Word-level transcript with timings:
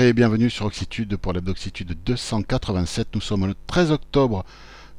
Bonjour 0.00 0.08
et 0.08 0.14
bienvenue 0.14 0.48
sur 0.48 0.64
Oxitude 0.64 1.14
pour 1.18 1.34
l'Abdoxitude 1.34 1.94
287. 2.06 3.08
Nous 3.14 3.20
sommes 3.20 3.46
le 3.46 3.54
13 3.66 3.90
octobre 3.92 4.46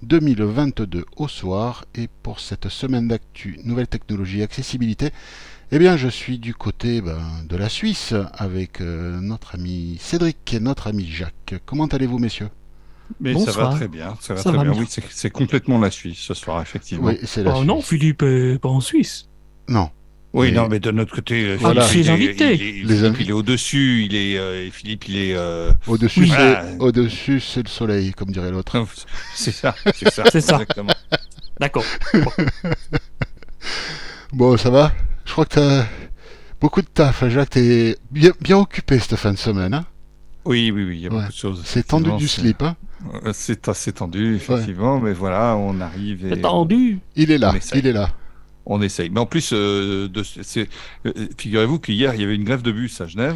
2022 0.04 1.06
au 1.18 1.28
soir 1.28 1.86
et 1.96 2.08
pour 2.22 2.40
cette 2.40 2.70
semaine 2.70 3.08
d'actu 3.08 3.60
nouvelles 3.64 3.88
technologies 3.88 4.44
accessibilité, 4.44 5.10
eh 5.72 5.80
bien 5.80 5.98
je 5.98 6.08
suis 6.08 6.38
du 6.38 6.54
côté 6.54 7.02
ben, 7.02 7.18
de 7.50 7.58
la 7.58 7.68
Suisse 7.68 8.14
avec 8.34 8.80
euh, 8.80 9.20
notre 9.22 9.56
ami 9.56 9.98
Cédric 10.00 10.54
et 10.54 10.60
notre 10.60 10.86
ami 10.86 11.08
Jacques. 11.08 11.56
Comment 11.66 11.88
allez-vous 11.88 12.20
messieurs? 12.20 12.50
Mais 13.20 13.34
ça 13.40 13.54
va 13.54 13.70
très 13.72 13.88
bien, 13.88 14.16
ça 14.22 14.36
va 14.36 14.44
très 14.44 14.52
bien. 14.52 14.72
Oui, 14.72 14.86
c'est 14.88 15.32
complètement 15.32 15.80
la 15.80 15.90
Suisse 15.90 16.20
ce 16.20 16.36
soir 16.36 16.62
effectivement. 16.62 17.08
Oui, 17.08 17.18
la 17.38 17.54
Oh 17.54 17.56
Suisse. 17.56 17.68
non, 17.68 17.82
Philippe 17.82 18.22
est 18.22 18.60
pas 18.60 18.70
en 18.70 18.82
Suisse. 18.82 19.28
Non. 19.68 19.90
Oui, 20.34 20.52
non, 20.54 20.70
mais 20.70 20.80
de 20.80 20.92
notre 20.92 21.14
côté, 21.14 21.44
euh, 21.44 21.58
Voilà. 21.60 21.82
Philippe, 21.84 22.08
Les 22.08 22.14
il 22.14 22.22
est- 22.24 22.30
invités. 22.30 22.46
il 22.46 22.62
est- 22.62 22.72
Les 22.72 22.88
Philippe, 22.88 23.04
invités. 23.06 23.24
il 23.26 23.30
est 23.30 23.34
au-dessus, 23.34 24.04
il 24.06 24.16
est, 24.16 24.38
euh, 24.38 24.70
Philippe, 24.72 25.08
il 25.10 25.18
est, 25.18 25.34
euh, 25.36 25.72
Au-dessus, 25.88 26.22
Oui. 26.22 26.30
c'est 26.30 26.36
Voilà. 26.38 26.66
au-dessus, 26.80 27.40
c'est 27.42 27.64
le 27.64 27.68
soleil, 27.70 28.14
comme 28.14 28.32
dirait 28.32 28.50
l'autre. 28.52 28.78
c'est 29.36 29.52
ça, 29.52 29.76
c'est 29.94 30.10
ça, 30.10 30.24
C'est 30.32 30.40
ça. 30.42 30.54
exactement. 30.54 30.94
D'accord. 31.60 31.84
Bon, 34.34 34.56
ça 34.58 34.70
va 34.70 34.92
Je 35.26 35.32
crois 35.34 35.46
que 35.46 35.56
t'as 35.56 35.86
beaucoup 36.60 36.82
de 36.82 36.88
taf, 36.88 37.24
hein, 37.24 37.30
Jacques. 37.30 37.50
T'es 37.52 37.98
bien, 38.12 38.32
bien 38.40 38.58
occupé 38.58 38.98
cette 39.00 39.18
fin 39.18 39.34
de 39.34 39.38
semaine. 39.38 39.74
Hein? 39.74 39.86
Oui, 40.46 40.72
oui, 40.74 40.84
oui, 40.86 40.96
il 40.98 41.02
y 41.02 41.08
a 41.08 41.10
Ouais. 41.10 41.18
beaucoup 41.18 41.32
de 41.32 41.38
choses. 41.38 41.62
c'est 41.66 41.86
tendu 41.88 42.12
du 42.18 42.28
slip. 42.28 42.62
Hein? 42.64 42.76
c'est- 43.34 43.68
euh, 43.68 43.72
assez 43.72 43.92
tendu, 43.92 44.36
effectivement, 44.36 45.00
mais 45.00 45.14
voilà, 45.14 45.56
on 45.58 45.80
arrive 45.82 46.26
et 46.26 46.30
C'est 46.36 46.42
tendu. 46.42 47.00
il 47.16 47.32
est 47.32 47.38
là, 47.38 47.54
il 47.76 47.86
est 47.88 47.92
là. 47.94 48.10
On 48.66 48.82
essaye. 48.82 49.10
Mais 49.10 49.20
en 49.20 49.26
plus, 49.26 49.52
euh, 49.54 50.08
euh, 51.06 51.28
figurez-vous 51.38 51.80
qu'hier, 51.80 52.14
il 52.16 52.22
y 52.22 52.24
avait 52.24 52.36
une 52.36 52.44
grève 52.44 52.62
de 52.62 52.72
bus 52.72 53.00
à 53.02 53.08
Genève. 53.08 53.36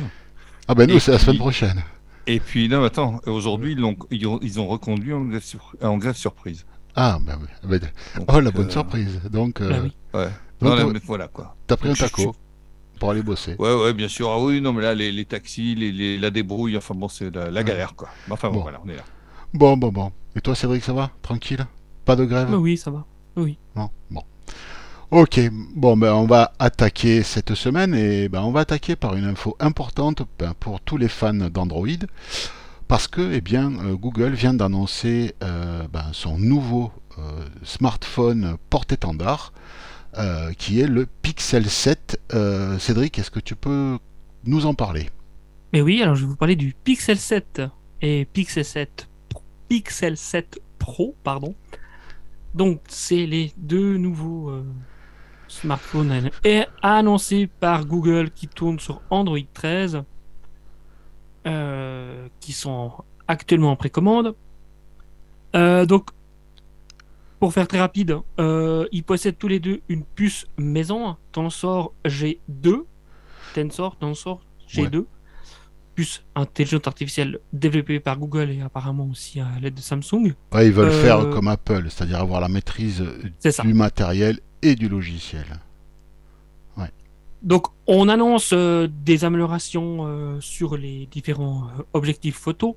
Ah 0.68 0.76
ben 0.76 0.88
nous, 0.90 0.96
Et 0.96 1.00
c'est 1.00 1.12
la 1.12 1.20
semaine 1.20 1.36
puis- 1.36 1.40
prochaine. 1.40 1.84
Et 2.28 2.40
puis, 2.40 2.68
non, 2.70 2.84
attends, 2.84 3.20
aujourd'hui, 3.28 3.74
ils, 3.78 4.26
ont, 4.26 4.40
ils 4.42 4.60
ont 4.60 4.68
reconduit 4.68 5.14
en 5.14 5.22
grève, 5.26 5.44
sur- 5.44 5.74
en 5.82 5.98
grève 5.98 6.16
surprise. 6.16 6.66
Ah, 6.96 7.20
ben 7.22 7.38
oui. 7.40 7.48
Ah 7.64 7.68
ben, 7.68 7.80
Donc, 8.18 8.26
oh, 8.34 8.40
la 8.40 8.50
bonne 8.52 8.68
euh, 8.68 8.72
surprise. 8.72 9.22
Donc, 9.32 9.62
euh, 9.62 9.82
oui. 9.84 9.96
Ouais. 10.14 10.30
Donc, 10.60 10.72
Non, 10.72 10.72
euh, 10.72 10.84
non, 10.86 10.90
mais 10.92 11.00
voilà, 11.06 11.28
quoi. 11.28 11.56
t'as 11.68 11.78
pris 11.78 11.90
un 11.90 11.94
Je- 11.94 12.00
je- 12.00 12.10
taco 12.10 12.36
pour 13.00 13.12
aller 13.12 13.22
bosser. 13.22 13.56
Ouais, 13.60 13.76
ouais, 13.76 13.94
bien 13.94 14.08
sûr. 14.08 14.30
Ah 14.32 14.40
oui, 14.40 14.60
non, 14.60 14.74
mais 14.74 14.82
là, 14.82 14.96
les, 14.96 15.12
les 15.12 15.26
taxis, 15.26 15.76
les, 15.76 15.92
les- 15.92 16.18
la 16.18 16.32
débrouille, 16.32 16.78
enfin 16.78 16.96
bon, 16.96 17.10
c'est 17.10 17.36
la, 17.36 17.52
la 17.52 17.64
galère, 17.64 17.94
quoi. 17.96 18.08
Mais 18.28 18.34
Enfin 18.34 18.48
bon, 18.48 18.56
Bon. 18.56 18.62
voilà, 18.64 18.80
on 18.84 18.90
est 18.90 18.96
là. 18.96 19.04
Bon, 19.54 19.78
bon, 19.78 19.90
bon. 19.92 20.12
Et 20.36 20.42
toi, 20.42 20.56
Cédric, 20.56 20.84
ça 20.84 20.94
va? 20.94 21.12
Tranquille? 21.22 21.66
Pas 22.06 22.16
de 22.16 22.26
grève? 22.26 22.50
Bah 22.50 22.58
oui, 22.58 22.76
ça 22.78 22.90
va. 22.90 23.06
Oui. 23.36 23.58
Non? 23.76 23.90
Bon. 24.10 24.24
Ok, 25.12 25.40
bon, 25.76 25.96
ben 25.96 26.12
on 26.14 26.26
va 26.26 26.54
attaquer 26.58 27.22
cette 27.22 27.54
semaine 27.54 27.94
et 27.94 28.28
ben 28.28 28.42
on 28.42 28.52
va 28.52 28.62
attaquer 28.62 28.96
par 28.96 29.16
une 29.16 29.26
info 29.26 29.56
importante 29.60 30.24
ben, 30.40 30.56
pour 30.60 30.82
tous 30.82 30.98
les 30.98 31.08
fans 31.08 31.32
d'Android 31.32 32.08
parce 32.88 33.08
que 33.08 33.32
eh 33.32 33.40
bien 33.40 33.72
euh, 33.86 33.96
Google 33.96 34.34
vient 34.34 34.56
d'annoncer 34.56 35.36
euh, 35.44 35.88
ben, 35.94 36.06
son 36.12 36.40
nouveau 36.40 36.92
euh, 37.20 37.22
smartphone 37.64 38.58
porte-étendard 38.72 39.54
qui 40.58 40.80
est 40.80 40.88
le 40.88 41.06
Pixel 41.06 41.70
7. 41.70 42.22
Euh, 42.34 42.80
Cédric, 42.80 43.20
est-ce 43.20 43.30
que 43.30 43.42
tu 43.42 43.58
peux 43.58 44.00
nous 44.46 44.66
en 44.66 44.74
parler? 44.74 45.10
Mais 45.74 45.82
oui, 45.82 46.02
alors 46.02 46.16
je 46.16 46.22
vais 46.22 46.30
vous 46.30 46.38
parler 46.38 46.56
du 46.56 46.74
Pixel 46.86 47.18
7 47.18 47.62
et 48.02 48.26
Pixel 48.32 48.64
7 48.64 49.10
Pixel 49.68 50.16
7 50.16 50.62
Pro, 50.80 51.14
pardon. 51.22 51.54
Donc, 52.54 52.80
c'est 52.88 53.26
les 53.26 53.52
deux 53.58 53.98
nouveaux 53.98 54.54
euh, 55.58 55.62
smartphones 55.62 56.12
an- 56.12 56.30
et 56.44 56.64
annoncés 56.82 57.48
par 57.60 57.86
Google 57.86 58.32
qui 58.32 58.48
tournent 58.48 58.80
sur 58.80 59.02
Android 59.10 59.40
13, 59.54 60.04
euh, 61.48 62.28
qui 62.40 62.54
sont 62.54 62.92
actuellement 63.28 63.72
en 63.72 63.76
précommande. 63.76 64.36
Euh, 65.56 65.86
donc, 65.86 66.10
pour 67.40 67.54
faire 67.54 67.68
très 67.68 67.80
rapide, 67.80 68.18
euh, 68.40 68.88
ils 68.92 69.04
possèdent 69.04 69.38
tous 69.38 69.48
les 69.48 69.60
deux 69.60 69.82
une 69.90 70.04
puce 70.04 70.48
maison 70.58 71.16
Tensor 71.32 71.94
G2, 72.06 72.84
Tensor, 73.54 73.96
Tensor 73.98 74.42
G2, 74.68 75.06
puce 75.94 76.24
intelligente 76.36 76.88
artificielle 76.88 77.40
développée 77.54 78.00
par 78.00 78.18
Google 78.18 78.50
et 78.52 78.62
apparemment 78.62 79.08
aussi 79.10 79.40
à 79.40 79.48
l'aide 79.62 79.76
de 79.76 79.82
Samsung. 79.82 80.34
Ouais, 80.54 80.66
Ils 80.68 80.74
veulent 80.74 80.92
faire 80.92 81.30
comme 81.30 81.48
Apple, 81.48 81.86
c'est-à-dire 81.90 82.20
avoir 82.20 82.42
la 82.42 82.50
maîtrise 82.50 83.04
ça. 83.40 83.64
du 83.64 83.74
matériel 83.74 84.40
du 84.74 84.90
logiciel. 84.90 85.46
Donc, 87.44 87.68
on 87.86 88.10
annonce 88.10 88.54
euh, 88.54 88.88
des 88.88 89.24
améliorations 89.24 90.08
euh, 90.08 90.42
sur 90.42 90.78
les 90.78 91.06
différents 91.06 91.68
euh, 91.78 91.84
objectifs 91.94 92.38
photo. 92.38 92.76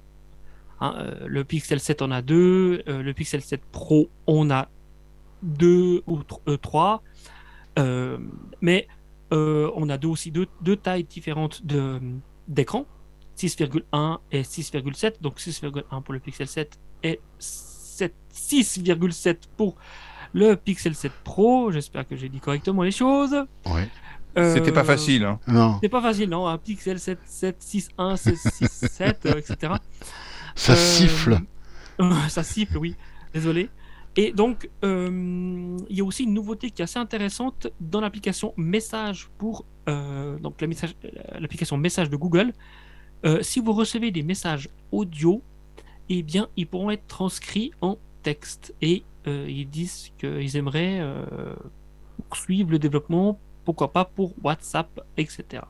Hein, 0.81 1.15
le 1.25 1.43
Pixel 1.43 1.81
7 1.81 2.03
en 2.03 2.11
a 2.11 2.21
deux, 2.21 2.83
le 2.87 3.13
Pixel 3.13 3.41
7 3.41 3.63
Pro 3.73 4.11
on 4.27 4.51
a 4.51 4.69
deux 5.43 6.03
ou 6.07 6.19
tr- 6.19 6.59
trois, 6.59 7.03
mais 8.61 8.87
on 9.31 9.89
a 9.89 9.97
deux 9.99 10.09
aussi 10.09 10.31
deux, 10.31 10.47
deux 10.61 10.77
tailles 10.77 11.05
différentes 11.05 11.63
d'écran, 12.47 12.87
6,1 13.39 14.19
et 14.31 14.43
6,7. 14.43 15.21
Donc 15.21 15.39
6,1 15.41 16.03
pour 16.03 16.13
le 16.13 16.21
Pixel 16.21 16.47
7 16.47 16.79
et 17.03 17.21
7 17.39 18.15
6,7 18.33 19.37
pour 19.57 19.77
le 20.33 20.55
Pixel 20.55 20.95
7 20.95 21.13
Pro. 21.25 21.71
J'espère 21.73 22.07
que 22.07 22.17
j'ai 22.17 22.29
dit 22.29 22.41
correctement 22.41 22.83
les 22.83 22.91
choses. 22.91 23.35
Ouais. 23.67 23.89
C'était 24.37 24.71
pas 24.73 24.81
Euh, 24.83 24.85
facile, 24.85 25.25
hein. 25.25 25.41
Non, 25.49 25.79
c'est 25.83 25.89
pas 25.89 26.01
facile, 26.03 26.29
non 26.31 26.47
Un 26.47 26.59
Pixel 26.59 27.01
7, 27.01 27.19
7, 27.25 27.57
6, 27.59 27.89
1, 27.99 28.17
6, 28.17 28.37
6, 28.53 28.69
7, 28.89 29.27
euh, 29.27 29.33
etc. 29.39 29.73
ça 30.55 30.73
Euh, 30.73 30.77
siffle. 30.77 31.39
ça 32.29 32.43
siffle, 32.45 32.79
oui. 32.79 32.95
Désolé. 33.35 33.69
Et 34.17 34.33
donc, 34.33 34.69
euh, 34.85 35.77
il 35.89 35.97
y 35.97 36.01
a 36.01 36.05
aussi 36.05 36.25
une 36.25 36.35
nouveauté 36.35 36.71
qui 36.71 36.83
est 36.83 36.85
assez 36.85 36.99
intéressante 36.99 37.69
dans 37.81 38.01
l'application 38.01 38.53
Message 38.57 39.29
pour 39.39 39.65
euh, 39.89 40.39
donc 40.39 40.61
la 40.61 40.67
message- 40.67 40.95
euh, 41.05 41.09
l'application 41.41 41.77
Message 41.77 42.09
de 42.11 42.17
Google. 42.17 42.53
Euh, 43.27 43.43
si 43.43 43.59
vous 43.61 43.73
recevez 43.73 44.11
des 44.13 44.23
messages 44.23 44.69
audio, 44.93 45.43
eh 46.11 46.23
bien, 46.23 46.49
ils 46.57 46.67
pourront 46.67 46.91
être 46.91 47.07
transcrits 47.09 47.73
en 47.81 47.97
texte. 48.23 48.75
Et 48.83 49.03
euh, 49.03 49.08
ils 49.27 49.67
disent 49.69 50.11
qu'ils 50.19 50.57
aimeraient 50.57 50.99
euh, 51.01 51.55
poursuivre 52.29 52.71
le 52.71 52.79
développement, 52.79 53.39
pourquoi 53.65 53.93
pas 53.93 54.05
pour 54.05 54.33
WhatsApp, 54.43 54.89
etc. 55.17 55.63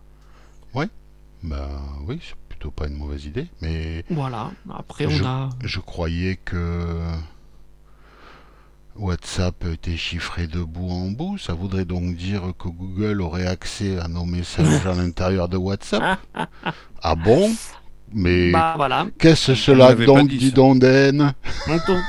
Bah 1.41 1.69
oui, 2.09 2.19
c'est 2.21 2.35
plutôt 2.49 2.73
pas 2.73 2.89
une 2.89 2.97
mauvaise 2.97 3.25
idée, 3.25 3.47
mais 3.61 4.05
Voilà. 4.11 4.51
Après, 4.69 5.09
Je- 5.09 5.23
on 5.23 5.27
a. 5.27 5.49
je 5.65 5.79
croyais 5.79 6.35
que 6.35 6.97
WhatsApp 8.97 9.65
était 9.73 9.97
chiffré 9.97 10.49
de 10.49 10.61
bout 10.63 10.91
en 10.91 11.11
bout. 11.13 11.39
Ça 11.39 11.53
voudrait 11.55 11.85
donc 11.85 12.17
dire 12.17 12.43
que 12.59 12.67
Google 12.69 13.21
aurait 13.21 13.47
accès 13.47 13.99
à 14.01 14.09
nos 14.09 14.25
messages 14.25 14.85
à 14.87 14.95
l'intérieur 14.95 15.49
de 15.49 15.57
WhatsApp. 15.57 16.19
Ah 17.01 17.15
bon? 17.15 17.53
Mais 18.13 18.51
Bah 18.51 18.75
voilà. 18.77 19.07
qu'est-ce 19.19 19.55
cela 19.55 19.95
donc, 19.95 20.29
dit, 20.29 20.39
dis 20.39 20.51
donc, 20.51 20.83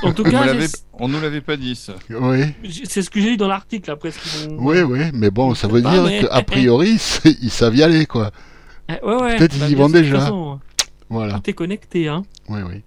En, 0.02 0.12
tout 0.12 0.24
cas, 0.24 0.52
on 1.00 1.08
nous 1.08 1.20
l'avait 1.20 1.40
pas 1.40 1.56
dit, 1.56 1.74
ça. 1.74 1.94
Oui, 2.10 2.44
c'est 2.84 3.02
ce 3.02 3.10
que 3.10 3.20
j'ai 3.20 3.30
lu 3.30 3.36
dans 3.36 3.48
l'article 3.48 3.90
après. 3.90 4.10
ce 4.12 4.18
qu'ils 4.18 4.50
vont- 4.50 4.56
oui, 4.66 4.80
oui, 4.82 5.00
mais 5.12 5.30
bon, 5.30 5.54
ça 5.54 5.68
Je 5.68 5.72
veut 5.74 5.82
pas, 5.82 5.90
dire 5.92 6.02
mais- 6.04 6.20
qu'a 6.20 6.42
priori, 6.42 6.98
c'est- 6.98 7.36
ils 7.42 7.50
savent 7.50 7.74
y 7.76 7.82
aller, 7.82 8.06
quoi. 8.06 8.30
Eh, 8.88 9.04
ouais, 9.04 9.14
ouais. 9.22 9.36
Peut-être 9.36 9.56
ils 9.56 9.70
y 9.70 9.74
bien 9.74 9.84
vont 9.86 9.90
déjà. 9.90 10.18
façon, 10.20 10.60
Voilà, 11.08 11.34
Tout 11.40 11.50
est 11.50 11.54
connecté, 11.54 12.06
hein. 12.08 12.22
oui, 12.48 12.60
oui. 12.68 12.82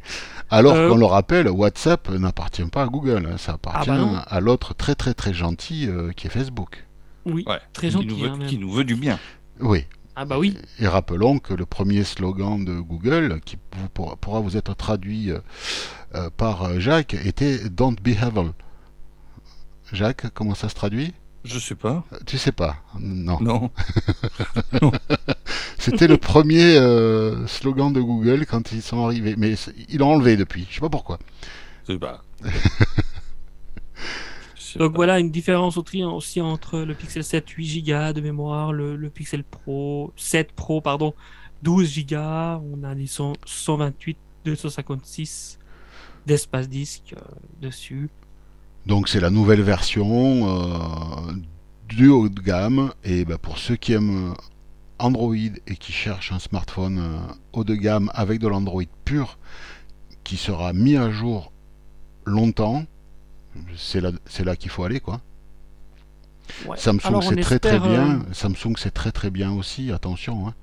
Alors 0.50 0.76
Euh, 0.76 0.88
qu'on 0.90 0.96
le 0.98 1.06
rappelle, 1.06 1.50
WhatsApp 1.50 2.10
n'appartient 2.10 2.64
pas 2.64 2.84
à 2.84 2.88
Google, 2.88 3.28
hein, 3.30 3.36
ça 3.38 3.54
appartient 3.54 3.90
bah 3.90 3.98
non. 3.98 4.16
à 4.26 4.40
l'autre 4.40 4.74
très 4.74 4.96
très 4.96 5.14
très 5.14 5.34
gentil 5.34 5.88
euh, 5.90 6.12
qui 6.16 6.28
est 6.28 6.30
Facebook. 6.30 6.86
Oui, 7.26 7.44
Ouais. 7.48 7.58
très 7.74 7.88
qui 7.88 7.94
gentil. 7.94 8.08
nous, 8.08 8.16
veut, 8.18 8.30
hein, 8.30 8.38
même. 8.38 8.48
qui 8.48 8.58
nous 8.58 8.72
veut 8.72 8.86
du 8.86 8.96
bien. 8.96 9.20
Oui, 9.60 9.84
Ah 10.16 10.26
bah 10.26 10.38
oui. 10.38 10.58
Et 10.80 10.88
rappelons 10.88 11.40
que 11.40 11.54
le 11.54 11.66
premier 11.66 12.04
slogan 12.04 12.64
de 12.64 12.80
Google, 12.80 13.42
qui 13.44 13.58
vous 13.76 13.90
pourra, 13.90 14.16
pourra 14.16 14.40
vous 14.42 14.58
être 14.58 14.76
traduit 14.76 15.32
euh, 15.32 15.40
euh, 16.16 16.30
par 16.30 16.64
euh, 16.64 16.80
Jacques, 16.80 17.16
était 17.16 17.70
Don't 17.70 17.96
be 17.96 18.10
evil. 18.10 18.52
Jacques, 19.92 20.28
comment 20.34 20.54
ça 20.54 20.70
se 20.70 20.76
traduit? 20.76 21.14
Je 21.44 21.60
sais 21.60 21.76
pas. 21.76 22.04
Tu 22.26 22.38
sais 22.38 22.52
pas 22.52 22.78
Non. 23.00 23.40
Non. 23.42 23.72
C'était 25.78 26.08
le 26.08 26.18
premier 26.18 26.78
euh, 26.78 27.46
slogan 27.48 27.92
de 27.92 28.00
Google 28.00 28.46
quand 28.46 28.72
ils 28.72 28.82
sont 28.82 29.04
arrivés. 29.04 29.36
Mais 29.38 29.56
ils 29.90 29.98
l'ont 29.98 30.14
enlevé 30.14 30.38
depuis. 30.38 30.66
Je 30.70 30.76
sais 30.76 30.82
pas 30.82 30.90
pourquoi. 30.90 31.20
Je 31.88 31.94
sais 31.94 32.00
pas. 32.00 32.22
Donc 34.78 34.96
voilà 34.96 35.20
une 35.20 35.32
différence 35.32 35.78
aussi, 35.78 36.42
entre 36.42 36.80
le 36.80 36.94
Pixel 36.94 37.24
7 37.24 37.50
8 37.50 37.84
Go 37.84 38.14
de 38.14 38.22
mémoire, 38.22 38.74
le, 38.74 38.96
le 38.96 39.10
Pixel 39.10 39.44
Pro 39.44 40.12
7 40.16 40.52
Pro 40.52 40.82
pardon 40.82 41.14
12 41.64 42.06
Go, 42.06 42.18
on 42.18 42.84
a 42.84 42.96
des 42.96 43.08
100 43.08 43.34
128 43.46 44.18
256 44.46 45.60
d'espace 46.26 46.70
disque 46.70 47.16
euh, 47.18 47.22
dessus. 47.62 48.10
Donc 48.86 49.08
c'est 49.08 49.22
la 49.22 49.30
nouvelle 49.30 49.62
version 49.62 50.48
euh, 50.48 51.34
du 51.88 52.10
haut 52.10 52.30
de 52.30 52.42
gamme. 52.42 52.92
Et 53.04 53.24
bah, 53.26 53.38
pour 53.38 53.58
ceux 53.58 53.76
qui 53.76 53.94
aiment 53.94 54.32
euh, 54.32 54.34
Android 55.00 55.36
et 55.36 55.76
qui 55.78 55.92
cherchent 55.92 56.32
un 56.32 56.40
smartphone 56.40 57.00
euh, 57.00 57.34
haut 57.54 57.64
de 57.64 57.76
gamme 57.76 58.12
avec 58.14 58.40
de 58.40 58.48
l'Android 58.48 58.84
pur 59.06 59.38
qui 60.24 60.38
sera 60.38 60.74
mis 60.74 60.98
à 60.98 61.12
jour 61.12 61.52
longtemps, 62.26 62.84
c'est 63.76 64.02
là, 64.02 64.56
qu'il 64.56 64.70
faut 64.72 64.84
aller 64.84 65.00
quoi. 65.00 65.22
Ouais. 66.68 66.78
Samsung 66.78 67.22
c'est 67.22 67.40
très 67.42 67.60
très 67.60 67.80
bien, 67.80 68.20
euh, 68.20 68.34
Samsung 68.34 68.76
c'est 68.78 68.92
très 68.92 69.12
très 69.12 69.30
bien 69.30 69.52
aussi, 69.54 69.92
attention. 69.92 70.48
hein. 70.48 70.54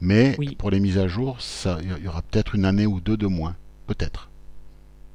Mais 0.00 0.34
Oui. 0.38 0.56
pour 0.56 0.70
les 0.70 0.80
mises 0.80 0.98
à 0.98 1.06
jour, 1.08 1.40
ça, 1.40 1.78
il 1.82 2.04
y 2.04 2.08
aura 2.08 2.22
peut-être 2.22 2.54
une 2.54 2.64
année 2.64 2.86
ou 2.86 3.00
deux 3.00 3.16
de 3.16 3.26
moins, 3.26 3.54
peut-être. 3.86 4.28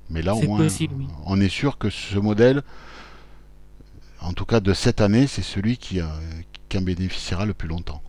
Mais 0.09 0.21
là 0.21 0.35
au 0.35 0.41
moins, 0.43 0.59
possible, 0.59 0.95
oui. 0.97 1.07
on 1.25 1.39
est 1.41 1.49
sûr 1.49 1.77
que 1.77 1.89
ce 1.89 2.17
modèle, 2.19 2.61
en 4.21 4.33
tout 4.33 4.45
cas 4.45 4.59
de 4.59 4.73
cette 4.73 5.01
année, 5.01 5.27
c'est 5.27 5.41
celui 5.41 5.77
qui, 5.77 5.99
euh, 5.99 6.05
qui 6.69 6.77
en 6.77 6.81
bénéficiera 6.81 7.45
le 7.45 7.53
plus 7.53 7.67
longtemps. 7.67 8.01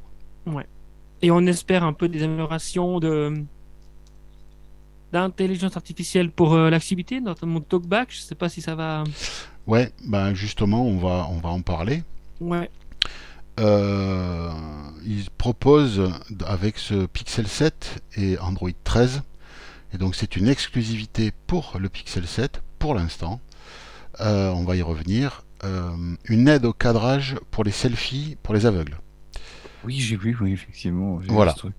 Et 1.22 1.30
on 1.30 1.46
espère 1.46 1.82
un 1.82 1.92
peu 1.94 2.08
des 2.08 2.22
améliorations 2.22 3.00
de 3.00 3.32
d'intelligence 5.20 5.76
artificielle 5.76 6.30
pour 6.30 6.54
euh, 6.54 6.70
l'activité, 6.70 7.20
notamment 7.20 7.60
TalkBack. 7.60 8.08
Je 8.12 8.18
sais 8.20 8.34
pas 8.34 8.48
si 8.48 8.60
ça 8.62 8.74
va. 8.74 9.04
Ouais, 9.66 9.92
ben 10.06 10.34
justement, 10.34 10.84
on 10.86 10.98
va, 10.98 11.26
on 11.30 11.38
va 11.38 11.48
en 11.50 11.60
parler. 11.62 12.02
Ouais. 12.40 12.70
Euh, 13.58 14.50
ils 15.04 15.30
proposent 15.30 16.12
avec 16.46 16.78
ce 16.78 17.06
Pixel 17.06 17.46
7 17.48 18.02
et 18.16 18.38
Android 18.38 18.70
13, 18.84 19.22
et 19.94 19.98
donc 19.98 20.14
c'est 20.14 20.36
une 20.36 20.48
exclusivité 20.48 21.32
pour 21.46 21.76
le 21.80 21.88
Pixel 21.88 22.26
7 22.26 22.62
pour 22.78 22.94
l'instant. 22.94 23.40
Euh, 24.20 24.50
on 24.50 24.64
va 24.64 24.76
y 24.76 24.82
revenir. 24.82 25.42
Euh, 25.64 25.90
une 26.26 26.48
aide 26.48 26.66
au 26.66 26.74
cadrage 26.74 27.36
pour 27.50 27.64
les 27.64 27.70
selfies 27.70 28.36
pour 28.42 28.52
les 28.54 28.66
aveugles. 28.66 28.98
Oui, 29.84 29.98
j'ai 30.00 30.16
vu, 30.16 30.36
oui, 30.40 30.52
effectivement. 30.52 31.18
Voilà. 31.28 31.52
ce 31.52 31.58
truc. 31.58 31.74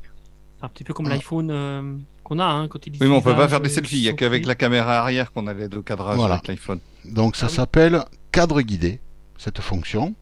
C'est 0.59 0.65
un 0.65 0.69
petit 0.69 0.83
peu 0.83 0.93
comme 0.95 1.05
Ah. 1.07 1.09
l'iPhone 1.11 1.49
euh, 1.51 1.95
qu'on 2.27 2.39
a 2.39 2.45
hein, 2.45 2.68
quand 2.68 2.85
il 2.85 2.91
dit 2.91 3.00
Oui, 3.01 3.07
mais 3.07 3.15
on 3.15 3.21
peut 3.21 3.35
pas 3.35 3.47
faire 3.47 3.62
des 3.62 3.69
selfies. 3.69 3.97
Il 3.97 4.03
y 4.03 4.09
a 4.09 4.13
qu'avec 4.13 4.45
la 4.45 4.56
caméra 4.56 5.00
arrière 5.00 5.31
qu'on 5.31 5.47
a 5.47 5.53
cadrage 5.85 6.18
Voilà. 6.18 6.35
avec 6.35 6.47
l'iPhone. 6.47 6.79
Donc 7.06 7.35
ça 7.38 7.45
Ah 7.45 7.50
oui. 7.50 7.56
s'appelle 7.56 8.03
cadre 8.31 8.62
guidé, 8.62 9.00
cette 9.38 9.62
fonction. 9.62 10.13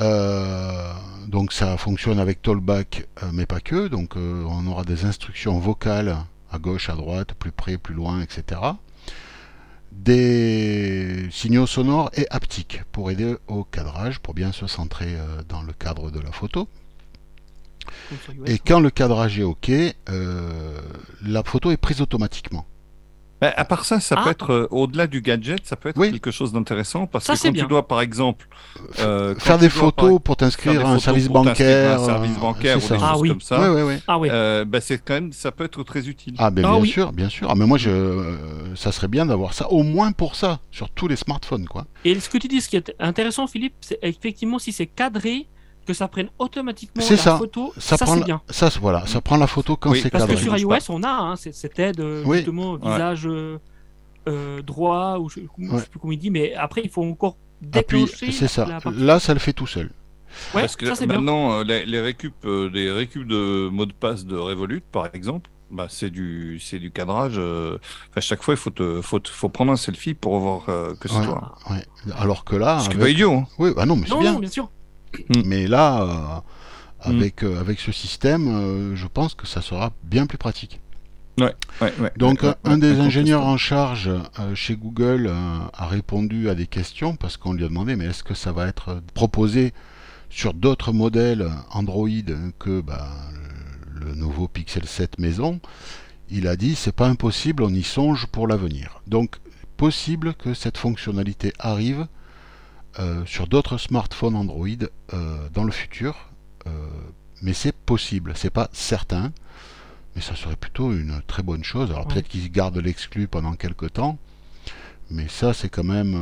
Euh, 0.00 0.92
donc 1.28 1.52
ça 1.52 1.76
fonctionne 1.76 2.18
avec 2.18 2.40
Tollback, 2.40 3.06
euh, 3.22 3.26
mais 3.32 3.44
pas 3.44 3.60
que. 3.60 3.88
Donc 3.88 4.16
euh, 4.16 4.44
on 4.48 4.66
aura 4.66 4.84
des 4.84 5.04
instructions 5.04 5.58
vocales 5.58 6.16
à 6.50 6.58
gauche, 6.58 6.88
à 6.88 6.94
droite, 6.94 7.34
plus 7.34 7.52
près, 7.52 7.76
plus 7.76 7.94
loin, 7.94 8.22
etc. 8.22 8.60
Des 9.92 11.28
signaux 11.30 11.66
sonores 11.66 12.10
et 12.14 12.26
haptiques 12.30 12.82
pour 12.90 13.10
aider 13.10 13.36
au 13.48 13.64
cadrage, 13.64 14.18
pour 14.20 14.32
bien 14.32 14.50
se 14.52 14.66
centrer 14.66 15.14
dans 15.50 15.62
le 15.62 15.74
cadre 15.74 16.10
de 16.10 16.18
la 16.20 16.32
photo. 16.32 16.68
Et 18.46 18.58
quand 18.58 18.80
le 18.80 18.90
cadrage 18.90 19.38
est 19.38 19.42
OK, 19.44 19.70
euh, 19.70 20.78
la 21.26 21.42
photo 21.42 21.70
est 21.70 21.76
prise 21.76 22.00
automatiquement. 22.00 22.66
Bah, 23.40 23.52
à 23.56 23.64
part 23.64 23.84
ça, 23.84 23.98
ça 23.98 24.14
Ah. 24.16 24.22
peut 24.22 24.30
être 24.30 24.52
euh, 24.52 24.68
au-delà 24.70 25.08
du 25.08 25.20
gadget, 25.20 25.66
ça 25.66 25.74
peut 25.74 25.88
être 25.88 25.98
Oui. 25.98 26.12
quelque 26.12 26.30
chose 26.30 26.52
d'intéressant 26.52 27.08
parce 27.08 27.24
Ça, 27.24 27.32
que 27.34 27.42
quand 27.42 27.50
bien. 27.50 27.64
tu 27.64 27.68
dois, 27.68 27.88
par 27.88 28.00
exemple, 28.00 28.46
euh, 29.00 29.34
Faire 29.36 29.58
des 29.58 29.66
dois, 29.66 29.76
photos 29.80 30.10
par- 30.12 30.20
pour 30.20 30.36
t'inscrire 30.36 30.86
à 30.86 30.92
un 30.92 31.00
service 31.00 31.26
bancaire. 31.26 32.00
un 32.00 32.04
service 32.06 32.38
bancaire 32.38 32.78
c'est 32.80 32.92
ou 32.92 32.94
des 32.94 33.00
ça. 33.00 33.04
Ah 33.08 33.12
choses 33.14 33.22
oui. 33.22 33.28
comme 33.30 33.40
ça. 33.40 33.74
Ah 34.06 34.18
oui. 34.20 34.28
euh, 34.30 34.64
bah, 34.64 34.80
c'est 34.80 34.98
quand 35.04 35.14
même, 35.14 35.32
ça 35.32 35.50
peut 35.50 35.64
être 35.64 35.82
très 35.82 36.06
utile. 36.08 36.34
Ah, 36.38 36.52
ben 36.52 36.64
Ah 36.64 36.70
bien 36.74 36.80
oui. 36.82 36.88
sûr, 36.88 37.12
bien 37.12 37.28
sûr. 37.28 37.48
Ah, 37.50 37.54
mais 37.56 37.66
moi, 37.66 37.78
je, 37.78 38.36
ça 38.76 38.92
serait 38.92 39.08
bien 39.08 39.26
d'avoir 39.26 39.54
ça, 39.54 39.68
au 39.72 39.82
moins 39.82 40.12
pour 40.12 40.36
ça, 40.36 40.60
sur 40.70 40.88
tous 40.90 41.08
les 41.08 41.16
smartphones, 41.16 41.66
quoi. 41.66 41.86
Et 42.04 42.20
ce 42.20 42.28
que 42.28 42.38
tu 42.38 42.46
dis, 42.46 42.60
ce 42.60 42.68
qui 42.68 42.76
est 42.76 42.94
intéressant, 43.00 43.48
Philippe, 43.48 43.74
c'est 43.80 43.98
effectivement 44.02 44.60
si 44.60 44.70
c'est 44.70 44.86
cadré, 44.86 45.48
que 45.86 45.94
ça 45.94 46.08
prenne 46.08 46.28
automatiquement 46.38 47.02
C'est 47.02 47.16
la 47.16 47.22
ça. 47.22 47.36
photo. 47.38 47.72
Ça, 47.76 47.96
Ça, 47.96 48.04
prend 48.04 48.14
c'est 48.14 48.20
la- 48.20 48.26
bien. 48.26 48.42
Ça, 48.50 48.70
c'est- 48.70 48.78
voilà, 48.80 49.06
ça 49.06 49.20
prend 49.20 49.36
la 49.36 49.46
photo 49.46 49.76
quand 49.76 49.90
Oui, 49.90 50.00
c'est 50.02 50.10
Parce 50.10 50.24
cadré. 50.24 50.36
que 50.36 50.40
sur 50.42 50.56
iOS, 50.56 50.90
on 50.90 51.02
a 51.02 51.08
hein, 51.10 51.36
c'est- 51.36 51.52
cette 51.52 51.78
aide 51.78 52.00
euh, 52.00 52.22
Oui. 52.26 52.38
justement 52.38 52.76
visage 52.76 53.26
euh, 53.26 53.58
euh, 54.28 54.62
droit 54.62 55.18
ou 55.18 55.28
je, 55.28 55.40
Ouais. 55.40 55.80
sais 55.80 55.86
plus 55.88 55.98
comment 55.98 56.12
il 56.12 56.18
dit, 56.18 56.30
mais 56.30 56.54
après 56.54 56.80
il 56.84 56.90
faut 56.90 57.02
encore 57.04 57.36
Appuie- 57.72 58.02
déclencher. 58.04 58.32
c'est 58.32 58.48
ça. 58.48 58.64
la 58.66 58.90
Là, 58.92 59.18
ça 59.20 59.34
le 59.34 59.40
fait 59.40 59.52
tout 59.52 59.66
seul. 59.66 59.90
Ouais, 60.54 60.62
Parce 60.62 60.76
que 60.76 60.86
ça 60.86 60.94
c'est 60.94 61.06
bien. 61.06 61.16
maintenant, 61.16 61.62
les, 61.62 61.84
les 61.84 62.00
récup, 62.00 62.34
les 62.44 62.90
récup 62.90 63.26
de 63.26 63.68
mots 63.68 63.84
de 63.86 63.92
passe 63.92 64.24
de 64.24 64.36
Revolut, 64.36 64.80
par 64.92 65.08
exemple, 65.12 65.50
bah, 65.70 65.86
c'est 65.90 66.08
du, 66.10 66.58
c'est 66.60 66.78
du 66.78 66.90
cadrage. 66.90 67.34
euh, 67.36 67.78
enfin, 68.10 68.20
chaque 68.20 68.42
fois, 68.42 68.54
il 68.54 68.56
faut, 68.58 68.70
te, 68.70 69.02
faut, 69.02 69.18
te- 69.18 69.28
faut 69.28 69.48
prendre 69.48 69.72
un 69.72 69.76
selfie 69.76 70.14
pour 70.14 70.38
voir 70.38 70.62
euh, 70.68 70.94
que 71.00 71.08
c'est 71.08 71.18
Ouais. 71.18 71.24
toi. 71.26 71.54
Ouais. 71.70 71.84
Alors 72.16 72.44
que 72.44 72.56
là, 72.56 72.78
Ce 72.78 72.84
qui 72.88 72.92
est 72.92 72.94
avec- 72.96 73.04
pas 73.06 73.10
idiot. 73.10 73.32
Hein. 73.32 73.46
oui, 73.58 73.72
bah 73.76 73.84
non, 73.86 73.96
mais 73.96 74.06
c'est 74.06 74.14
Non, 74.14 74.20
bien. 74.20 74.32
non, 74.32 74.38
bien 74.38 74.50
sûr. 74.50 74.70
Mais 75.44 75.66
là, 75.66 76.02
euh, 76.02 76.40
Mm. 77.04 77.16
avec, 77.18 77.42
euh, 77.42 77.58
avec 77.60 77.80
ce 77.80 77.90
système, 77.90 78.46
euh, 78.48 78.94
je 78.96 79.06
pense 79.08 79.34
que 79.34 79.46
ça 79.46 79.60
sera 79.60 79.92
bien 80.04 80.26
plus 80.26 80.38
pratique. 80.38 80.78
Ouais, 81.40 81.52
ouais, 81.80 81.92
Donc, 82.16 82.42
ouais, 82.42 82.54
un- 82.64 82.78
des 82.78 83.00
ingénieurs 83.00 83.44
en 83.44 83.56
charge 83.56 84.08
euh, 84.38 84.54
chez 84.54 84.76
Google 84.76 85.26
euh, 85.28 85.58
a 85.72 85.86
répondu 85.86 86.48
à 86.48 86.54
des 86.54 86.66
questions 86.68 87.16
parce 87.16 87.36
qu'on 87.38 87.54
lui 87.54 87.64
a 87.64 87.68
demandé 87.68 87.96
mais 87.96 88.04
est-ce 88.04 88.22
que 88.22 88.34
ça 88.34 88.52
va 88.52 88.68
être 88.68 89.00
proposé 89.14 89.72
sur 90.30 90.52
d'autres 90.54 90.92
modèles 90.92 91.48
Android 91.70 92.08
que 92.58 92.80
bah, 92.82 93.08
le, 93.94 94.10
le 94.10 94.14
nouveau 94.14 94.46
Pixel 94.46 94.84
7 94.86 95.18
maison? 95.18 95.58
Il 96.30 96.46
a 96.46 96.54
dit 96.54 96.74
c'est 96.76 96.94
pas 96.94 97.08
impossible, 97.08 97.62
on 97.64 97.70
y 97.74 97.82
songe 97.82 98.26
pour 98.26 98.46
l'avenir. 98.46 99.02
Donc, 99.08 99.36
possible 99.76 100.34
que 100.34 100.54
cette 100.54 100.78
fonctionnalité 100.78 101.52
arrive 101.58 102.06
euh, 102.98 103.24
sur 103.26 103.46
d'autres 103.46 103.78
smartphones 103.78 104.36
Android 104.36 104.66
euh, 105.14 105.48
dans 105.54 105.64
le 105.64 105.72
futur, 105.72 106.30
euh, 106.66 106.70
mais 107.40 107.52
c'est 107.54 107.74
possible, 107.74 108.32
c'est 108.36 108.50
pas 108.50 108.68
certain. 108.72 109.32
Mais 110.14 110.20
ça 110.20 110.36
serait 110.36 110.56
plutôt 110.56 110.92
une 110.92 111.22
très 111.26 111.42
bonne 111.42 111.64
chose. 111.64 111.90
Alors 111.90 112.06
Ouais. 112.06 112.12
peut-être 112.14 112.28
qu'ils 112.28 112.50
gardent 112.52 112.76
l'exclu 112.78 113.28
pendant 113.28 113.54
quelques 113.54 113.94
temps, 113.94 114.18
mais 115.10 115.26
ça 115.28 115.54
c'est 115.54 115.70
quand 115.70 115.84
même 115.84 116.14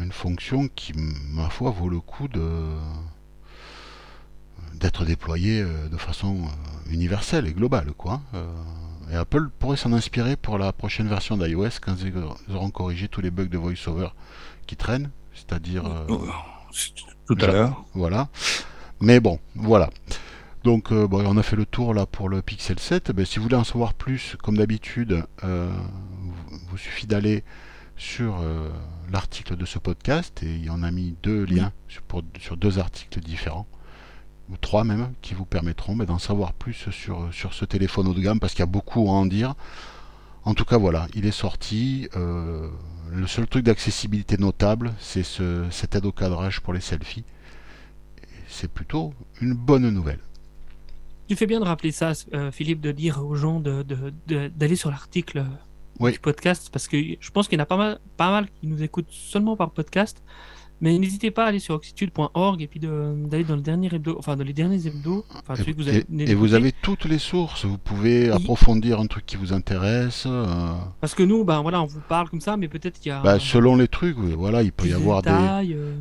une 0.00 0.12
fonction 0.12 0.68
qui, 0.68 0.92
ma 1.32 1.50
foi, 1.50 1.70
vaut 1.72 1.88
le 1.88 1.98
coup 2.00 2.28
de 2.28 2.48
d'être 4.74 5.04
déployée 5.04 5.64
de 5.90 5.96
façon 5.96 6.48
universelle 6.88 7.48
et 7.48 7.52
globale, 7.52 7.90
quoi. 7.96 8.20
Et 9.10 9.16
Apple 9.16 9.48
pourrait 9.58 9.76
s'en 9.76 9.92
inspirer 9.92 10.36
pour 10.36 10.56
la 10.58 10.72
prochaine 10.72 11.08
version 11.08 11.36
d'iOS 11.36 11.80
quand 11.82 11.96
ils 12.04 12.54
auront 12.54 12.70
corrigé 12.70 13.08
tous 13.08 13.20
les 13.20 13.32
bugs 13.32 13.46
de 13.46 13.58
VoiceOver 13.58 14.10
qui 14.68 14.76
traînent, 14.76 15.10
c'est-à-dire 15.38 15.86
euh, 15.86 16.04
Oh, 16.08 16.24
Tout 17.26 17.36
à 17.40 17.46
l'heure. 17.46 17.84
voilà. 17.94 18.28
Mais 19.00 19.20
bon, 19.20 19.38
voilà. 19.54 19.90
Donc, 20.64 20.90
euh, 20.92 21.06
bon, 21.06 21.24
on 21.26 21.36
a 21.36 21.42
fait 21.42 21.56
le 21.56 21.64
tour 21.66 21.94
là 21.94 22.04
pour 22.06 22.28
le 22.28 22.42
Pixel 22.42 22.78
7. 22.78 23.12
Ben, 23.12 23.24
si 23.24 23.38
vous 23.38 23.44
voulez 23.44 23.54
en 23.56 23.64
savoir 23.64 23.94
plus, 23.94 24.36
comme 24.42 24.56
d'habitude, 24.58 25.24
euh, 25.44 25.70
vous, 26.50 26.58
vous 26.70 26.76
suffit 26.78 27.06
d'aller 27.06 27.44
sur 27.96 28.38
euh, 28.40 28.68
l'article 29.10 29.56
de 29.56 29.64
ce 29.64 29.78
podcast 29.78 30.42
et 30.42 30.66
on 30.70 30.82
a 30.82 30.90
mis 30.90 31.14
deux 31.22 31.44
liens 31.44 31.72
sur, 31.88 32.02
pour- 32.02 32.22
sur 32.40 32.56
deux 32.56 32.78
articles 32.78 33.20
différents, 33.20 33.66
ou 34.50 34.56
trois 34.56 34.84
même, 34.84 35.12
qui 35.22 35.34
vous 35.34 35.44
permettront 35.44 35.94
ben, 35.96 36.04
d'en 36.06 36.18
savoir 36.18 36.52
plus 36.52 36.88
sur, 36.90 37.28
sur 37.32 37.54
ce 37.54 37.64
téléphone 37.64 38.08
haut 38.08 38.14
de 38.14 38.20
gamme 38.20 38.40
parce 38.40 38.52
qu'il 38.52 38.60
y 38.60 38.62
a 38.62 38.66
beaucoup 38.66 39.08
à 39.08 39.12
en 39.12 39.26
dire. 39.26 39.54
En 40.48 40.54
tout 40.54 40.64
cas, 40.64 40.78
voilà, 40.78 41.06
il 41.14 41.26
est 41.26 41.30
sorti. 41.30 42.08
euh, 42.16 42.68
le 43.12 43.26
seul 43.26 43.46
truc 43.46 43.64
d'accessibilité 43.64 44.36
notable, 44.38 44.94
c'est 44.98 45.22
ce, 45.22 45.66
cette 45.70 45.94
aide 45.94 46.06
au 46.06 46.12
cadrage 46.12 46.60
pour 46.60 46.72
les 46.72 46.80
selfies. 46.80 47.24
C'est 48.48 48.70
plutôt 48.70 49.12
une 49.42 49.52
bonne 49.54 49.88
nouvelle. 49.90 50.20
Tu 51.28 51.36
fais 51.36 51.46
bien 51.46 51.60
de 51.60 51.64
rappeler 51.64 51.92
ça, 51.92 52.12
euh, 52.32 52.50
Philippe, 52.50 52.80
de 52.80 52.92
dire 52.92 53.22
aux 53.24 53.34
gens 53.34 53.60
de- 53.60 53.82
de- 53.82 54.12
de- 54.26 54.48
d'aller 54.48 54.76
sur 54.76 54.90
l'article 54.90 55.44
Oui. 56.00 56.12
du 56.12 56.18
podcast, 56.18 56.70
parce 56.72 56.88
que 56.88 56.96
je 57.20 57.30
pense 57.30 57.46
qu'il 57.48 57.58
y 57.58 57.60
en 57.60 57.64
a 57.64 57.66
pas 57.66 57.76
mal, 57.76 57.98
pas 58.16 58.30
mal 58.30 58.48
qui 58.60 58.66
nous 58.68 58.82
écoutent 58.82 59.10
seulement 59.10 59.54
par 59.56 59.70
podcast. 59.70 60.22
Mais 60.80 60.96
n'hésitez 60.98 61.30
pas 61.30 61.44
à 61.44 61.48
aller 61.48 61.58
sur 61.58 61.74
oxitude.org 61.74 62.62
et 62.62 62.66
puis 62.68 62.78
d'aller 62.80 63.44
dans 63.44 63.56
le 63.56 63.62
dernier 63.62 63.92
hebdo, 63.92 64.16
enfin 64.18 64.36
dans 64.36 64.44
les 64.44 64.52
derniers 64.52 64.86
hebdos, 64.86 65.24
enfin 65.36 65.56
celui 65.56 65.74
que 65.74 65.82
vous 65.82 65.88
avez 65.88 66.04
Et, 66.18 66.30
et 66.30 66.34
vous 66.34 66.54
avez 66.54 66.72
toutes 66.72 67.04
les 67.06 67.18
sources. 67.18 67.64
Vous 67.64 67.78
pouvez 67.78 68.30
approfondir 68.30 69.00
un 69.00 69.06
truc 69.06 69.26
qui 69.26 69.36
vous 69.36 69.52
intéresse. 69.52 70.24
euh, 70.26 70.72
Parce 71.00 71.14
que 71.14 71.22
nous, 71.24 71.44
ben 71.44 71.62
voilà, 71.62 71.82
on 71.82 71.86
vous 71.86 72.00
parle 72.08 72.28
comme 72.30 72.40
ça, 72.40 72.56
mais 72.56 72.68
peut-être 72.68 73.00
qu'il 73.00 73.10
y 73.10 73.12
a 73.12 73.22
bah, 73.22 73.38
selon 73.40 73.74
les 73.76 73.88
trucs, 73.88 74.16
oui, 74.18 74.34
voilà, 74.36 74.62
il 74.62 74.70
peut 74.72 74.86
y 74.86 74.92
avoir 74.92 75.22
des, 75.22 75.30
euh, 75.74 75.94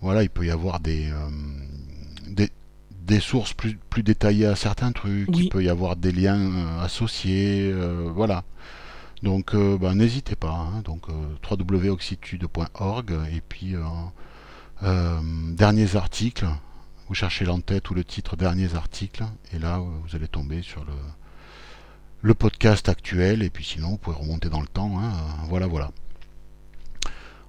voilà, 0.00 0.22
il 0.22 0.30
peut 0.30 0.46
y 0.46 0.50
avoir 0.50 0.80
des, 0.80 1.08
euh, 1.10 1.28
des, 2.30 2.48
des 3.06 3.20
sources 3.20 3.52
plus, 3.52 3.78
plus 3.90 4.02
détaillées 4.02 4.46
à 4.46 4.56
certains 4.56 4.92
trucs. 4.92 5.28
Oui. 5.28 5.42
Il 5.44 5.48
peut 5.50 5.62
y 5.62 5.68
avoir 5.68 5.96
des 5.96 6.10
liens 6.12 6.40
euh, 6.40 6.84
associés, 6.84 7.70
euh, 7.70 8.08
voilà. 8.14 8.44
Donc, 9.22 9.54
euh, 9.54 9.78
bah, 9.78 9.94
n'hésitez 9.94 10.34
pas. 10.36 10.50
hein. 10.52 10.82
donc, 10.84 11.08
euh, 11.08 11.12
www.oxitude.org 11.48 13.12
et 13.32 13.40
puis 13.40 13.76
euh, 13.76 13.80
euh, 14.82 15.20
derniers 15.52 15.96
articles. 15.96 16.46
Vous 17.08 17.14
cherchez 17.14 17.44
l'entête 17.44 17.88
ou 17.90 17.94
le 17.94 18.04
titre 18.04 18.36
derniers 18.36 18.74
articles 18.74 19.24
et 19.52 19.58
là, 19.58 19.78
vous 19.78 20.16
allez 20.16 20.28
tomber 20.28 20.62
sur 20.62 20.84
le 22.22 22.34
podcast 22.34 22.88
actuel 22.88 23.42
et 23.42 23.50
puis 23.50 23.64
sinon 23.64 23.90
vous 23.90 23.96
pouvez 23.98 24.16
remonter 24.16 24.48
dans 24.48 24.60
le 24.62 24.66
temps. 24.66 24.98
hein. 24.98 25.12
Voilà, 25.48 25.66
voilà. 25.66 25.90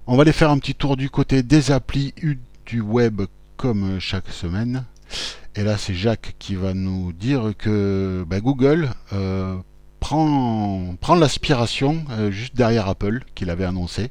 On 0.06 0.16
va 0.16 0.22
aller 0.22 0.32
faire 0.32 0.50
un 0.50 0.58
petit 0.58 0.74
tour 0.74 0.96
du 0.98 1.08
côté 1.08 1.42
des 1.42 1.70
applis 1.70 2.12
du 2.66 2.80
web 2.82 3.22
comme 3.56 3.98
chaque 4.00 4.28
semaine. 4.28 4.84
Et 5.54 5.62
là, 5.62 5.78
c'est 5.78 5.94
Jacques 5.94 6.34
qui 6.38 6.56
va 6.56 6.74
nous 6.74 7.12
dire 7.14 7.54
que 7.56 8.24
bah, 8.28 8.40
Google 8.40 8.90
prend, 10.08 10.96
prend 11.00 11.14
l'aspiration 11.14 12.04
euh, 12.10 12.30
juste 12.30 12.54
derrière 12.54 12.88
Apple, 12.88 13.24
qu'il 13.34 13.48
avait 13.48 13.64
annoncé. 13.64 14.10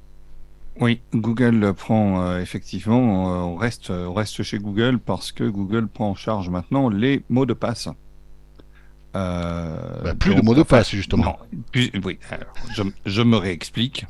Oui, 0.82 1.02
Google 1.14 1.72
prend 1.76 2.24
euh, 2.24 2.40
effectivement, 2.42 3.32
euh, 3.32 3.38
on 3.44 3.56
reste, 3.56 3.92
on 3.92 4.12
reste 4.14 4.42
chez 4.42 4.58
Google 4.58 4.98
parce 4.98 5.32
que 5.32 5.44
Google 5.44 5.88
prend 5.88 6.10
en 6.10 6.16
charge 6.16 6.50
maintenant 6.50 6.90
les 6.90 7.24
mots 7.30 7.46
de 7.46 7.54
passe. 7.54 7.90
Bah, 9.14 10.16
plus 10.20 10.34
de 10.34 10.42
mots 10.42 10.56
de 10.56 10.64
passe, 10.64 10.90
justement. 10.90 11.24
non, 11.26 11.36
plus- 11.72 11.92
oui, 12.04 12.18
alors, 12.32 12.52
je, 12.76 12.82
je 13.06 13.22
me 13.22 13.38
réexplique. 13.38 14.08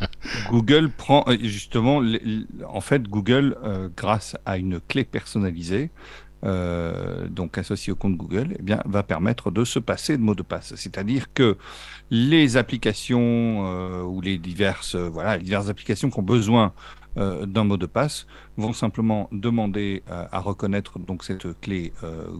Google 0.50 0.88
prend 0.88 1.26
justement, 1.42 2.00
les- 2.00 2.46
en 2.66 2.80
fait, 2.80 3.02
Google, 3.02 3.54
grâce 3.94 4.38
à 4.46 4.56
une 4.56 4.80
clé 4.80 5.04
personnalisée, 5.04 5.90
euh, 6.44 7.28
donc 7.28 7.58
associée 7.58 7.92
au 7.92 7.96
compte 7.96 8.16
Google, 8.16 8.56
eh 8.58 8.62
bien, 8.62 8.82
va 8.84 9.02
permettre 9.02 9.50
de 9.50 9.64
se 9.64 9.78
passer 9.78 10.16
de 10.16 10.22
mots 10.22 10.34
de 10.34 10.42
passe. 10.42 10.74
C'est-à-dire 10.76 11.32
que 11.32 11.56
les 12.10 12.56
applications 12.56 13.66
euh, 13.66 14.02
ou 14.02 14.20
les 14.20 14.38
diverses, 14.38 14.94
euh, 14.94 15.08
voilà, 15.08 15.38
diverses 15.38 15.68
applications 15.68 16.10
qui 16.10 16.18
ont 16.18 16.22
besoin 16.22 16.72
d'un 17.16 17.64
mot 17.64 17.78
de 17.78 17.86
passe 17.86 18.26
vont 18.58 18.74
simplement 18.74 19.30
demander 19.32 20.02
à 20.06 20.38
reconnaître 20.38 20.98
donc 20.98 21.24
cette 21.24 21.58
clé 21.62 21.94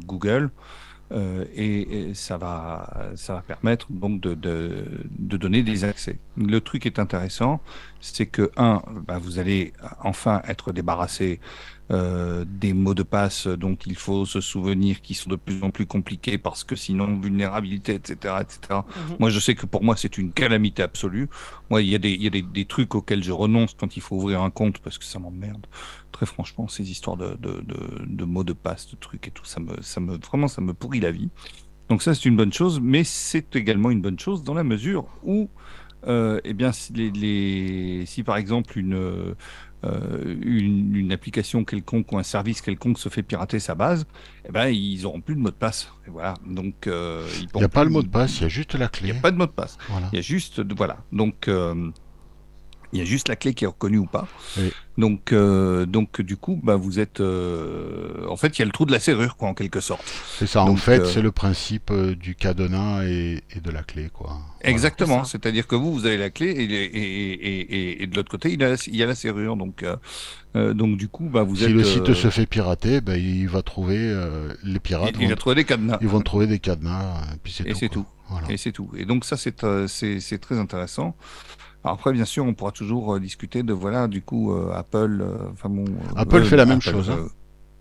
Google. 0.04 0.50
Et, 1.14 2.10
et 2.10 2.14
ça 2.14 2.36
va, 2.36 3.12
ça 3.14 3.36
va 3.36 3.40
permettre 3.40 3.86
donc 3.90 4.20
de, 4.20 4.34
de, 4.34 4.84
de 5.18 5.36
donner 5.38 5.62
des 5.62 5.84
accès. 5.84 6.18
Le 6.36 6.60
truc 6.60 6.84
est 6.84 6.98
intéressant, 6.98 7.62
c'est 8.00 8.26
que 8.26 8.50
un, 8.58 8.82
bah, 9.06 9.18
vous 9.18 9.38
allez 9.38 9.72
enfin 10.02 10.42
être 10.46 10.72
débarrassé 10.72 11.40
euh, 11.92 12.44
des 12.48 12.72
mots 12.72 12.94
de 12.94 13.02
passe 13.04 13.46
dont 13.46 13.76
il 13.86 13.96
faut 13.96 14.24
se 14.26 14.40
souvenir, 14.40 15.00
qui 15.02 15.14
sont 15.14 15.30
de 15.30 15.36
plus 15.36 15.62
en 15.62 15.70
plus 15.70 15.86
compliqués 15.86 16.38
parce 16.38 16.64
que 16.64 16.74
sinon 16.76 17.18
vulnérabilité, 17.20 17.94
etc., 17.94 18.42
etc. 18.42 18.86
Mhm. 18.96 19.16
Moi, 19.20 19.30
je 19.30 19.38
sais 19.40 19.54
que 19.54 19.66
pour 19.66 19.84
moi, 19.84 19.96
c'est 19.96 20.18
une 20.18 20.32
calamité 20.32 20.82
absolue. 20.82 21.28
Moi, 21.70 21.82
il 21.82 21.88
y 21.88 21.94
a, 21.94 21.98
des, 21.98 22.10
il 22.12 22.22
y 22.22 22.26
a 22.26 22.30
des, 22.30 22.42
des 22.42 22.64
trucs 22.64 22.94
auxquels 22.94 23.22
je 23.22 23.32
renonce 23.32 23.74
quand 23.78 23.96
il 23.96 24.02
faut 24.02 24.16
ouvrir 24.16 24.42
un 24.42 24.50
compte 24.50 24.78
parce 24.80 24.98
que 24.98 25.04
ça 25.04 25.18
m'emmerde. 25.18 25.66
Très 26.12 26.26
franchement, 26.26 26.66
ces 26.68 26.90
histoires 26.90 27.16
de, 27.16 27.34
de, 27.36 27.60
de, 27.62 27.76
de 28.06 28.24
mots 28.24 28.44
de 28.44 28.52
passe, 28.54 28.88
de 28.90 28.96
trucs 28.96 29.28
et 29.28 29.30
tout, 29.30 29.44
ça 29.44 29.60
me, 29.60 29.80
ça 29.82 30.00
me, 30.00 30.16
vraiment, 30.18 30.48
ça 30.48 30.60
me 30.62 30.72
pourrit 30.74 31.00
la 31.00 31.10
vie. 31.12 31.28
Donc 31.88 32.02
ça, 32.02 32.14
c'est 32.14 32.26
une 32.26 32.36
bonne 32.36 32.52
chose, 32.52 32.80
mais 32.80 33.04
c'est 33.04 33.54
également 33.56 33.90
une 33.90 34.02
bonne 34.02 34.18
chose 34.18 34.42
dans 34.42 34.54
la 34.54 34.64
mesure 34.64 35.06
où, 35.22 35.48
euh, 36.06 36.40
eh 36.44 36.54
bien, 36.54 36.72
si, 36.72 36.92
les, 36.92 37.10
les- 37.10 38.06
si 38.06 38.22
par 38.24 38.36
exemple 38.36 38.78
une, 38.78 38.94
euh, 38.94 39.34
une, 40.42 40.94
une 40.96 41.12
application 41.12 41.64
quelconque 41.64 42.12
ou 42.12 42.18
un 42.18 42.22
service 42.22 42.60
quelconque 42.60 42.98
se 42.98 43.08
fait 43.08 43.22
pirater 43.22 43.58
sa 43.58 43.74
base, 43.74 44.06
eh 44.48 44.52
ben, 44.52 44.68
ils 44.68 45.04
auront 45.06 45.20
plus 45.20 45.34
de 45.34 45.40
mot 45.40 45.50
de 45.50 45.54
passe. 45.54 45.90
Et 46.06 46.10
voilà. 46.10 46.34
Donc, 46.46 46.86
euh, 46.86 47.26
ils 47.40 47.48
Il 47.54 47.58
n'y 47.58 47.64
a 47.64 47.68
pas 47.68 47.84
le 47.84 47.90
mot 47.90 48.02
de 48.02 48.08
passe, 48.08 48.38
il 48.38 48.42
y 48.42 48.46
a 48.46 48.48
juste 48.48 48.74
la 48.74 48.86
Il 48.86 48.90
clé. 48.90 49.12
n'y 49.12 49.18
a 49.18 49.20
pas 49.20 49.30
de 49.30 49.36
mot 49.36 49.46
de 49.46 49.50
passe. 49.52 49.76
Voilà. 49.88 50.08
Il 50.12 50.16
y 50.16 50.18
a 50.18 50.22
juste, 50.22 50.60
voilà. 50.76 50.98
Donc, 51.12 51.48
euh, 51.48 51.90
il 52.92 52.98
y 52.98 53.02
a 53.02 53.04
juste 53.04 53.28
la 53.28 53.36
clé 53.36 53.54
qui 53.54 53.64
est 53.64 53.66
reconnue 53.68 53.98
ou 53.98 54.06
pas. 54.06 54.26
Oui. 54.58 54.72
Donc, 54.98 55.32
euh, 55.32 55.84
donc, 55.84 56.22
du 56.22 56.38
coup, 56.38 56.58
bah, 56.62 56.76
vous 56.76 56.98
êtes, 56.98 57.20
euh, 57.20 58.26
en 58.28 58.36
fait, 58.36 58.56
il 58.56 58.60
y 58.60 58.62
a 58.62 58.64
le 58.64 58.70
trou 58.72 58.86
de 58.86 58.92
la 58.92 58.98
serrure, 59.00 59.36
quoi, 59.36 59.48
en 59.48 59.54
quelque 59.54 59.80
sorte. 59.80 60.02
C'est 60.38 60.46
ça, 60.46 60.62
en 60.62 60.76
fait, 60.76 61.00
euh, 61.00 61.04
c'est 61.04 61.20
le 61.20 61.32
principe 61.32 61.90
euh, 61.90 62.14
du 62.14 62.34
cadenas 62.34 63.04
et, 63.04 63.42
et 63.54 63.60
de 63.60 63.70
la 63.70 63.82
clé, 63.82 64.08
quoi. 64.10 64.38
Exactement. 64.62 65.24
C'est-à-dire 65.24 65.66
que 65.66 65.74
vous, 65.76 65.92
vous 65.92 66.06
avez 66.06 66.16
la 66.16 66.30
clé 66.30 66.46
et, 66.46 66.62
et, 66.64 66.84
et, 66.94 67.60
et, 67.60 68.02
et 68.02 68.06
de 68.06 68.16
l'autre 68.16 68.30
côté, 68.30 68.50
il 68.52 68.60
y 68.60 68.64
a, 68.64 68.70
la- 68.70 68.76
il 68.86 68.96
y 68.96 69.02
a 69.02 69.06
la 69.06 69.14
serrure. 69.14 69.56
Donc, 69.56 69.84
donc, 70.54 70.96
du 70.96 71.08
coup, 71.08 71.28
bah, 71.28 71.42
vous 71.42 71.56
Si 71.56 71.64
êtes. 71.64 71.70
le 71.72 71.84
site 71.84 72.08
euh, 72.08 72.14
se 72.14 72.30
fait 72.30 72.46
pirater, 72.46 73.02
ben, 73.02 73.16
il 73.20 73.48
va 73.48 73.60
trouver 73.60 73.98
euh, 73.98 74.54
les 74.64 74.80
pirates. 74.80 75.10
il, 75.16 75.22
il 75.22 75.26
vont, 75.28 75.34
a 75.34 75.36
trouvé 75.36 75.56
des 75.56 75.64
cadenas. 75.64 75.98
ils 76.00 76.08
vont 76.08 76.20
trouver 76.22 76.46
des 76.46 76.58
cadenas, 76.58 77.20
et 77.34 77.36
puis 77.42 77.52
c'est 77.52 77.64
Et 77.68 77.72
tout. 77.72 77.78
c'est 77.78 77.88
quoi. 77.88 77.94
tout. 78.02 78.06
Voilà. 78.30 78.50
Et 78.50 78.56
c'est 78.56 78.72
tout. 78.72 78.90
Et 78.96 79.04
donc 79.04 79.24
ça, 79.26 79.36
euh, 79.64 79.86
c'est 79.88 80.38
très 80.40 80.58
intéressant. 80.58 81.14
Alors 81.86 81.94
après, 81.98 82.12
bien 82.12 82.24
sûr, 82.24 82.44
on 82.44 82.52
pourra 82.52 82.72
toujours 82.72 83.14
euh, 83.14 83.20
discuter 83.20 83.62
de 83.62 83.72
voilà, 83.72 84.08
du 84.08 84.20
coup, 84.20 84.52
euh, 84.52 84.72
Apple. 84.74 85.18
euh, 85.22 85.36
Enfin 85.52 85.68
bon. 85.68 85.84
euh, 85.84 86.12
Apple 86.16 86.44
fait 86.44 86.56
la 86.56 86.66
même 86.66 86.80
chose, 86.82 87.10
hein. 87.10 87.26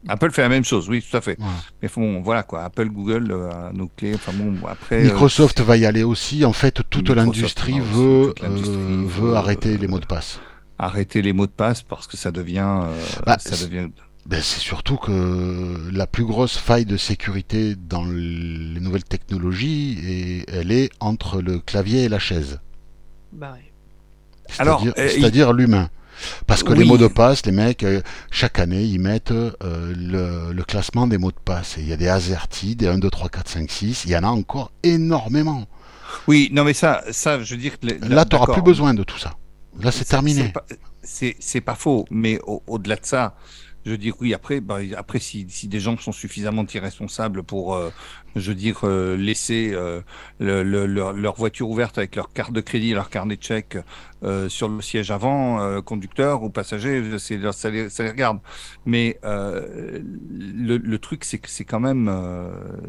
Apple 0.07 0.29
fait 0.29 0.43
la 0.43 0.49
même 0.49 0.63
chose, 0.63 0.87
oui, 0.87 1.01
tout 1.01 1.17
à 1.17 1.21
fait. 1.21 1.37
Mais 1.81 1.89
bon, 1.95 2.21
voilà 2.21 2.43
quoi. 2.43 2.63
Apple, 2.63 2.89
Google, 2.89 3.31
euh, 3.31 3.71
nos 3.73 3.87
clés. 3.87 4.13
Enfin 4.13 4.31
bon, 4.33 4.53
après. 4.67 4.99
euh, 4.99 5.03
Microsoft 5.05 5.61
va 5.61 5.77
y 5.77 5.85
aller 5.87 6.03
aussi. 6.03 6.45
En 6.45 6.53
fait, 6.53 6.81
toute 6.91 7.09
l'industrie 7.09 7.79
veut, 7.79 8.33
toute 8.37 8.43
euh, 8.43 9.33
arrêter 9.33 9.73
euh, 9.73 9.77
les 9.77 9.87
mots 9.87 9.99
de 9.99 10.05
passe. 10.05 10.39
arrêter 10.77 11.23
les 11.23 11.33
mots 11.33 11.47
de 11.47 11.51
passe 11.51 11.81
parce 11.81 12.05
que 12.05 12.17
ça 12.17 12.31
devient, 12.31 12.81
euh, 12.83 12.93
Bah, 13.25 13.37
ça 13.39 13.55
c'est- 13.55 13.65
devient. 13.65 13.89
Ben, 14.27 14.41
c'est 14.41 14.59
surtout 14.59 14.97
que 14.97 15.89
la 15.91 16.05
plus 16.07 16.25
grosse 16.25 16.57
faille 16.57 16.85
de 16.85 16.97
sécurité 16.97 17.75
dans 17.75 18.05
les 18.05 18.79
nouvelles 18.79 19.03
technologies, 19.03 19.97
et 20.03 20.45
elle 20.49 20.71
est 20.71 20.89
entre 20.99 21.41
le 21.41 21.59
clavier 21.59 22.03
et 22.05 22.09
la 22.09 22.17
chaise. 22.19 22.59
Bah 23.33 23.53
ouais. 23.53 23.71
Alors, 24.59 24.83
C'est-à-dire 24.95 25.49
euh, 25.49 25.53
l'humain. 25.53 25.89
Parce 26.47 26.63
que 26.63 26.71
les 26.71 26.83
Oui. 26.83 26.87
mots 26.87 26.97
de 26.97 27.07
passe, 27.07 27.45
les 27.45 27.51
mecs, 27.51 27.83
euh, 27.83 28.01
chaque 28.31 28.57
année, 28.59 28.83
ils 28.83 28.99
mettent 28.99 29.31
euh, 29.31 29.51
le, 29.97 30.53
le 30.53 30.63
classement 30.63 31.07
des 31.07 31.17
mots 31.17 31.31
de 31.31 31.39
passe. 31.43 31.75
Il 31.77 31.87
y 31.87 31.93
a 31.93 31.97
des 31.97 32.07
AZERTY, 32.07 32.75
des 32.77 32.87
1, 32.87 32.99
2, 32.99 33.09
3, 33.09 33.27
4, 33.29 33.49
5, 33.49 33.69
6. 33.69 34.05
Il 34.05 34.11
y 34.11 34.17
en 34.17 34.23
a 34.23 34.27
encore 34.27 34.71
énormément. 34.83 35.65
Oui, 36.27 36.49
non, 36.53 36.63
mais 36.63 36.73
ça, 36.73 37.03
ça, 37.11 37.41
je 37.43 37.55
veux 37.55 37.59
dire. 37.61 37.77
que 37.79 37.87
les- 37.87 37.99
Là, 37.99 38.23
tu 38.25 38.35
n'auras 38.35 38.53
plus 38.53 38.61
besoin 38.61 38.93
de 38.93 39.03
tout 39.03 39.17
ça. 39.19 39.33
Là, 39.81 39.91
c'est 39.91 40.05
terminé. 40.05 40.53
C'est 41.03 41.31
pas- 41.61 41.73
pas 41.73 41.75
faux, 41.77 42.05
mais 42.09 42.39
au- 42.47 42.63
au-delà 42.67 42.95
de 42.95 43.05
ça, 43.05 43.35
je 43.85 43.91
veux 43.91 43.97
dire, 43.97 44.15
oui, 44.19 44.33
après, 44.33 44.61
bah, 44.61 44.79
après 44.97 45.19
si, 45.19 45.45
des 45.45 45.79
gens 45.79 45.95
sont 45.97 46.11
suffisamment 46.11 46.65
irresponsables 46.73 47.43
pour, 47.43 47.75
euh, 47.75 47.91
je 48.35 48.49
veux 48.49 48.55
dire, 48.55 48.79
euh, 48.83 49.15
laisser 49.15 49.71
euh, 49.73 50.01
le- 50.39 50.63
le- 50.63 50.87
leur, 50.87 51.35
voiture 51.35 51.69
ouverte 51.69 51.99
avec 51.99 52.15
leur 52.15 52.33
carte 52.33 52.51
de 52.51 52.61
crédit, 52.61 52.93
leur 52.93 53.11
carnet 53.11 53.37
de 53.37 53.43
chèques 53.43 53.77
euh, 54.23 54.49
sur 54.49 54.69
le 54.69 54.81
siège 54.81 55.11
avant, 55.11 55.81
conducteur 55.83 56.41
ou 56.41 56.49
passager, 56.49 57.03
ça 57.19 57.69
les, 57.69 57.89
ça 57.89 58.03
les 58.03 58.09
regarde. 58.09 58.39
Mais 58.87 59.19
le, 59.23 60.97
truc, 60.97 61.23
c'est 61.23 61.37
que 61.37 61.49
c'est 61.49 61.65
quand 61.65 61.79
même, 61.79 62.11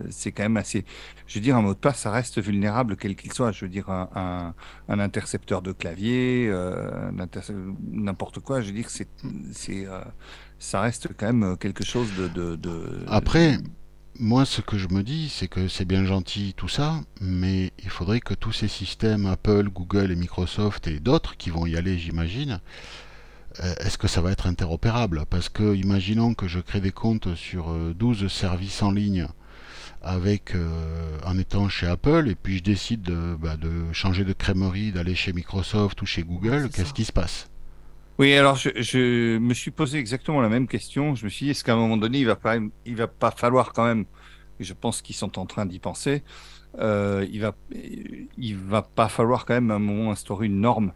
c'est 0.09 0.33
quand 0.33 0.45
même 0.45 0.57
assez. 0.57 0.85
Je 1.27 1.35
veux 1.39 1.43
dire, 1.43 1.57
un 1.57 1.63
mot 1.63 1.75
de 1.75 1.79
passe, 1.79 2.01
ça 2.01 2.11
reste 2.11 2.41
vulnérable 2.41 2.97
quel 2.97 3.17
qu'il 3.17 3.33
soit. 3.33 3.53
Je 3.53 3.67
veux 3.67 3.71
dire, 3.71 3.91
un, 3.91 4.55
intercepteur 4.89 5.61
de 5.61 5.73
clavier, 5.73 6.51
n'importe 7.93 8.41
quoi. 8.41 8.63
Je 8.63 8.69
veux 8.69 8.73
dire, 8.73 8.89
c'est, 8.89 9.09
ça 10.59 10.81
reste 10.81 11.09
quand 11.17 11.33
même 11.33 11.57
quelque 11.59 11.85
chose 11.85 12.09
de. 12.17 12.29
de, 12.29 12.57
de- 12.57 13.05
Après, 13.09 13.59
moi, 14.19 14.45
ce 14.47 14.61
que 14.63 14.79
je 14.79 14.89
me 14.89 15.03
dis, 15.03 15.29
c'est 15.29 15.49
que 15.49 15.69
c'est 15.69 15.85
bien 15.85 16.05
gentil 16.05 16.55
tout 16.57 16.69
ça, 16.69 17.01
mais 17.21 17.73
il 17.83 17.91
faudrait 17.91 18.21
que 18.21 18.35
tous 18.35 18.53
ces 18.53 18.69
systèmes, 18.69 19.27
Apple, 19.27 19.69
Google 19.69 20.11
et 20.11 20.17
Microsoft 20.17 20.87
et 20.87 21.01
d'autres 21.01 21.37
qui 21.37 21.51
vont 21.51 21.67
y 21.67 21.77
aller, 21.77 21.99
j'imagine, 21.99 22.61
euh, 23.61 23.75
est-ce 23.81 23.99
que 23.99 24.09
ça 24.09 24.21
va 24.21 24.33
être 24.33 24.47
interopérable? 24.47 25.25
Parce 25.29 25.49
que, 25.49 25.75
imaginons 25.75 26.35
que 26.35 26.49
je 26.49 26.61
crée 26.61 26.81
des 26.81 26.93
comptes 26.93 27.35
sur 27.35 27.71
euh, 27.71 27.95
12 27.95 28.29
services 28.29 28.83
en 28.83 28.91
ligne 28.91 29.27
avec 30.03 30.55
euh, 30.55 31.19
en 31.25 31.37
étant 31.39 31.69
chez 31.69 31.87
Apple 31.87 32.29
et 32.29 32.35
puis 32.37 32.59
je 32.59 32.63
décide 32.63 33.03
de, 33.03 33.37
bah, 33.41 33.57
de 33.57 33.93
changer 33.93 34.25
de 34.25 34.33
crèmerie, 34.33 34.93
d'aller 34.93 35.15
chez 35.15 35.33
Microsoft 35.33 36.01
ou 36.03 36.07
chez 36.07 36.23
Google, 36.23 36.69
qu'est-ce 36.73 36.95
qui 36.95 37.05
se 37.05 37.13
passe? 37.13 37.49
Oui, 38.19 38.33
alors 38.35 38.57
je, 38.57 38.71
je 38.77 39.37
me 39.39 39.53
suis 39.53 39.71
posé 39.71 39.99
exactement 39.99 40.41
la 40.41 40.49
même 40.49 40.67
question. 40.67 41.15
Je 41.15 41.25
me 41.25 41.31
suis 41.31 41.47
dit, 41.47 41.51
est-ce 41.51 41.63
qu'à 41.65 41.75
un 41.75 41.77
moment 41.77 41.97
donné, 41.99 42.19
il 42.19 42.27
va 42.27 42.37
pas, 42.37 42.57
il 42.87 42.97
va 42.97 43.07
pas 43.09 43.31
falloir 43.31 43.73
quand 43.73 43.85
même, 43.85 44.07
et 44.59 44.65
je 44.65 44.73
pense 44.73 45.03
qu'ils 45.03 45.17
sont 45.17 45.39
en 45.39 45.45
train 45.47 45.67
d'y 45.67 45.79
penser, 45.79 46.23
euh, 46.79 47.27
il 47.31 47.41
va, 47.41 47.55
il 48.39 48.57
va 48.57 48.83
pas 48.83 49.09
falloir 49.09 49.45
quand 49.45 49.55
même 49.55 49.71
à 49.71 49.75
un 49.75 49.79
moment 49.79 50.11
instaurer 50.13 50.47
une 50.47 50.61
norme 50.61 50.93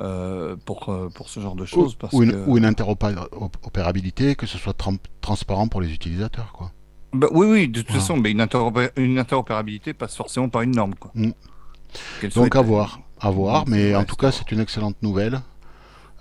euh, 0.00 0.56
pour, 0.64 0.88
euh, 0.88 1.10
pour 1.14 1.28
ce 1.28 1.40
genre 1.40 1.56
de 1.56 1.64
ou, 1.64 1.66
choses. 1.66 1.94
Parce 1.94 2.12
ou 2.14 2.22
une, 2.22 2.32
que... 2.32 2.48
ou 2.48 2.56
une 2.56 2.64
interopérabilité, 2.64 4.34
que 4.34 4.46
ce 4.46 4.56
soit 4.56 4.72
tran- 4.72 4.96
transparent 5.20 5.68
pour 5.68 5.82
les 5.82 5.92
utilisateurs, 5.92 6.52
quoi. 6.52 6.72
Bah, 7.12 7.28
oui, 7.32 7.46
oui, 7.46 7.68
de 7.68 7.80
toute 7.80 7.88
Voilà. 7.88 8.00
façon, 8.00 8.16
mais 8.16 8.30
une, 8.30 8.40
interopé- 8.40 8.92
une 8.96 9.18
interopérabilité 9.18 9.92
passe 9.92 10.16
forcément 10.16 10.48
par 10.48 10.62
une 10.62 10.70
norme. 10.74 10.94
Quoi. 10.94 11.10
Mm. 11.14 11.32
Donc 12.34 12.56
à 12.56 12.62
voir, 12.62 13.00
à 13.20 13.30
voir, 13.30 13.66
Donc, 13.66 13.68
mais 13.68 13.90
ouais, 13.90 13.94
en 13.94 14.04
tout 14.04 14.16
cas 14.16 14.32
c'est 14.32 14.50
une 14.50 14.60
excellente 14.60 14.96
nouvelle. 15.02 15.42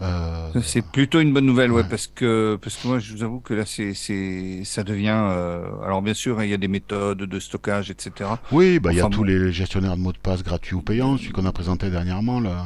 Euh, 0.02 0.50
C'est 0.64 0.82
plutôt 0.86 1.20
une 1.20 1.32
bonne 1.34 1.46
nouvelle, 1.46 1.72
ouais, 1.72 1.82
Ouais. 1.84 1.88
parce 1.90 2.08
que 2.08 2.58
parce 2.62 2.76
que 2.78 2.88
moi, 2.88 2.98
je 3.00 3.14
vous 3.14 3.24
avoue 3.24 3.40
que 3.40 3.54
là, 3.54 3.66
c'est 3.66 3.94
c'est 3.94 4.64
ça 4.64 4.84
devient. 4.84 5.10
euh, 5.16 5.64
alors 5.86 6.02
bien 6.02 6.14
sûr, 6.16 6.42
il 6.44 6.50
y 6.50 6.54
a 6.54 6.58
des 6.58 6.68
méthodes 6.68 7.20
de 7.20 7.40
stockage, 7.40 7.92
etc. 7.92 8.32
oui, 8.52 8.80
bah 8.80 8.92
il 8.92 8.98
y 8.98 9.02
a 9.02 9.10
tous 9.10 9.24
les 9.24 9.52
gestionnaires 9.52 9.96
de 9.96 10.02
mots 10.02 10.12
de 10.14 10.18
passe 10.18 10.44
gratuits 10.44 10.76
ou 10.76 10.82
payants, 10.82 11.18
celui 11.18 11.32
qu'on 11.32 11.46
a 11.46 11.52
présenté 11.52 11.90
dernièrement 11.92 12.40
là, 12.40 12.66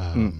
euh, 0.00 0.14
Mm. 0.16 0.32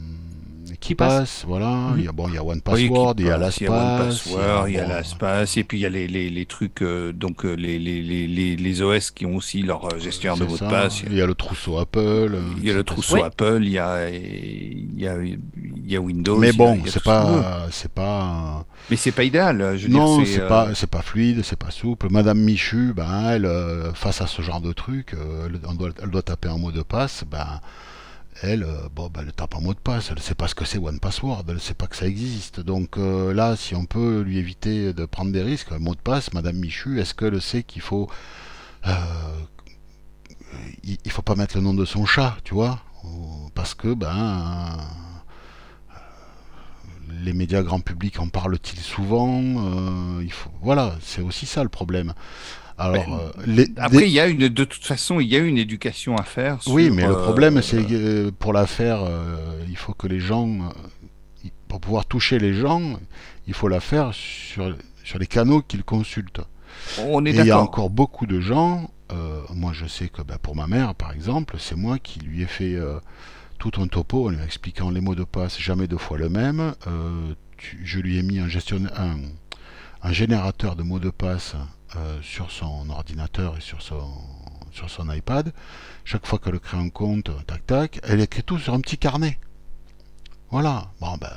Qui 0.80 0.94
passe. 0.94 1.44
voilà. 1.46 1.68
Mhm. 1.70 1.94
Il 1.98 2.04
y 2.04 2.08
a 2.08 2.12
bon, 2.12 2.28
il 2.28 2.34
y 2.34 2.38
a 2.38 2.44
One 2.44 2.60
Password, 2.60 3.14
il 3.18 3.26
y 3.26 3.30
a 3.30 3.38
passe, 3.38 3.60
LastPass, 3.60 3.60
il 3.60 3.64
y 3.64 3.66
a 3.68 3.72
OnePassword, 3.72 4.68
il 4.68 4.74
y 4.74 4.78
a 4.78 4.82
bon, 4.84 4.88
LastPass, 4.88 5.56
et 5.58 5.64
puis 5.64 5.78
il 5.78 5.80
y 5.82 5.86
a 5.86 5.88
les, 5.90 6.08
les, 6.08 6.30
les 6.30 6.46
trucs, 6.46 6.82
euh, 6.82 7.12
donc 7.12 7.44
euh, 7.44 7.52
les, 7.54 7.78
les, 7.78 8.02
les, 8.02 8.26
les, 8.26 8.56
les 8.56 8.82
OS 8.82 9.10
qui 9.10 9.26
ont 9.26 9.36
aussi 9.36 9.62
leur 9.62 9.84
euh, 9.94 9.98
gestionnaire 9.98 10.36
de 10.38 10.44
mots 10.44 10.56
de 10.56 10.60
passe. 10.68 11.02
Il 11.06 11.14
y 11.16 11.20
a 11.22 11.26
le 11.26 11.34
trousseau 11.34 11.78
Apple. 11.78 11.98
euh, 12.00 12.40
Il 12.58 12.64
y 12.66 12.70
a 12.70 12.74
le 12.74 12.84
trousseau 12.84 13.16
Ouais. 13.16 13.22
Apple, 13.22 13.60
il 13.62 13.70
y 13.70 13.78
a, 13.78 14.08
il 14.10 14.98
y 15.00 15.06
a, 15.06 15.16
il 15.22 15.38
y 15.90 15.96
a 15.96 16.00
Windows. 16.00 16.36
Mais 16.38 16.52
bon, 16.52 16.80
c'est 16.86 17.02
pas, 17.02 17.66
c'est 17.70 17.90
pas. 17.92 18.64
Mais 18.90 18.96
c'est 18.96 19.12
pas 19.12 19.24
idéal. 19.24 19.76
Je 19.76 19.86
veux 19.86 19.92
non, 19.92 20.24
c'est 20.24 20.40
euh, 20.40 20.48
pas, 20.48 20.74
c'est 20.74 20.88
pas 20.90 21.02
fluide, 21.02 21.42
c'est 21.44 21.58
pas 21.58 21.70
souple. 21.70 22.08
Madame 22.10 22.38
Michu, 22.40 22.92
ben 22.94 23.30
elle, 23.30 23.44
euh, 23.46 23.92
face 23.92 24.20
à 24.20 24.26
ce 24.26 24.42
genre 24.42 24.60
de 24.60 24.72
truc, 24.72 25.14
euh, 25.14 25.46
elle, 25.46 25.60
on 25.68 25.74
doit, 25.74 25.90
elle 26.02 26.10
doit 26.10 26.22
taper 26.22 26.48
un 26.48 26.56
mot 26.58 26.72
de 26.72 26.82
passe, 26.82 27.24
ben 27.30 27.60
elle, 28.42 28.62
euh, 28.64 28.88
bon, 28.94 29.08
ben, 29.08 29.22
elle 29.26 29.32
tape 29.32 29.54
un 29.54 29.60
mot 29.60 29.74
de 29.74 29.78
passe, 29.78 30.10
elle 30.10 30.18
sait 30.20 30.34
pas 30.34 30.48
ce 30.48 30.54
que 30.54 30.64
c'est 30.64 30.78
One 30.78 30.98
Password, 30.98 31.44
elle 31.48 31.60
sait 31.60 31.74
pas 31.74 31.86
que 31.86 31.96
ça 31.96 32.06
existe. 32.06 32.60
Donc 32.60 32.96
euh, 32.96 33.34
là, 33.34 33.56
si 33.56 33.74
on 33.74 33.84
peut 33.84 34.20
lui 34.20 34.38
éviter 34.38 34.92
de 34.92 35.04
prendre 35.04 35.32
des 35.32 35.42
risques, 35.42 35.72
un 35.72 35.78
mot 35.78 35.94
de 35.94 36.00
passe, 36.00 36.32
Madame 36.32 36.56
Michu, 36.56 37.00
est-ce 37.00 37.14
qu'elle 37.14 37.40
sait 37.40 37.62
qu'il 37.62 37.82
faut, 37.82 38.08
euh, 38.86 38.92
faut 41.08 41.22
pas 41.22 41.34
mettre 41.34 41.56
le 41.56 41.62
nom 41.62 41.74
de 41.74 41.84
son 41.84 42.06
chat, 42.06 42.36
tu 42.44 42.54
vois, 42.54 42.80
parce 43.54 43.74
que 43.74 43.92
ben 43.94 44.78
les 47.22 47.32
médias 47.32 47.62
grand 47.62 47.80
public 47.80 48.20
en 48.20 48.28
parlent-ils 48.28 48.78
souvent 48.78 50.20
il 50.22 50.32
faut, 50.32 50.50
Voilà, 50.62 50.96
c'est 51.02 51.20
aussi 51.20 51.44
ça 51.44 51.62
le 51.62 51.68
problème. 51.68 52.14
Alors, 52.80 52.94
Mais, 53.08 53.14
euh, 53.14 53.46
les- 53.46 53.68
Après, 53.76 54.06
il 54.08 54.12
y 54.12 54.20
a 54.20 54.26
une, 54.26 54.48
de 54.48 54.64
toute 54.64 54.84
façon, 54.84 55.20
il 55.20 55.28
y 55.28 55.36
a 55.36 55.38
une 55.38 55.58
éducation 55.58 56.16
à 56.16 56.22
faire. 56.22 56.58
oui, 56.66 56.86
sur, 56.86 56.94
mais 56.94 57.06
le 57.06 57.12
euh, 57.16 57.22
problème, 57.22 57.60
c'est 57.62 57.84
que 57.84 57.92
euh, 57.92 58.30
pour 58.36 58.52
la 58.52 58.66
faire, 58.66 59.00
il 59.68 59.76
faut 59.76 59.92
que 59.92 60.06
les 60.06 60.20
gens, 60.20 60.48
pour 61.68 61.80
pouvoir 61.80 62.06
toucher 62.06 62.38
les 62.38 62.54
gens, 62.54 62.98
il 63.46 63.54
faut 63.54 63.68
la 63.68 63.80
faire 63.80 64.12
sur, 64.14 64.74
sur 65.04 65.18
les 65.18 65.26
canaux 65.26 65.62
qu'ils 65.62 65.84
consultent. 65.84 66.40
On 67.06 67.24
est 67.26 67.30
Et 67.30 67.38
il 67.38 67.46
y 67.46 67.50
a 67.50 67.60
encore 67.60 67.90
beaucoup 67.90 68.26
de 68.26 68.40
gens, 68.40 68.90
euh, 69.12 69.42
moi 69.54 69.72
je 69.74 69.86
sais 69.86 70.08
que 70.08 70.22
ben, 70.22 70.38
pour 70.40 70.56
ma 70.56 70.66
mère 70.66 70.94
par 70.94 71.12
exemple, 71.12 71.56
c'est 71.58 71.76
moi 71.76 71.98
qui 71.98 72.20
lui 72.20 72.42
ai 72.42 72.46
fait 72.46 72.74
euh, 72.74 72.98
tout 73.58 73.72
un 73.80 73.86
topo 73.88 74.28
en 74.28 74.30
lui 74.30 74.42
expliquant 74.42 74.90
les 74.90 75.00
mots 75.00 75.14
de 75.14 75.24
passe, 75.24 75.58
jamais 75.60 75.86
deux 75.86 75.98
fois 75.98 76.16
le 76.16 76.28
même. 76.28 76.74
Euh, 76.86 77.34
tu- 77.58 77.80
je 77.84 77.98
lui 78.00 78.18
ai 78.18 78.22
mis 78.22 78.38
un, 78.38 78.48
gestionnaire, 78.48 78.92
un, 78.98 79.16
un 80.02 80.12
générateur 80.12 80.76
de 80.76 80.82
mots 80.82 81.00
de 81.00 81.10
passe 81.10 81.54
euh, 81.96 82.18
sur 82.22 82.50
son 82.50 82.88
ordinateur 82.90 83.56
et 83.56 83.60
sur 83.60 83.82
son, 83.82 84.08
sur 84.72 84.88
son 84.90 85.10
iPad. 85.10 85.52
Chaque 86.04 86.26
fois 86.26 86.38
qu'elle 86.38 86.58
crée 86.60 86.78
un 86.78 86.88
compte, 86.90 87.30
tac 87.46 87.66
tac, 87.66 88.00
elle 88.04 88.20
écrit 88.20 88.42
tout 88.42 88.58
sur 88.58 88.74
un 88.74 88.80
petit 88.80 88.98
carnet. 88.98 89.38
Voilà. 90.50 90.88
Bon 91.00 91.16
ben, 91.20 91.28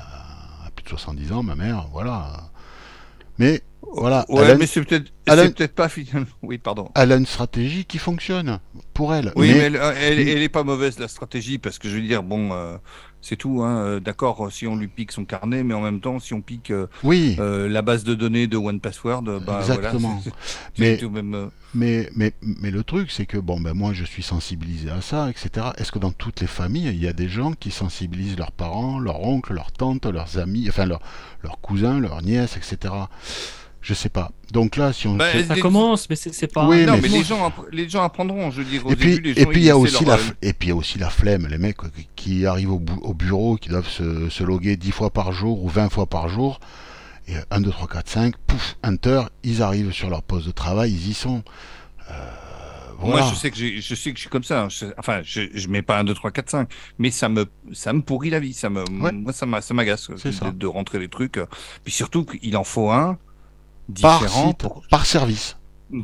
à 0.66 0.70
plus 0.76 0.84
de 0.84 0.90
70 0.90 1.32
ans, 1.32 1.44
ma 1.44 1.56
mère, 1.56 1.88
voilà. 1.92 2.50
Mais 3.40 3.62
voilà, 3.96 4.26
Ouais, 4.30 4.44
elle 4.46 4.58
mais 4.58 4.66
c'est 4.68 4.84
peut-être, 4.84 5.12
elle 5.26 5.40
a- 5.40 5.44
c'est 5.44 5.56
peut-être 5.56 5.76
pas 5.76 5.90
finalement. 5.90 6.28
Oui, 6.42 6.58
pardon. 6.58 6.90
elle 6.96 7.12
a 7.12 7.16
une 7.16 7.26
stratégie 7.26 7.86
qui 7.86 7.98
fonctionne 7.98 8.60
pour 8.94 9.14
elle. 9.14 9.32
Oui, 9.36 9.50
mais, 9.50 9.70
mais, 9.72 9.78
elle, 9.80 9.96
elle, 9.98 10.28
elle 10.28 10.42
est 10.42 10.50
pas 10.50 10.64
mauvaise 10.64 11.00
la 11.00 11.08
stratégie 11.08 11.58
parce 11.58 11.80
que 11.80 11.90
je 11.90 11.96
veux 11.96 12.02
dire, 12.02 12.24
bon, 12.24 12.54
euh, 12.54 12.78
c'est 13.24 13.38
tout. 13.38 13.64
Hein, 13.64 13.78
euh, 13.78 14.00
D'accord, 14.00 14.52
si 14.52 14.68
on 14.68 14.76
lui 14.76 14.88
pique 14.88 15.12
son 15.12 15.24
carnet, 15.26 15.64
mais 15.64 15.74
en 15.74 15.82
même 15.82 16.02
temps, 16.02 16.20
si 16.20 16.34
on 16.34 16.42
pique 16.42 16.72
euh, 16.72 16.88
oui, 17.04 17.36
euh, 17.40 17.68
la 17.70 17.82
base 17.82 18.04
de 18.04 18.14
données 18.14 18.48
de 18.48 18.58
One 18.58 18.80
Password, 18.80 19.24
bah 19.46 19.60
Exactement. 19.62 20.20
voilà. 20.22 20.38
Mais- 20.78 20.98
tout 20.98 21.10
même. 21.10 21.50
mais, 21.74 22.10
mais, 22.16 22.34
mais 22.42 22.70
le 22.70 22.84
truc, 22.84 23.12
c'est 23.12 23.26
que 23.26 23.38
bon, 23.38 23.60
ben 23.62 23.74
moi, 23.74 23.94
je 23.94 24.04
suis 24.04 24.24
sensibilisé 24.24 24.90
à 24.90 25.02
ça, 25.02 25.30
etc. 25.30 25.68
Est-ce 25.78 25.92
que 25.92 26.00
dans 26.00 26.12
toutes 26.12 26.42
les 26.42 26.48
familles, 26.48 26.90
il 26.90 27.02
y 27.02 27.08
a 27.08 27.14
des 27.14 27.30
gens 27.30 27.54
qui 27.54 27.72
sensibilisent 27.72 28.38
leurs 28.38 28.52
parents, 28.52 29.00
leurs 29.00 29.24
oncles, 29.24 29.54
leurs 29.54 29.72
tantes, 29.72 30.06
leurs 30.06 30.38
amis, 30.38 30.66
enfin 30.68 30.86
leurs, 30.86 31.02
leurs 31.44 31.60
cousins, 31.62 32.00
leurs 32.00 32.22
nièces, 32.22 32.58
etc. 32.58 32.94
Je 33.84 33.94
sais 33.94 34.08
pas. 34.10 34.32
Donc 34.52 34.78
là, 34.78 34.94
si 34.94 35.08
on 35.08 35.16
Bah, 35.16 35.30
fait- 35.30 35.44
Ça 35.44 35.58
commence, 35.58 36.10
mais 36.10 36.16
c'est 36.16 36.48
pas. 36.48 36.66
Oui, 36.68 36.86
non, 36.86 36.94
mais 36.94 37.02
mais 37.02 37.08
les 37.10 37.24
gens, 37.24 37.52
les 37.72 37.90
gens 37.90 38.02
apprendront. 38.04 38.50
Je 38.50 38.62
veux 38.62 38.64
dire, 38.70 38.86
au 38.86 38.92
Et 38.92 38.96
puis, 38.96 39.16
début, 39.16 39.34
les 39.34 39.42
et 39.42 39.44
gens, 39.44 39.50
puis 39.50 39.60
ils 39.60 39.64
il 39.64 39.68
y 39.68 39.70
a 39.72 39.78
aussi 39.78 40.06
leur, 40.06 40.18
la, 40.18 40.24
euh, 40.24 40.28
f- 40.30 40.34
et 40.42 40.54
puis 40.54 40.68
il 40.68 40.70
y 40.70 40.72
a 40.72 40.76
aussi 40.76 40.98
la 41.00 41.10
flemme, 41.10 41.48
les 41.48 41.58
mecs 41.58 41.78
qui 42.16 42.46
arrivent 42.46 42.72
au, 42.72 42.80
bou- 42.80 43.02
au 43.04 43.14
bureau, 43.14 43.58
qui 43.58 43.68
doivent 43.70 43.90
se, 43.90 44.30
se 44.30 44.44
loguer 44.46 44.78
10 44.78 44.92
fois 44.92 45.10
par 45.10 45.34
jour 45.34 45.62
ou 45.64 45.68
20 45.68 45.90
fois 45.90 46.06
par 46.06 46.30
jour, 46.30 46.62
et 47.28 47.34
1, 47.52 47.60
2, 47.62 47.72
3, 47.72 47.88
4, 47.90 48.10
5, 48.10 48.36
pouf, 48.48 48.78
enter, 48.86 49.22
ils 49.44 49.62
arrivent 49.62 49.92
sur 49.92 50.10
leur 50.10 50.24
poste 50.24 50.48
de 50.48 50.52
travail, 50.52 50.92
ils 50.94 51.10
y 51.10 51.14
sont. 51.14 51.44
Euh, 52.10 52.14
voilà. 53.00 53.22
Moi, 53.24 53.32
je 53.34 53.36
sais 53.38 53.52
que 53.52 53.58
je 53.58 53.96
sais 53.96 54.12
que 54.12 54.18
je 54.18 54.22
suis 54.22 54.30
comme 54.30 54.44
ça. 54.46 54.62
hein. 54.64 54.70
Je- 54.70 54.86
enfin, 54.98 55.20
je, 55.26 55.42
je 55.54 55.68
mets 55.68 55.82
pas 55.82 56.00
un 56.00 56.06
2 56.06 56.14
3 56.14 56.32
4 56.32 56.50
5, 56.50 56.70
mais 57.00 57.12
ça 57.12 57.28
me 57.28 57.46
ça 57.74 57.92
me 57.92 58.02
pourrit 58.02 58.30
la 58.30 58.40
vie, 58.40 58.54
ça 58.54 58.70
me 58.70 58.80
Ouais. 59.02 59.12
moi 59.12 59.34
ça 59.34 59.46
m'a- 59.46 59.60
ça 59.62 59.74
m'agace 59.74 60.10
de, 60.10 60.52
de 60.52 60.68
rentrer 60.68 61.00
les 61.00 61.10
trucs. 61.10 61.38
Puis 61.84 61.92
surtout 61.92 62.24
qu'il 62.24 62.56
en 62.56 62.64
faut 62.64 62.92
un 62.92 63.18
par 64.02 64.20
différent 64.20 64.50
site, 64.50 64.58
pour- 64.60 64.82
par 64.90 65.06
service. 65.06 65.58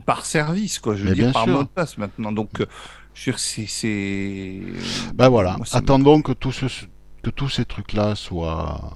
par 0.06 0.26
service 0.26 0.80
quoi, 0.80 0.96
je 0.96 1.04
veux 1.04 1.10
Mais 1.10 1.16
dire 1.16 1.32
par 1.34 1.44
sûr. 1.46 1.54
mot 1.54 1.64
de 1.64 1.68
passe 1.70 1.98
maintenant. 1.98 2.32
Donc 2.32 2.60
euh, 2.62 2.66
je 3.14 3.26
veux 3.26 3.32
dire 3.34 3.40
c'est 3.40 3.66
c'est 3.68 4.62
Ben 5.14 5.30
voilà, 5.30 5.58
Moi, 5.58 5.66
attendons 5.74 6.22
que, 6.22 6.32
tout 6.32 6.52
ce, 6.52 6.66
que 7.24 7.30
tous 7.30 7.50
ces 7.50 7.66
trucs-là 7.66 8.16
soient, 8.16 8.92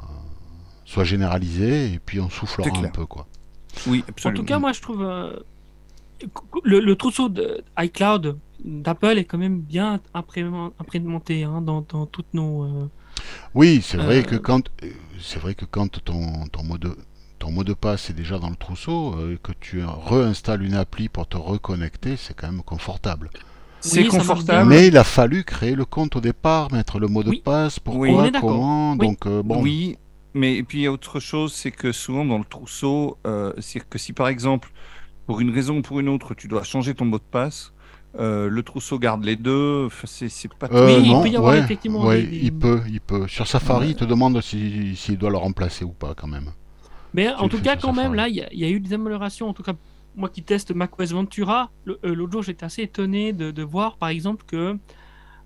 soient 0.86 1.04
généralisés, 1.04 1.94
et 1.94 2.00
puis 2.00 2.20
on 2.20 2.30
soufflera 2.30 2.70
un 2.78 2.90
peu, 2.90 3.06
quoi. 3.06 3.28
Oui, 3.88 4.04
En 4.06 4.10
absolument. 4.10 4.40
tout 4.40 4.46
cas, 4.46 4.60
moi, 4.60 4.72
je 4.72 4.82
trouve 4.82 5.02
euh, 5.04 5.36
le, 6.64 6.80
le 6.80 6.96
trousseau 6.96 7.28
de 7.30 7.64
iCloud 7.80 8.38
d'Apple 8.64 9.18
est 9.18 9.26
quand 9.26 9.38
même 9.38 9.60
bien 9.60 10.00
implément- 10.14 10.72
implémenté 10.80 11.44
hein, 11.44 11.62
dans, 11.62 11.82
dans 11.82 12.06
toutes 12.06 12.34
nos. 12.34 12.64
euh, 12.64 12.88
Oui, 13.56 13.82
c'est 13.84 13.98
vrai 13.98 14.20
Euh, 14.20 14.24
que 14.24 14.36
quand 14.36 14.70
c'est 15.20 15.40
vrai 15.40 15.54
que 15.56 15.66
quand 15.66 16.02
ton, 16.04 16.46
ton 16.48 16.64
mot 16.64 16.78
de 16.78 16.96
ton 17.44 17.52
mot 17.52 17.66
de 17.66 17.74
passe 17.74 18.10
est 18.10 18.14
déjà 18.14 18.40
dans 18.40 18.50
le 18.50 18.56
trousseau, 18.56 19.16
euh, 19.18 19.38
que 19.44 19.52
tu 19.60 19.84
réinstalles 20.06 20.64
une 20.64 20.76
appli 20.76 21.10
pour 21.10 21.28
te 21.28 21.36
reconnecter, 21.36 22.16
c'est 22.16 22.34
quand 22.34 22.50
même 22.50 22.62
confortable. 22.64 23.30
c'est 23.82 24.04
Oui, 24.04 24.08
confortable. 24.08 24.70
Mais 24.70 24.88
il 24.88 24.96
a 24.96 25.04
fallu 25.04 25.44
créer 25.44 25.76
le 25.76 25.84
compte 25.84 26.16
au 26.16 26.22
départ, 26.22 26.72
mettre 26.72 27.00
le 27.00 27.08
mot 27.08 27.22
de 27.22 27.32
Oui. 27.32 27.42
passe, 27.44 27.80
pourquoi, 27.80 28.24
Oui. 28.24 28.32
Comment, 28.40 28.94
Oui. 28.94 28.98
donc 28.98 29.26
euh, 29.28 29.44
bon. 29.44 29.62
Oui, 29.62 29.98
mais 30.34 30.56
et 30.56 30.64
puis 30.64 30.78
il 30.80 30.82
y 30.84 30.88
a 30.88 30.92
autre 30.94 31.20
chose, 31.20 31.52
c'est 31.52 31.72
que 31.72 31.92
souvent 31.92 32.24
dans 32.24 32.38
le 32.38 32.46
trousseau, 32.46 33.18
euh, 33.28 33.52
c'est 33.60 33.82
que 33.82 33.98
si 33.98 34.14
par 34.14 34.30
exemple, 34.30 34.72
pour 35.26 35.42
une 35.42 35.50
raison 35.54 35.80
ou 35.80 35.82
pour 35.82 36.00
une 36.00 36.08
autre, 36.08 36.34
tu 36.36 36.48
dois 36.48 36.64
changer 36.64 36.94
ton 36.94 37.04
mot 37.04 37.18
de 37.18 37.24
passe, 37.30 37.74
euh, 38.20 38.48
le 38.48 38.64
trousseau 38.64 39.00
garde 39.00 39.26
les 39.26 39.36
deux. 39.36 39.90
C'est 40.06 40.54
pas. 40.54 40.68
Euh, 40.72 40.86
Oui, 40.86 41.02
il 41.08 41.12
non, 41.12 41.22
peut 41.24 41.28
y 41.28 41.36
avoir 41.36 41.52
ouais, 41.52 41.60
effectivement 41.60 42.06
ouais, 42.06 42.22
des- 42.22 42.28
des- 42.28 42.38
il 42.46 42.54
peut, 42.54 42.82
il 42.88 43.02
peut. 43.02 43.28
Sur 43.28 43.48
Safari, 43.48 43.88
Ouais. 43.88 43.92
il 43.92 43.96
te 43.98 44.06
demande 44.06 44.40
si- 44.40 44.96
s'il 44.96 45.18
doit 45.18 45.30
le 45.30 45.36
remplacer 45.38 45.84
ou 45.84 45.92
pas 45.92 46.14
quand 46.16 46.28
même. 46.28 46.52
Mais 47.14 47.30
en 47.34 47.48
tout 47.50 47.62
cas, 47.62 47.76
quand 47.76 47.94
même, 47.94 48.14
là, 48.14 48.28
il 48.28 48.36
y, 48.36 48.42
a- 48.42 48.52
il 48.52 48.60
y 48.60 48.66
a 48.66 48.70
eu 48.70 48.80
des 48.80 48.94
améliorations. 48.94 49.48
En 49.50 49.54
tout 49.54 49.64
cas, 49.64 49.74
moi 50.16 50.30
qui 50.30 50.44
teste 50.44 50.72
macOS 50.74 51.12
Ventura, 51.12 51.70
euh, 51.88 51.98
l'autre 52.16 52.32
jour, 52.32 52.44
j'étais 52.44 52.66
assez 52.66 52.82
étonné 52.84 53.34
de, 53.34 53.52
de 53.52 53.64
voir, 53.64 53.98
par 53.98 54.10
exemple, 54.10 54.44
que 54.48 54.78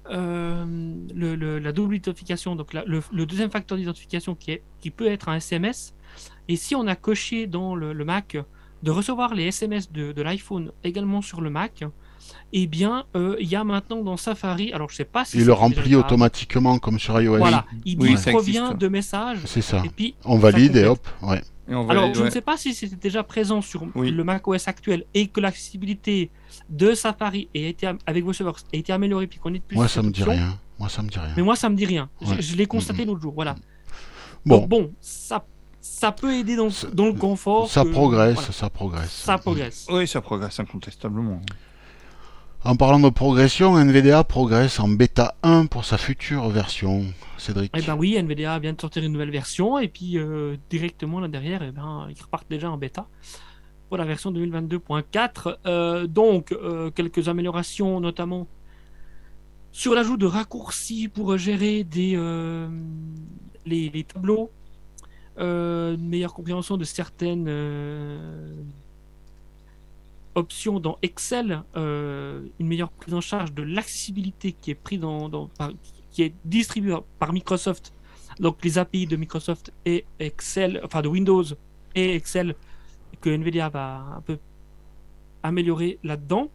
euh, 0.09 0.65
le- 1.13 1.35
le- 1.35 1.59
la 1.59 1.71
double 1.73 1.95
identification, 1.97 2.55
donc 2.55 2.73
la- 2.73 2.85
le, 2.85 3.01
le 3.11 3.25
deuxième 3.25 3.49
facteur 3.51 3.77
d'identification 3.77 4.35
qui, 4.35 4.89
peut 4.91 5.07
être 5.07 5.27
un 5.27 5.35
SMS, 5.35 5.93
et 6.47 6.55
si 6.55 6.75
on 6.75 6.87
a 6.87 6.95
coché 6.95 7.45
dans 7.45 7.75
le, 7.75 7.91
le 7.91 8.05
Mac 8.05 8.37
de 8.83 8.91
recevoir 8.91 9.33
les 9.35 9.47
SMS 9.47 9.91
de, 9.91 10.13
de 10.13 10.21
l'iPhone 10.21 10.71
également 10.85 11.21
sur 11.21 11.41
le 11.41 11.49
Mac, 11.49 11.83
eh 12.53 12.67
bien, 12.67 13.03
euh, 13.17 13.35
il 13.41 13.49
y 13.49 13.55
a 13.57 13.65
maintenant 13.65 14.01
dans 14.01 14.15
Safari, 14.15 14.71
alors 14.71 14.89
je 14.89 14.95
sais 14.95 15.03
pas 15.05 15.25
si 15.25 15.37
Il 15.39 15.45
le 15.45 15.51
remplit 15.53 15.95
automatiquement 15.95 16.79
comme 16.79 16.99
sur 16.99 17.19
iOS. 17.21 17.37
Voilà, 17.37 17.65
il 17.85 17.99
Oui, 18.01 18.15
provient 18.15 18.63
existe. 18.67 18.77
de 18.81 18.87
messages, 18.87 19.39
C'est 19.45 19.61
ça. 19.61 19.81
et 19.85 19.89
puis 19.89 20.15
On 20.23 20.37
valide 20.37 20.77
et 20.77 20.85
hop, 20.85 21.05
ouais. 21.23 21.41
Et 21.69 21.75
on 21.75 21.83
va 21.85 21.91
alors, 21.91 22.05
aller- 22.05 22.13
je 22.13 22.23
ne 22.23 22.29
sais 22.29 22.41
pas 22.41 22.55
si 22.57 22.73
c'était 22.73 22.95
déjà 22.95 23.23
présent 23.23 23.61
sur 23.61 23.83
Oui. 23.95 24.09
le 24.11 24.23
macOS 24.23 24.67
actuel 24.67 25.03
et 25.13 25.27
que 25.27 25.39
l'accessibilité 25.41 26.29
de 26.69 26.93
Safari 26.93 27.49
a 27.55 27.59
été, 27.59 27.91
avec 28.05 28.23
VoiceOver 28.23 28.51
a 28.73 28.77
été 28.77 28.93
améliorée 28.93 29.27
puis 29.27 29.39
qu'on 29.39 29.53
est 29.53 29.59
de 29.59 29.63
plus 29.63 29.75
Moi, 29.75 29.87
ça 29.87 30.01
me 30.01 30.09
dit 30.11 30.23
rien. 30.23 30.57
Moi, 30.79 30.87
ça 30.89 31.01
me 31.01 31.09
dit 31.09 31.19
rien. 31.19 31.33
Mais 31.35 31.43
moi, 31.43 31.55
ça 31.55 31.69
me 31.69 31.75
dit 31.75 31.85
rien. 31.85 32.09
Je- 32.21 32.27
Ouais. 32.27 32.41
Je, 32.41 32.55
l'ai 32.55 32.65
constaté 32.67 33.03
l'autre 33.03 33.21
jour. 33.21 33.33
Voilà. 33.33 33.55
Bon, 34.45 34.59
Donc, 34.59 34.69
bon, 34.69 34.93
ça, 35.01 35.43
ça 35.81 36.11
peut 36.11 36.33
aider 36.35 36.55
dans, 36.55 36.69
Ça- 36.69 36.87
dans 36.93 37.07
le 37.07 37.13
confort. 37.13 37.69
ça 37.69 37.83
que- 37.83 37.89
progresse, 37.89 38.35
voilà, 38.35 38.51
ça 38.53 38.69
progresse. 38.69 39.11
ça 39.11 39.37
progresse. 39.37 39.87
Oui, 39.91 40.07
ça 40.07 40.21
progresse 40.21 40.59
incontestablement. 40.59 41.41
En 42.63 42.75
parlant 42.75 42.99
de 42.99 43.09
progression, 43.09 43.77
NVDA 43.77 44.23
progresse 44.23 44.79
en 44.79 44.87
bêta 44.89 45.35
1 45.43 45.67
pour 45.67 45.85
sa 45.85 45.97
future 45.97 46.49
version. 46.49 47.05
Cédric. 47.37 47.71
Eh 47.77 47.81
ben 47.81 47.95
oui, 47.95 48.15
NVDA 48.15 48.57
vient 48.59 48.73
de 48.73 48.81
sortir 48.81 49.03
une 49.03 49.11
nouvelle 49.13 49.29
version 49.29 49.77
et 49.77 49.87
puis 49.87 50.17
euh, 50.17 50.57
directement 50.69 51.19
là 51.19 51.27
derrière, 51.27 51.61
eh 51.61 51.71
ben, 51.71 52.07
ils 52.09 52.21
repartent 52.21 52.49
déjà 52.49 52.69
en 52.71 52.77
bêta 52.77 53.07
pour 53.87 53.97
la 53.97 54.05
version 54.05 54.31
2022.4. 54.31 55.57
Euh, 55.65 56.07
donc, 56.07 56.51
euh, 56.51 56.89
quelques 56.91 57.29
améliorations, 57.29 57.99
notamment 57.99 58.47
sur 59.71 59.93
l'ajout 59.93 60.17
de 60.17 60.25
raccourcis 60.25 61.07
pour 61.07 61.37
gérer 61.37 61.83
des, 61.83 62.17
les, 63.65 64.03
tableaux, 64.03 64.51
une 65.37 66.09
meilleure 66.09 66.33
compréhension 66.33 66.77
de 66.77 66.83
certaines 66.83 67.47
options 70.37 70.79
dans 70.79 70.97
Excel, 71.01 71.63
euh, 71.75 72.41
une 72.59 72.67
meilleure 72.67 72.91
prise 72.91 73.13
en 73.13 73.21
charge 73.21 73.51
de 73.53 73.63
l'accessibilité 73.63 74.53
qui 74.53 74.71
est 74.71 74.75
pris 74.75 74.97
dans, 74.97 75.27
dans- 75.29 75.47
par- 75.57 75.71
qui 76.11 76.23
est 76.23 76.33
distribuée 76.45 76.95
par 77.19 77.33
Microsoft 77.33 77.91
Donc 78.39 78.55
les 78.63 78.77
API 78.77 79.05
de 79.07 79.15
Microsoft 79.17 79.71
et 79.85 80.05
Excel, 80.19 80.79
enfin 80.85 81.01
de 81.01 81.07
Windows 81.09 81.43
et 81.95 82.15
Excel 82.15 82.55
que 83.21 83.29
Nvidia 83.29 83.67
va 83.69 83.87
un 84.17 84.21
peu 84.21 84.37
améliorer 85.43 85.97
là-dedans. 86.03 86.49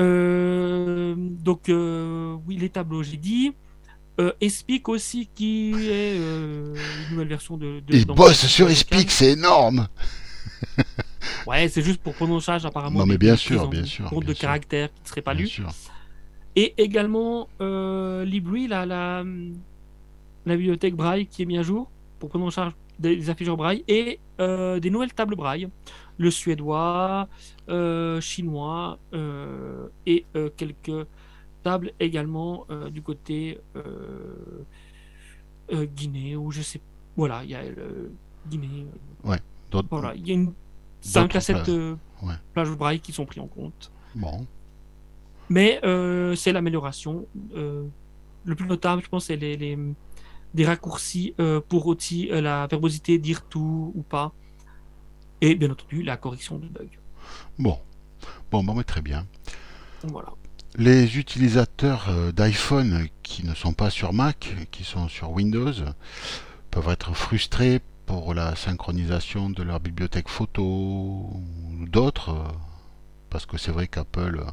Euh, 0.00 1.14
donc 1.16 1.68
euh, 1.68 2.36
oui, 2.46 2.56
les 2.56 2.68
tableaux, 2.68 3.02
j'ai 3.02 3.16
dit. 3.16 3.52
Euh, 4.20 4.32
Espic 4.40 4.88
aussi, 4.88 5.28
qui 5.34 5.72
est 5.88 6.16
une 6.16 6.74
nouvelle 7.12 7.28
version 7.28 7.56
de. 7.56 7.80
de 7.86 7.94
Ils 7.96 8.06
bossent 8.06 8.46
sur 8.46 8.68
Espic, 8.68 9.10
c'est 9.10 9.32
énorme 9.32 9.88
Ouais, 11.46 11.68
c'est 11.68 11.82
juste 11.82 12.00
pour 12.02 12.14
prononçage 12.14 12.64
apparemment. 12.66 13.00
Non, 13.00 13.06
mais 13.06 13.18
bien 13.18 13.36
sûr, 13.36 13.62
en 13.62 13.68
bien 13.68 13.84
sûr, 13.84 14.08
compte 14.08 14.20
bien 14.24 14.28
de 14.28 14.34
sûr. 14.34 14.42
caractères 14.42 14.92
qui 14.94 15.02
ne 15.02 15.08
seraient 15.08 15.22
pas 15.22 15.34
Bien 15.34 15.42
lus. 15.44 15.48
sûr. 15.48 15.68
Et 16.54 16.74
également 16.76 17.48
euh, 17.60 18.24
Libri, 18.24 18.68
la, 18.68 18.84
la, 18.84 19.24
la 20.44 20.56
bibliothèque 20.56 20.94
Braille 20.94 21.26
qui 21.26 21.42
est 21.42 21.46
mise 21.46 21.58
à 21.60 21.62
jour 21.62 21.90
pour 22.18 22.28
prendre 22.28 22.44
en 22.44 22.50
charge 22.50 22.74
des, 22.98 23.30
afficheurs 23.30 23.56
Braille 23.56 23.84
et 23.88 24.20
euh, 24.40 24.78
des 24.78 24.90
nouvelles 24.90 25.14
tables 25.14 25.34
Braille, 25.34 25.68
le 26.18 26.30
suédois, 26.30 27.28
euh, 27.68 28.20
chinois 28.20 28.98
euh, 29.14 29.88
et 30.06 30.26
euh, 30.36 30.50
quelques 30.56 31.06
tables 31.62 31.92
également 32.00 32.66
du 32.90 33.02
côté 33.02 33.58
Guinée 35.72 36.36
ou 36.36 36.50
je 36.50 36.60
sais 36.60 36.80
voilà 37.16 37.44
il 37.44 37.50
y 37.50 37.54
a 37.54 37.62
le 37.62 38.12
Guinée 38.48 38.86
voilà 39.22 40.14
il 40.16 40.26
y 40.26 40.32
a 40.32 40.34
une 40.34 40.52
5 41.02 41.22
D'autres 41.22 41.36
à 41.36 41.40
7 41.42 41.56
plages. 41.56 41.68
euh, 41.68 41.96
Ouais. 42.22 42.34
plages 42.54 42.70
Braille 42.70 43.00
qui 43.00 43.12
sont 43.12 43.26
pris 43.26 43.40
en 43.40 43.46
compte. 43.48 43.90
Bon, 44.14 44.46
Mais 45.50 45.80
euh, 45.84 46.34
c'est 46.34 46.52
l'amélioration. 46.52 47.26
Euh, 47.54 47.84
le 48.44 48.54
plus 48.54 48.66
notable, 48.66 49.02
je 49.04 49.08
pense, 49.08 49.26
c'est 49.26 49.36
les, 49.36 49.56
les- 49.56 49.78
des 50.54 50.64
raccourcis 50.66 51.34
euh, 51.40 51.60
pour 51.60 51.86
aussi 51.86 52.28
la 52.30 52.66
verbosité, 52.66 53.18
dire 53.18 53.44
tout 53.48 53.92
ou 53.94 54.02
pas. 54.02 54.32
Et 55.40 55.54
bien 55.56 55.70
entendu, 55.70 56.02
la 56.02 56.16
correction 56.16 56.58
de 56.58 56.66
bugs. 56.68 56.86
bon. 57.58 57.78
Bon, 58.50 58.62
bon, 58.62 58.74
mais 58.74 58.84
très 58.84 59.00
bien. 59.02 59.26
Voilà. 60.04 60.28
Les 60.76 61.18
utilisateurs 61.18 62.08
d'iPhone 62.32 63.08
qui 63.22 63.44
ne 63.44 63.54
sont 63.54 63.72
pas 63.72 63.90
sur 63.90 64.12
Mac, 64.12 64.54
qui 64.70 64.84
sont 64.84 65.08
sur 65.08 65.30
Windows, 65.32 65.72
peuvent 66.70 66.88
être 66.90 67.14
frustrés 67.14 67.80
pour 68.06 68.34
la 68.34 68.54
synchronisation 68.56 69.50
de 69.50 69.62
leur 69.62 69.80
bibliothèque 69.80 70.28
photo 70.28 70.62
ou 70.62 71.42
d'autres, 71.88 72.30
euh, 72.30 72.48
parce 73.30 73.46
que 73.46 73.56
c'est 73.58 73.70
vrai 73.72 73.86
qu'Apple, 73.88 74.40
euh, 74.40 74.50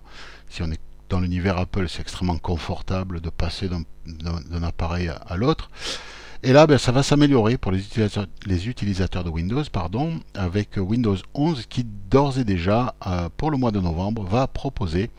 si 0.50 0.62
on 0.62 0.72
est 0.72 0.80
dans 1.10 1.20
l'univers 1.20 1.58
Apple, 1.58 1.88
c'est 1.90 2.02
extrêmement 2.02 2.38
confortable 2.38 3.20
de 3.20 3.30
passer 3.30 3.68
d'un- 3.68 3.84
appareil 4.64 5.10
à, 5.10 5.36
l'autre. 5.38 5.72
Et 6.44 6.54
là, 6.54 6.68
ben, 6.68 6.78
ça 6.78 6.92
va 6.92 7.02
s'améliorer 7.02 7.58
pour 7.58 7.72
les 7.72 7.80
utilisateurs, 8.68 9.24
de 9.24 9.30
Windows, 9.30 9.64
pardon, 9.72 10.20
avec 10.36 10.78
Windows 10.78 11.18
11 11.34 11.66
qui 11.68 11.84
d'ores 11.84 12.38
et 12.38 12.44
déjà, 12.44 12.94
euh, 13.08 13.28
pour 13.36 13.50
le 13.50 13.58
mois 13.58 13.72
de 13.72 13.80
novembre, 13.80 14.24
va 14.24 14.48
proposer 14.48 15.10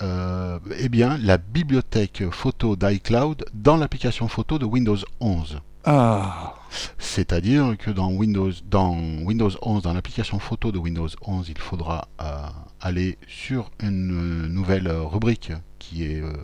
eh 0.00 0.88
bien, 0.88 1.18
la 1.18 1.38
bibliothèque 1.38 2.22
photo 2.30 2.76
d'iCloud 2.76 3.44
dans 3.52 3.76
l'application 3.76 4.28
photo 4.28 4.56
de 4.56 4.64
Windows 4.64 4.98
11. 5.18 5.60
Ah, 5.90 6.54
C'est-à-dire 6.98 7.74
que 7.78 7.90
dans 7.90 8.10
Windows, 8.12 8.52
dans 8.66 8.92
Windows 9.22 9.50
11, 9.62 9.84
dans 9.84 9.94
l'application 9.94 10.38
photo 10.38 10.70
de 10.70 10.76
Windows 10.76 11.08
11, 11.22 11.48
il 11.48 11.56
faudra 11.56 12.08
euh, 12.20 12.46
aller 12.78 13.16
sur 13.26 13.70
une 13.80 14.10
euh, 14.44 14.48
nouvelle 14.48 14.86
euh, 14.86 15.04
rubrique 15.04 15.50
qui 15.78 16.04
est 16.04 16.20
euh, 16.20 16.34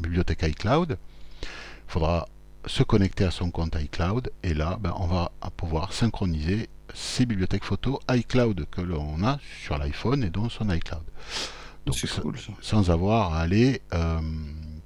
bibliothèque 0.00 0.42
iCloud. 0.42 0.98
Il 1.42 1.46
faudra 1.86 2.26
se 2.66 2.82
connecter 2.82 3.22
à 3.22 3.30
son 3.30 3.52
compte 3.52 3.76
iCloud 3.80 4.32
et 4.42 4.52
là, 4.52 4.78
ben, 4.80 4.92
on 4.96 5.06
va 5.06 5.30
pouvoir 5.56 5.92
synchroniser 5.92 6.68
ces 6.92 7.24
bibliothèques 7.24 7.64
photo 7.64 8.00
iCloud 8.10 8.66
que 8.68 8.80
l'on 8.80 9.22
a 9.22 9.38
sur 9.62 9.78
l'iPhone 9.78 10.24
et 10.24 10.30
dans 10.30 10.48
son 10.48 10.68
iCloud. 10.68 11.04
Donc, 11.86 11.96
cool 12.20 12.36
ça. 12.36 12.52
sans 12.60 12.90
avoir 12.90 13.32
à 13.34 13.42
aller 13.42 13.80
euh, 13.94 14.20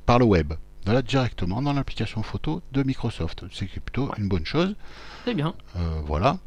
par 0.05 0.19
le 0.19 0.27
web. 0.27 0.53
Là, 0.87 1.03
directement 1.03 1.63
dans 1.63 1.73
l'application 1.73 2.23
photo 2.23 2.63
de 2.73 2.83
Microsoft. 2.83 3.45
C'est 3.53 3.67
plutôt 3.81 4.11
une 4.19 4.29
bonne 4.29 4.47
chose. 4.47 4.77
C'est 5.25 5.35
bien. 5.35 5.55
Euh, 5.77 6.01
voilà. 6.05 6.39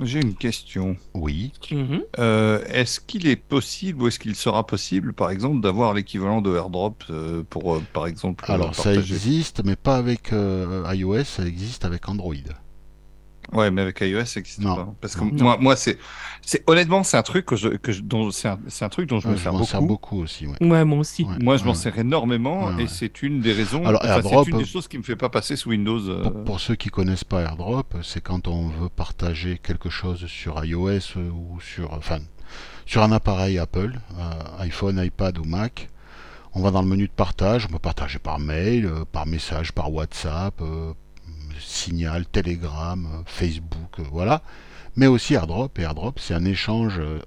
J'ai 0.00 0.20
une 0.20 0.34
question. 0.34 0.96
Oui. 1.14 1.52
Mhm. 1.72 2.02
Euh, 2.18 2.64
est-ce 2.68 3.00
qu'il 3.00 3.26
est 3.26 3.36
possible 3.36 4.02
ou 4.02 4.08
est-ce 4.08 4.18
qu'il 4.18 4.36
sera 4.36 4.64
possible, 4.64 5.12
par 5.12 5.30
exemple, 5.30 5.60
d'avoir 5.60 5.92
l'équivalent 5.92 6.40
de 6.40 6.54
AirDrop 6.54 7.02
euh, 7.10 7.42
pour, 7.48 7.74
euh, 7.74 7.82
par 7.92 8.06
exemple, 8.06 8.44
Alors, 8.48 8.74
ça 8.74 8.94
existe, 8.94 9.64
mais 9.64 9.74
pas 9.74 9.96
avec 9.96 10.32
euh, 10.32 10.88
iOS, 10.94 11.24
ça 11.24 11.44
existe 11.44 11.84
avec 11.84 12.08
Android. 12.08 12.34
Ouais, 13.52 13.70
mais 13.70 13.80
avec 13.82 14.00
iOS, 14.02 14.24
ça 14.26 14.40
existe 14.40 14.60
Non. 14.60 14.76
pas. 14.76 14.94
Parce 15.00 15.16
que 15.16 15.24
Non. 15.24 15.30
moi, 15.44 15.56
moi, 15.58 15.74
c'est, 15.76 15.98
c'est 16.42 16.62
honnêtement, 16.66 17.02
c'est 17.02 17.16
un 17.16 17.22
truc 17.22 17.46
que 17.46 17.56
je, 17.56 17.68
que 17.68 17.92
je- 17.92 18.02
dont 18.02 18.30
c'est 18.30 18.48
un, 18.48 18.58
c'est 18.68 18.84
un 18.84 18.88
truc 18.90 19.08
dont 19.08 19.20
je 19.20 19.28
me 19.28 19.36
sers 19.36 19.52
m'en 19.52 19.58
beaucoup. 19.60 19.70
sers 19.70 19.82
beaucoup 19.82 20.20
aussi. 20.20 20.46
Ouais. 20.46 20.56
Ouais, 20.60 20.84
moi 20.84 20.98
aussi. 20.98 21.24
Ouais. 21.24 21.36
Moi, 21.40 21.56
je 21.56 21.64
m'en 21.64 21.74
sers 21.74 21.98
énormément 21.98 22.66
Ouais, 22.68 22.84
et 22.84 22.86
c'est 22.88 23.22
une 23.22 23.40
des 23.40 23.52
raisons. 23.52 23.84
Alors, 23.86 24.04
AirDrop, 24.04 24.44
c'est 24.44 24.50
une 24.50 24.58
des 24.58 24.64
euh, 24.64 24.66
choses 24.66 24.86
qui 24.88 24.98
me 24.98 25.02
fait 25.02 25.16
pas 25.16 25.28
passer 25.30 25.56
sous 25.56 25.70
Windows. 25.70 26.08
euh, 26.08 26.22
Pour, 26.24 26.44
pour 26.44 26.60
ceux 26.60 26.74
qui 26.74 26.90
connaissent 26.90 27.24
pas 27.24 27.40
AirDrop, 27.42 27.96
c'est 28.02 28.20
quand 28.22 28.48
on 28.48 28.68
veut 28.68 28.88
partager 28.90 29.58
quelque 29.58 29.88
chose 29.90 30.26
sur 30.26 30.62
iOS 30.64 30.88
euh, 31.16 31.30
ou 31.30 31.58
sur, 31.60 31.92
enfin, 31.94 32.18
sur 32.86 33.02
un 33.02 33.12
appareil 33.12 33.58
Apple, 33.58 33.98
euh, 34.18 34.30
iPhone, 34.60 35.02
iPad 35.02 35.38
ou 35.38 35.44
Mac. 35.44 35.88
On 36.54 36.62
va 36.62 36.70
dans 36.70 36.80
le 36.82 36.88
menu 36.88 37.06
de 37.06 37.12
partage, 37.12 37.66
on 37.68 37.72
peut 37.72 37.78
partager 37.78 38.18
par 38.18 38.38
mail, 38.38 38.86
euh, 38.86 39.04
par 39.10 39.26
message, 39.26 39.72
par 39.72 39.92
WhatsApp, 39.92 40.54
euh, 40.62 40.92
Signal, 41.60 42.26
Telegram, 42.26 43.06
euh, 43.06 43.22
Facebook, 43.26 43.98
euh, 43.98 44.04
voilà. 44.10 44.42
Mais 44.96 45.06
aussi 45.06 45.34
AirDrop. 45.34 45.78
Et 45.78 45.82
AirDrop, 45.82 46.18
c'est 46.18 46.34
un 46.34 46.44
échange 46.44 46.98
euh, 46.98 47.20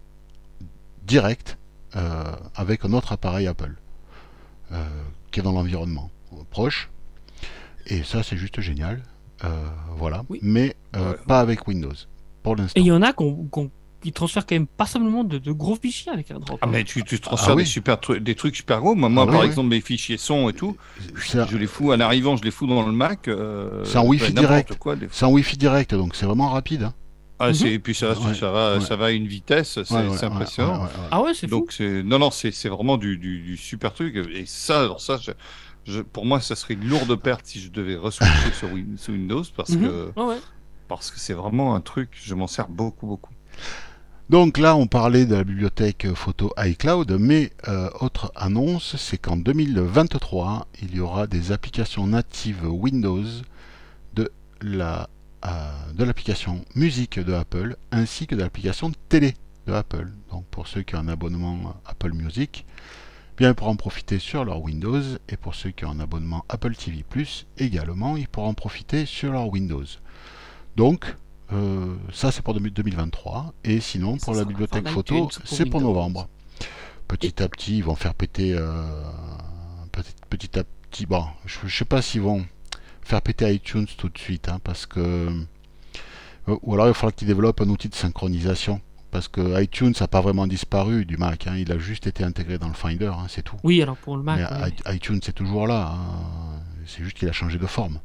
direct 1.06 1.58
euh, 1.96 2.24
avec 2.56 2.86
un 2.86 2.94
autre 2.94 3.12
appareil 3.12 3.48
Apple 3.48 3.76
euh, 4.72 4.84
qui 5.32 5.40
est 5.40 5.44
dans 5.44 5.52
l'environnement 5.52 6.10
proche. 6.50 6.90
Et 7.88 8.04
ça, 8.04 8.24
c'est 8.24 8.38
juste 8.38 8.62
génial. 8.62 9.04
Euh, 9.44 9.50
voilà. 9.98 10.24
Oui. 10.30 10.40
Mais 10.42 10.76
pas 11.28 11.40
avec 11.40 11.68
Windows. 11.68 11.94
Pour 12.44 12.54
Et 12.54 12.58
l'instant. 12.62 12.80
il 12.82 12.86
y 12.88 12.92
en 12.92 13.02
a 13.02 13.14
qu'on- 13.14 13.46
qu'on- 13.48 13.72
qui 14.02 14.12
transfèrent 14.12 14.46
quand 14.46 14.56
même 14.56 14.68
pas 14.68 14.86
simplement 14.86 15.24
de, 15.24 15.38
de 15.38 15.52
gros 15.52 15.76
fichiers 15.76 16.12
avec 16.12 16.30
AirDrop. 16.32 16.60
Ah, 16.62 16.68
mais 16.68 16.84
tu, 16.84 17.04
tu 17.04 17.20
transfères 17.20 17.52
Ah 17.52 17.56
oui. 17.56 17.64
des, 17.64 17.70
super 17.70 17.96
tru- 17.98 18.20
des 18.20 18.36
trucs 18.36 18.56
super 18.56 18.80
gros. 18.80 18.96
Moi, 18.96 19.10
moi 19.10 19.24
Ah 19.24 19.26
oui, 19.28 19.32
par 19.32 19.42
oui. 19.42 19.48
exemple, 19.48 19.70
mes 19.70 19.82
fichiers 19.82 20.18
son 20.18 20.50
et 20.50 20.54
tout, 20.54 20.76
un, 21.36 21.46
je 21.48 21.58
les 21.58 21.68
fous 21.68 21.92
en 21.94 22.00
arrivant, 22.00 22.36
je 22.36 22.44
les 22.44 22.52
fous 22.52 22.68
dans 22.68 22.86
le 22.86 22.92
Mac. 22.92 23.28
euh, 23.28 23.84
C'est 23.86 23.98
un 23.98 24.04
Wi-Fi 24.04 24.34
direct. 24.34 24.74
C'est 25.12 25.26
un 25.26 25.30
Wi-Fi 25.30 25.58
direct, 25.58 25.94
donc 25.96 26.16
c'est 26.16 26.26
vraiment 26.26 26.50
rapide. 26.50 26.84
hein. 26.84 26.94
Ah, 27.44 27.54
c'est, 27.56 27.72
et 27.72 27.80
puis 27.80 27.96
ça, 27.96 28.12
Ouais, 28.12 28.36
ça, 28.36 28.52
va, 28.52 28.76
ouais. 28.76 28.82
ça 28.82 28.96
va 28.96 29.06
à 29.08 29.10
une 29.12 29.26
vitesse, 29.26 29.82
c'est, 29.84 29.92
Ouais, 29.94 30.08
ouais, 30.08 30.10
c'est 30.16 30.26
ouais, 30.28 30.32
impressionnant. 30.32 30.74
ouais, 30.74 30.80
ouais, 30.82 30.86
ouais. 30.86 31.08
Ah 31.10 31.22
ouais, 31.24 31.34
c'est 31.34 31.48
fou. 31.48 31.56
Donc 31.56 31.80
non 31.80 32.20
non 32.20 32.30
c'est 32.30 32.52
c'est 32.52 32.70
vraiment 32.70 32.98
du, 32.98 33.18
du, 33.18 33.40
du 33.42 33.58
super 33.58 33.94
truc 33.94 34.16
et 34.16 34.46
ça 34.46 34.82
alors 34.82 35.02
ça 35.02 35.18
je, 35.18 35.32
je- 35.86 36.02
pour 36.02 36.26
moi 36.28 36.40
ça 36.40 36.56
serait 36.56 36.76
une 36.76 36.86
lourde 36.88 37.16
perte 37.16 37.48
si 37.48 37.60
je 37.60 37.70
devais 37.72 37.96
reswitcher 37.96 38.52
sur, 38.54 38.70
Win- 38.72 38.96
sur 38.98 39.14
Windows 39.14 39.44
parce 39.58 39.72
Mhm. 39.72 39.88
que 39.88 40.12
parce 40.88 41.10
que 41.10 41.20
c'est 41.20 41.34
vraiment 41.34 41.74
un 41.74 41.82
truc 41.82 42.10
je 42.14 42.36
m'en 42.36 42.46
sers 42.48 42.68
beaucoup 42.68 43.08
beaucoup. 43.08 43.34
Donc 44.32 44.60
là, 44.60 44.78
on 44.78 44.88
parlait 44.88 45.26
de 45.26 45.36
la 45.36 45.44
bibliothèque 45.44 46.08
photo 46.16 46.54
iCloud, 46.58 47.18
mais 47.20 47.52
euh, 47.68 47.90
autre 48.00 48.32
annonce, 48.34 48.96
c'est 48.96 49.18
qu'en 49.18 49.36
2023, 49.36 50.68
il 50.82 50.96
y 50.96 51.02
aura 51.02 51.28
des 51.28 51.52
applications 51.52 52.08
natives 52.08 52.66
Windows 52.66 53.26
euh, 54.18 54.26
de 54.64 56.04
l'application 56.06 56.64
musique 56.76 57.20
de 57.20 57.34
Apple, 57.34 57.76
ainsi 57.92 58.26
que 58.26 58.36
de 58.36 58.42
l'application 58.42 58.94
télé 59.10 59.34
de 59.68 59.74
Apple. 59.74 60.08
Donc 60.30 60.46
pour 60.46 60.66
ceux 60.66 60.84
qui 60.84 60.96
ont 60.96 61.00
un 61.00 61.10
abonnement 61.10 61.76
Apple 61.86 62.14
Music, 62.14 62.66
bien 63.36 63.50
ils 63.50 63.54
pourront 63.54 63.72
en 63.72 63.76
profiter 63.76 64.18
sur 64.18 64.46
leur 64.46 64.62
Windows, 64.62 65.02
et 65.28 65.36
pour 65.36 65.56
ceux 65.56 65.72
qui 65.72 65.84
ont 65.84 65.92
un 65.92 66.00
abonnement 66.00 66.46
Apple 66.48 66.74
TV+, 66.74 67.04
également, 67.58 68.16
ils 68.16 68.30
pourront 68.30 68.48
en 68.48 68.54
profiter 68.54 69.06
sur 69.06 69.34
leur 69.34 69.50
Windows. 69.50 69.84
Donc, 70.78 71.18
euh, 71.54 71.96
ça 72.14 72.32
c'est 72.32 72.42
pour 72.42 72.54
2023 72.54 73.54
et 73.64 73.80
sinon 73.80 74.18
Ça 74.20 74.26
pour 74.26 74.36
la 74.36 74.46
bibliothèque 74.46 74.88
photo 74.90 75.30
c'est 75.46 75.66
pour 75.66 75.82
novembre. 75.82 76.28
Petit 77.08 77.42
à 77.44 77.50
petit 77.50 77.78
ils 77.78 77.84
vont 77.84 77.96
faire 77.96 78.14
péter 78.14 78.54
euh, 78.56 78.84
petit, 79.92 80.14
petit 80.30 80.60
à 80.60 80.64
petit 80.90 81.06
bon 81.06 81.26
je, 81.46 81.60
je 81.66 81.78
sais 81.78 81.86
pas 81.86 82.02
s'ils 82.02 82.22
vont 82.22 82.46
faire 83.02 83.22
péter 83.22 83.54
iTunes 83.54 83.88
tout 83.98 84.10
de 84.10 84.18
suite 84.18 84.48
hein, 84.50 84.60
parce 84.64 84.86
que 84.86 85.00
euh, 85.00 86.58
ou 86.62 86.74
alors 86.74 86.88
il 86.88 86.94
falloir 86.94 87.14
qu'ils 87.14 87.28
développent 87.28 87.62
un 87.62 87.70
outil 87.70 87.90
de 87.90 87.96
synchronisation 87.96 88.80
parce 89.12 89.28
que 89.28 89.62
iTunes 89.62 89.94
n'a 90.00 90.08
pas 90.08 90.22
vraiment 90.22 90.48
disparu 90.48 91.04
du 91.06 91.18
Mac 91.18 91.48
hein, 91.48 91.56
il 91.58 91.70
a 91.72 91.78
juste 91.78 92.08
été 92.08 92.24
intégré 92.24 92.58
dans 92.58 92.70
le 92.70 92.74
Finder 92.74 93.08
hein, 93.14 93.26
c'est 93.28 93.42
tout. 93.44 93.58
Oui, 93.64 93.82
alors 93.82 93.98
pour 93.98 94.16
le 94.16 94.24
Mac. 94.24 94.40
Mais 94.40 94.64
ouais. 94.64 94.74
i- 94.94 94.96
iTunes 94.96 95.20
c'est 95.22 95.34
toujours 95.34 95.68
là 95.68 95.96
hein. 95.96 96.62
c'est 96.86 97.04
juste 97.04 97.18
qu'il 97.18 97.28
a 97.28 97.34
changé 97.34 97.58
de 97.58 97.66
forme. 97.68 98.00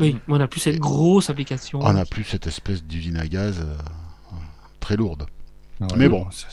Oui, 0.00 0.16
mais 0.28 0.34
on 0.34 0.40
a 0.40 0.46
plus 0.48 0.60
cette 0.60 0.78
grosse 0.78 1.28
application. 1.30 1.80
On 1.82 1.92
n'a 1.92 2.04
plus 2.04 2.24
cette 2.24 2.46
espèce 2.46 2.84
d'usine 2.84 3.16
à 3.16 3.26
gaz 3.26 3.60
euh, 3.60 3.76
très 4.80 4.96
lourde. 4.96 5.26
Mais 5.80 5.92
Ouais, 6.04 6.08
bon. 6.08 6.30
ça, 6.30 6.46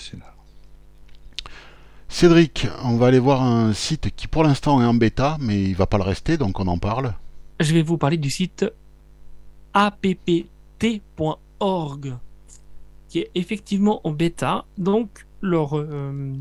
Cédric, 2.08 2.68
on 2.84 2.96
va 2.98 3.08
aller 3.08 3.20
voir 3.20 3.42
un 3.44 3.74
site 3.74 4.10
qui 4.16 4.28
pour 4.28 4.44
l'instant 4.44 4.82
est 4.82 4.86
en 4.86 4.94
bêta, 4.94 5.38
mais 5.42 5.62
il 5.64 5.76
va 5.76 5.86
pas 5.88 5.98
le 5.98 6.04
rester, 6.04 6.38
donc 6.38 6.60
on 6.60 6.68
en 6.68 6.78
parle. 6.78 7.14
je 7.60 7.74
vais 7.74 7.82
vous 7.82 7.98
parler 7.98 8.18
du 8.18 8.30
site 8.30 8.66
appt.org, 10.80 12.14
qui 13.10 13.20
est 13.20 13.32
effectivement 13.36 14.02
en 14.08 14.12
bêta. 14.12 14.66
Donc, 14.78 15.26
leur. 15.42 15.78
euh, 15.78 16.34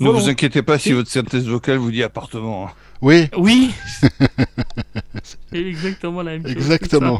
Ne 0.00 0.08
vous 0.10 0.28
inquiétez 0.28 0.62
pas 0.62 0.78
si 0.78 0.92
votre 0.92 1.10
synthèse 1.10 1.46
vocale 1.46 1.78
vous 1.78 1.90
dit 1.90 2.02
appartement. 2.02 2.66
hein. 2.68 2.72
Oui, 3.00 3.28
Oui 3.36 3.70
C'est 5.50 5.58
exactement 5.66 6.22
la 6.22 6.32
même 6.32 6.42
chose. 6.46 6.56
exactement. 6.56 7.18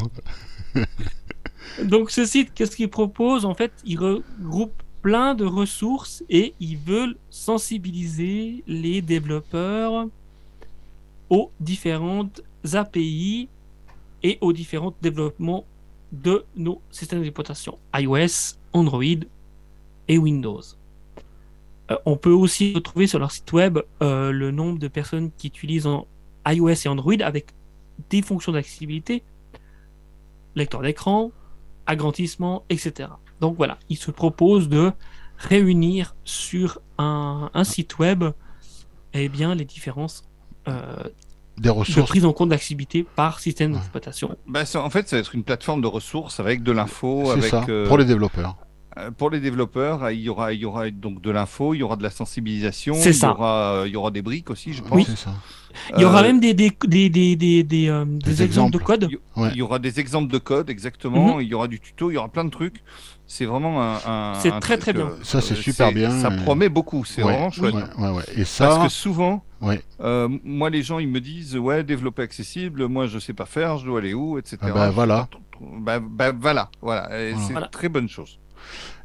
Donc, 1.83 2.11
ce 2.11 2.25
site, 2.25 2.53
qu'est-ce 2.55 2.77
qu'il 2.77 2.89
propose? 2.89 3.45
En 3.45 3.55
fait, 3.55 3.73
il 3.85 3.99
regroupe 3.99 4.73
plein 5.03 5.35
de 5.35 5.45
ressources 5.45 6.25
et 6.31 6.55
ils 6.61 6.77
veulent 6.79 7.17
sensibiliser 7.31 8.65
les 8.67 9.03
développeurs 9.03 10.07
aux 11.31 11.51
différentes 11.61 12.43
API 12.73 13.49
et 14.23 14.39
aux 14.41 14.53
différents 14.53 14.95
développements 15.03 15.65
de 16.13 16.45
nos 16.57 16.81
systèmes 16.91 17.21
d'exploitation 17.23 17.79
iOS, 17.95 18.57
Android 18.73 19.03
et 20.09 20.17
Windows. 20.19 20.63
Euh, 21.91 21.97
on 22.07 22.17
peut 22.17 22.31
aussi 22.31 22.73
retrouver 22.75 23.07
sur 23.07 23.19
leur 23.19 23.31
site 23.31 23.53
web 23.53 23.79
euh, 24.03 24.33
le 24.33 24.51
nombre 24.51 24.79
de 24.79 24.89
personnes 24.89 25.31
qui 25.37 25.49
utilisent 25.49 25.87
en 25.87 26.07
iOS 26.49 26.69
et 26.85 26.89
Android 26.89 27.15
avec 27.21 27.47
des 28.11 28.23
fonctions 28.23 28.53
d'accessibilité, 28.53 29.23
lecteur 30.55 30.83
d'écran, 30.83 31.31
agrandissement, 31.87 32.65
etc. 32.71 33.11
Donc 33.41 33.57
voilà, 33.57 33.79
ils 33.89 33.97
se 33.99 34.11
proposent 34.11 34.69
de 34.69 34.93
réunir 35.37 36.15
sur 36.25 36.81
un, 36.99 37.51
un 37.53 37.65
site 37.65 37.99
web 37.99 38.25
eh 39.13 39.29
bien, 39.29 39.55
les 39.55 39.65
différences 39.65 40.25
euh, 40.69 40.81
Des 41.59 41.65
de 41.65 41.71
ressources. 41.71 42.09
prise 42.09 42.25
en 42.25 42.33
compte 42.33 42.49
d'accessibilité 42.49 43.05
par 43.17 43.41
système 43.41 43.73
Ouais. 43.73 43.79
d'exploitation. 43.79 44.37
Bah, 44.47 44.63
en 44.77 44.91
fait, 44.91 45.09
ça 45.09 45.17
va 45.17 45.21
être 45.21 45.35
une 45.35 45.45
plateforme 45.45 45.83
de 45.83 45.87
ressources 45.87 46.41
avec 46.41 46.63
de 46.63 46.73
l'info, 46.73 47.23
C'est 47.27 47.31
avec 47.33 47.45
ça, 47.45 47.65
euh, 47.69 47.87
pour 47.87 47.99
les 47.99 48.05
développeurs. 48.05 48.57
Euh, 48.99 49.11
pour 49.11 49.31
les 49.31 49.41
développeurs, 49.41 50.11
il 50.11 50.21
y 50.21 50.29
aura 50.29 50.53
il 50.53 50.61
y 50.61 50.65
aura 50.65 50.91
donc 50.91 51.21
de 51.21 51.31
l'info, 51.31 51.75
il 51.75 51.79
y 51.79 51.83
aura 51.83 51.97
de 51.97 52.03
la 52.03 52.11
sensibilisation, 52.11 52.95
C'est 52.95 53.11
il 53.17 53.23
y 53.23 53.27
aura 53.27 53.83
il 53.87 53.93
y 53.93 53.97
aura 53.97 54.11
des 54.11 54.23
briques 54.23 54.51
aussi, 54.51 54.73
je 54.73 54.83
pense. 54.83 54.93
Oui, 54.93 55.17
ça. 55.17 55.33
Il 55.97 56.03
y 56.03 56.05
aura 56.05 56.21
Euh, 56.21 56.23
même 56.23 56.39
des, 56.39 56.55
des, 56.55 56.71
des, 56.87 57.11
des, 57.11 57.35
des, 57.35 57.65
des, 57.65 57.89
euh, 57.89 58.05
des 58.07 58.43
exemples 58.45 58.71
de 58.73 58.79
code. 58.79 59.09
Il 59.11 59.19
Ouais. 59.43 59.49
Il 59.51 59.57
y 59.57 59.63
aura 59.63 59.81
des 59.81 59.99
exemples 59.99 60.33
de 60.33 60.39
code, 60.39 60.71
exactement. 60.71 61.35
Mhm. 61.35 61.41
Il 61.41 61.49
y 61.49 61.55
aura 61.55 61.67
du 61.67 61.81
tuto, 61.81 62.13
il 62.13 62.15
y 62.15 62.17
aura 62.17 62.29
plein 62.29 62.45
de 62.45 62.51
trucs. 62.51 62.85
C'est 63.27 63.45
vraiment 63.45 63.83
un. 63.83 63.99
un- 64.07 64.35
C'est 64.39 64.57
très, 64.61 64.79
très 64.79 64.93
bien. 64.93 65.07
euh, 65.07 65.17
Ça, 65.25 65.41
c'est 65.41 65.55
euh, 65.55 65.57
super 65.57 65.91
bien, 65.91 66.11
Ça 66.21 66.33
et- 66.33 66.37
promet 66.45 66.69
beaucoup. 66.69 67.05
C'est 67.05 67.25
ouais, 67.25 67.33
vraiment 67.33 67.51
chouette. 67.51 67.75
ouais, 67.75 67.83
ouais, 67.99 68.11
ouais. 68.11 68.23
Et 68.35 68.37
Parce 68.45 68.51
ça, 68.51 68.81
que 68.85 68.89
souvent, 68.89 69.43
ouais. 69.63 69.83
euh, 70.01 70.29
moi, 70.45 70.71
les 70.71 70.85
gens, 70.85 71.01
ils 71.01 71.09
me 71.09 71.21
disent, 71.21 71.57
ouais, 71.57 71.83
développer 71.83 72.23
accessible, 72.23 72.87
moi, 72.87 73.09
je 73.09 73.19
sais 73.19 73.33
pas 73.35 73.47
faire, 73.47 73.79
je 73.79 73.87
dois 73.87 73.99
aller 73.99 74.15
où, 74.15 74.39
etc. 74.39 74.59
Ah 74.63 74.71
bah, 74.71 74.91
voilà. 74.91 75.29
Bah, 75.81 75.99
bah, 75.99 76.31
voilà, 76.39 76.71
voilà. 76.83 77.07
Et 77.21 77.33
Voilà. 77.33 77.47
C'est 77.47 77.53
Voilà. 77.53 77.67
une 77.67 77.71
très 77.73 77.89
bonne 77.89 78.09
chose. 78.09 78.39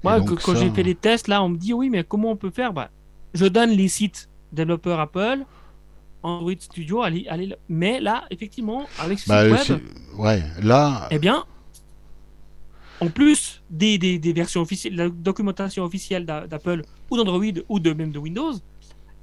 Moi, 0.04 0.18
Et 0.18 0.20
donc 0.20 0.30
que- 0.38 0.44
quand 0.44 0.54
ça- 0.54 0.60
j'ai 0.62 0.70
fait 0.72 0.84
les 0.84 0.96
tests, 0.96 1.28
là, 1.28 1.44
on 1.44 1.50
me 1.50 1.58
dit 1.58 1.74
oui, 1.74 1.90
mais 1.90 2.04
comment 2.04 2.32
on 2.32 2.36
peut 2.36 2.52
faire? 2.52 2.74
Bah, 2.74 2.90
Je 3.34 3.46
donne 3.46 3.70
les 3.72 3.88
sites 3.90 4.28
développeurs 4.52 5.00
Apple, 5.00 5.46
Android 6.24 6.54
Studio, 6.60 7.04
allez, 7.04 7.28
allez, 7.30 7.54
mais 7.70 8.00
là, 8.00 8.26
effectivement, 8.32 8.88
avec 9.00 9.20
ce 9.20 9.30
Bah, 9.30 9.44
site 9.44 9.70
web, 9.70 9.80
si- 9.80 10.20
ouais, 10.20 10.44
là, 10.64 11.08
eh 11.12 11.20
bien, 11.20 11.44
en 13.02 13.08
plus 13.10 13.62
des, 13.70 13.98
des, 13.98 14.20
des 14.20 14.34
versions 14.34 14.62
officielles, 14.62 14.96
la 14.96 15.10
documentation 15.10 15.84
officielle 15.84 16.26
d'a- 16.26 16.48
d'Apple 16.48 16.82
ou 17.10 17.18
d'Android 17.18 17.44
ou 17.70 17.80
de 17.80 17.94
même 17.94 18.12
de 18.12 18.20
Windows, 18.20 18.54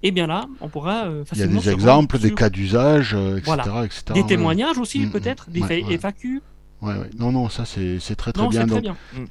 eh 0.03 0.11
bien 0.12 0.27
là, 0.27 0.46
on 0.61 0.68
pourra 0.68 1.07
euh, 1.07 1.11
il 1.11 1.18
y 1.18 1.20
a 1.20 1.25
facilement 1.25 1.61
des 1.61 1.70
exemples, 1.70 2.18
des 2.18 2.33
cas 2.33 2.49
d'usage, 2.49 3.14
euh, 3.14 3.38
etc., 3.38 3.42
Voilà. 3.44 3.85
etc. 3.85 4.03
des 4.14 4.20
ouais. 4.20 4.27
témoignages 4.27 4.79
aussi, 4.79 5.01
Mm, 5.01 5.07
mm. 5.07 5.11
peut-être, 5.11 5.51
des 5.51 5.61
Ouais, 5.62 5.81
fa- 5.83 5.87
ouais. 5.88 5.99
FAQ. 5.99 6.42
Ouais, 6.83 6.92
ouais. 6.94 7.11
Non, 7.18 7.33
non, 7.33 7.49
ça 7.49 7.64
c'est 7.64 7.99
c'est 7.99 8.14
très 8.16 8.33
très 8.33 8.42
Non, 8.42 8.49
bien. 8.51 8.61
c'est 8.62 8.66
très 8.66 8.75
Donc, 8.83 8.96
bien. 9.14 9.25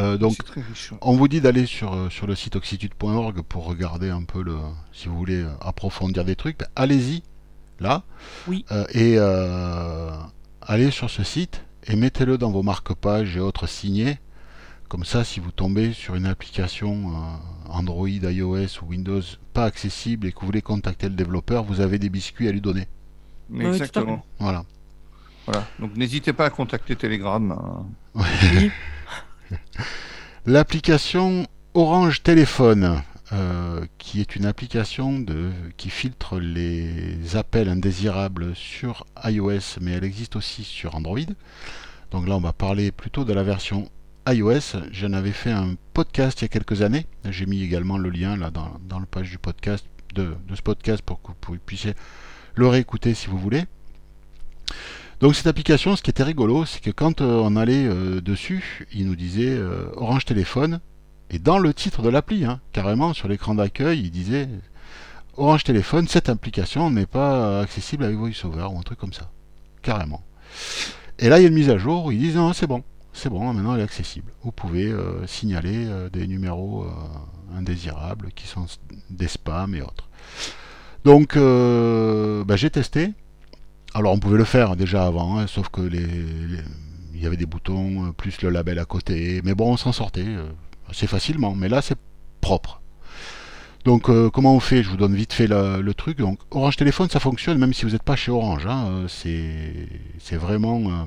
Euh, 0.00 0.16
donc 0.18 0.34
c'est 0.36 0.42
très 0.44 0.60
riche. 0.62 0.92
On 1.02 1.16
vous 1.16 1.28
dit 1.28 1.40
d'aller 1.40 1.66
sur, 1.66 1.92
euh, 1.94 2.10
sur 2.10 2.26
le 2.26 2.34
site 2.34 2.56
oxitude.org 2.56 3.42
pour 3.42 3.64
regarder 3.66 4.10
un 4.10 4.22
peu 4.22 4.42
le. 4.42 4.56
Si 4.92 5.08
vous 5.08 5.16
voulez 5.16 5.42
euh, 5.42 5.50
approfondir 5.60 6.24
des 6.24 6.36
trucs, 6.36 6.58
ben, 6.58 6.68
allez-y, 6.76 7.22
là. 7.78 8.02
Oui. 8.48 8.64
Euh, 8.72 8.84
et 8.92 9.14
euh, 9.18 10.10
allez 10.62 10.90
sur 10.90 11.10
ce 11.10 11.22
site 11.24 11.64
et 11.86 11.96
mettez-le 11.96 12.38
dans 12.38 12.50
vos 12.50 12.62
marque-pages 12.62 13.36
et 13.36 13.40
autres 13.40 13.66
signés. 13.66 14.18
Comme 14.88 15.04
ça, 15.04 15.22
si 15.22 15.38
vous 15.38 15.52
tombez 15.52 15.92
sur 15.92 16.16
une 16.16 16.26
application 16.26 17.10
euh, 17.14 17.68
Android, 17.68 18.08
iOS 18.08 18.82
ou 18.82 18.86
Windows 18.88 19.22
pas 19.54 19.64
accessible 19.64 20.26
et 20.26 20.32
que 20.32 20.40
vous 20.40 20.46
voulez 20.46 20.62
contacter 20.62 21.08
le 21.08 21.14
développeur, 21.14 21.62
vous 21.64 21.80
avez 21.80 21.98
des 22.00 22.08
biscuits 22.08 22.48
à 22.48 22.52
lui 22.52 22.60
donner. 22.60 22.88
Exactement. 23.58 24.24
Voilà. 24.38 24.64
Voilà. 25.46 25.66
Donc 25.78 25.96
n'hésitez 25.96 26.32
pas 26.32 26.46
à 26.46 26.50
contacter 26.50 26.96
Telegram. 26.96 27.52
euh. 28.16 28.22
Oui. 28.54 28.70
L'application 30.46 31.46
Orange 31.74 32.22
Téléphone, 32.22 33.02
euh, 33.32 33.84
qui 33.98 34.20
est 34.20 34.34
une 34.34 34.46
application 34.46 35.24
qui 35.76 35.90
filtre 35.90 36.40
les 36.40 37.36
appels 37.36 37.68
indésirables 37.68 38.54
sur 38.56 39.06
iOS, 39.24 39.78
mais 39.80 39.92
elle 39.92 40.04
existe 40.04 40.36
aussi 40.36 40.64
sur 40.64 40.94
Android. 40.94 41.18
Donc 42.10 42.26
là, 42.26 42.36
on 42.36 42.40
va 42.40 42.52
parler 42.52 42.90
plutôt 42.90 43.24
de 43.24 43.32
la 43.32 43.42
version 43.42 43.88
iOS. 44.28 44.80
J'en 44.90 45.12
avais 45.12 45.32
fait 45.32 45.52
un 45.52 45.76
podcast 45.94 46.40
il 46.40 46.44
y 46.44 46.46
a 46.46 46.48
quelques 46.48 46.82
années. 46.82 47.06
J'ai 47.28 47.46
mis 47.46 47.62
également 47.62 47.98
le 47.98 48.10
lien 48.10 48.36
là 48.36 48.50
dans, 48.50 48.98
le 48.98 49.06
page 49.06 49.30
du 49.30 49.38
podcast 49.38 49.86
de 50.14 50.34
ce 50.54 50.62
podcast 50.62 51.02
pour 51.02 51.22
que 51.22 51.30
vous 51.46 51.58
puissiez 51.58 51.94
le 52.56 52.66
réécouter 52.66 53.14
si 53.14 53.28
vous 53.28 53.38
voulez. 53.38 53.64
Donc 55.20 55.34
cette 55.36 55.46
application, 55.46 55.96
ce 55.96 56.02
qui 56.02 56.08
était 56.08 56.22
rigolo, 56.22 56.64
c'est 56.64 56.80
que 56.80 56.90
quand 56.90 57.20
euh, 57.20 57.42
on 57.44 57.54
allait 57.54 57.86
euh, 57.86 58.22
dessus, 58.22 58.86
il 58.90 59.06
nous 59.06 59.16
disait 59.16 59.50
euh, 59.50 59.84
Orange 59.96 60.24
Téléphone, 60.24 60.80
et 61.28 61.38
dans 61.38 61.58
le 61.58 61.74
titre 61.74 62.00
de 62.00 62.08
l'appli, 62.08 62.46
hein, 62.46 62.60
carrément 62.72 63.12
sur 63.12 63.28
l'écran 63.28 63.54
d'accueil, 63.54 64.00
il 64.00 64.10
disait 64.10 64.48
Orange 65.36 65.64
Téléphone, 65.64 66.08
cette 66.08 66.30
application 66.30 66.90
n'est 66.90 67.04
pas 67.04 67.60
accessible 67.60 68.04
avec 68.04 68.16
VoiceOver 68.16 68.68
ou 68.72 68.78
un 68.78 68.82
truc 68.82 68.98
comme 68.98 69.12
ça, 69.12 69.30
carrément. 69.82 70.24
Et 71.18 71.28
là, 71.28 71.38
il 71.38 71.42
y 71.42 71.44
a 71.44 71.48
une 71.48 71.54
mise 71.54 71.68
à 71.68 71.76
jour 71.76 72.06
où 72.06 72.12
ils 72.12 72.18
disent 72.18 72.36
non, 72.36 72.54
c'est 72.54 72.66
bon, 72.66 72.82
c'est 73.12 73.28
bon, 73.28 73.52
maintenant 73.52 73.74
elle 73.74 73.80
est 73.80 73.84
accessible. 73.84 74.32
Vous 74.42 74.52
pouvez 74.52 74.90
signaler 75.26 75.86
des 76.12 76.26
numéros 76.26 76.86
indésirables 77.54 78.30
qui 78.34 78.46
sont 78.46 78.66
des 79.10 79.28
spams 79.28 79.74
et 79.74 79.82
autres. 79.82 80.08
Donc, 81.04 81.36
bah, 81.36 82.56
j'ai 82.56 82.70
testé. 82.70 83.12
Alors, 83.94 84.12
on 84.12 84.18
pouvait 84.18 84.38
le 84.38 84.44
faire 84.44 84.76
déjà 84.76 85.04
avant, 85.06 85.38
hein, 85.38 85.46
sauf 85.46 85.68
que 85.68 85.80
il 87.20 87.24
y 87.24 87.26
avait 87.26 87.36
des 87.36 87.46
boutons 87.46 88.06
euh, 88.06 88.12
plus 88.12 88.40
le 88.40 88.48
label 88.48 88.78
à 88.78 88.84
côté. 88.84 89.42
Mais 89.44 89.54
bon, 89.54 89.72
on 89.72 89.76
s'en 89.76 89.92
sortait 89.92 90.24
euh, 90.26 90.48
assez 90.88 91.06
facilement. 91.06 91.54
Mais 91.54 91.68
là, 91.68 91.82
c'est 91.82 91.98
propre. 92.40 92.80
Donc, 93.84 94.08
euh, 94.08 94.30
comment 94.30 94.54
on 94.54 94.60
fait? 94.60 94.82
Je 94.82 94.88
vous 94.88 94.96
donne 94.96 95.14
vite 95.14 95.32
fait 95.32 95.46
le, 95.46 95.82
le 95.82 95.94
truc. 95.94 96.18
Donc, 96.18 96.38
Orange 96.50 96.76
Téléphone, 96.76 97.10
ça 97.10 97.20
fonctionne 97.20 97.58
même 97.58 97.74
si 97.74 97.84
vous 97.84 97.90
n'êtes 97.92 98.02
pas 98.02 98.16
chez 98.16 98.30
Orange. 98.30 98.66
hein, 98.66 99.06
c'est 99.08 100.36
vraiment 100.36 101.06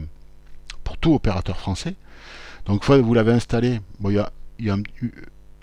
pour 0.84 0.98
tout 0.98 1.13
opérateur 1.13 1.58
français. 1.58 1.96
Donc, 2.65 2.82
une 2.82 2.84
fois 2.84 2.98
que 2.98 3.04
vous 3.04 3.13
l'avez 3.13 3.32
installé, 3.32 3.80
bon, 4.00 4.10
il 4.10 4.15
y 4.15 4.19
a, 4.19 4.32
y 4.60 4.69
un, 4.69 4.82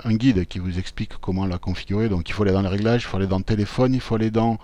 un 0.04 0.14
guide 0.14 0.46
qui 0.46 0.58
vous 0.58 0.78
explique 0.78 1.12
comment 1.20 1.46
la 1.46 1.58
configurer. 1.58 2.08
Donc, 2.08 2.28
il 2.28 2.32
faut 2.32 2.42
aller 2.42 2.52
dans 2.52 2.62
les 2.62 2.68
réglages, 2.68 3.02
il 3.02 3.06
faut 3.06 3.18
aller 3.18 3.26
dans 3.26 3.40
téléphone, 3.40 3.94
il 3.94 4.00
faut 4.00 4.16
aller 4.16 4.30
dans 4.30 4.58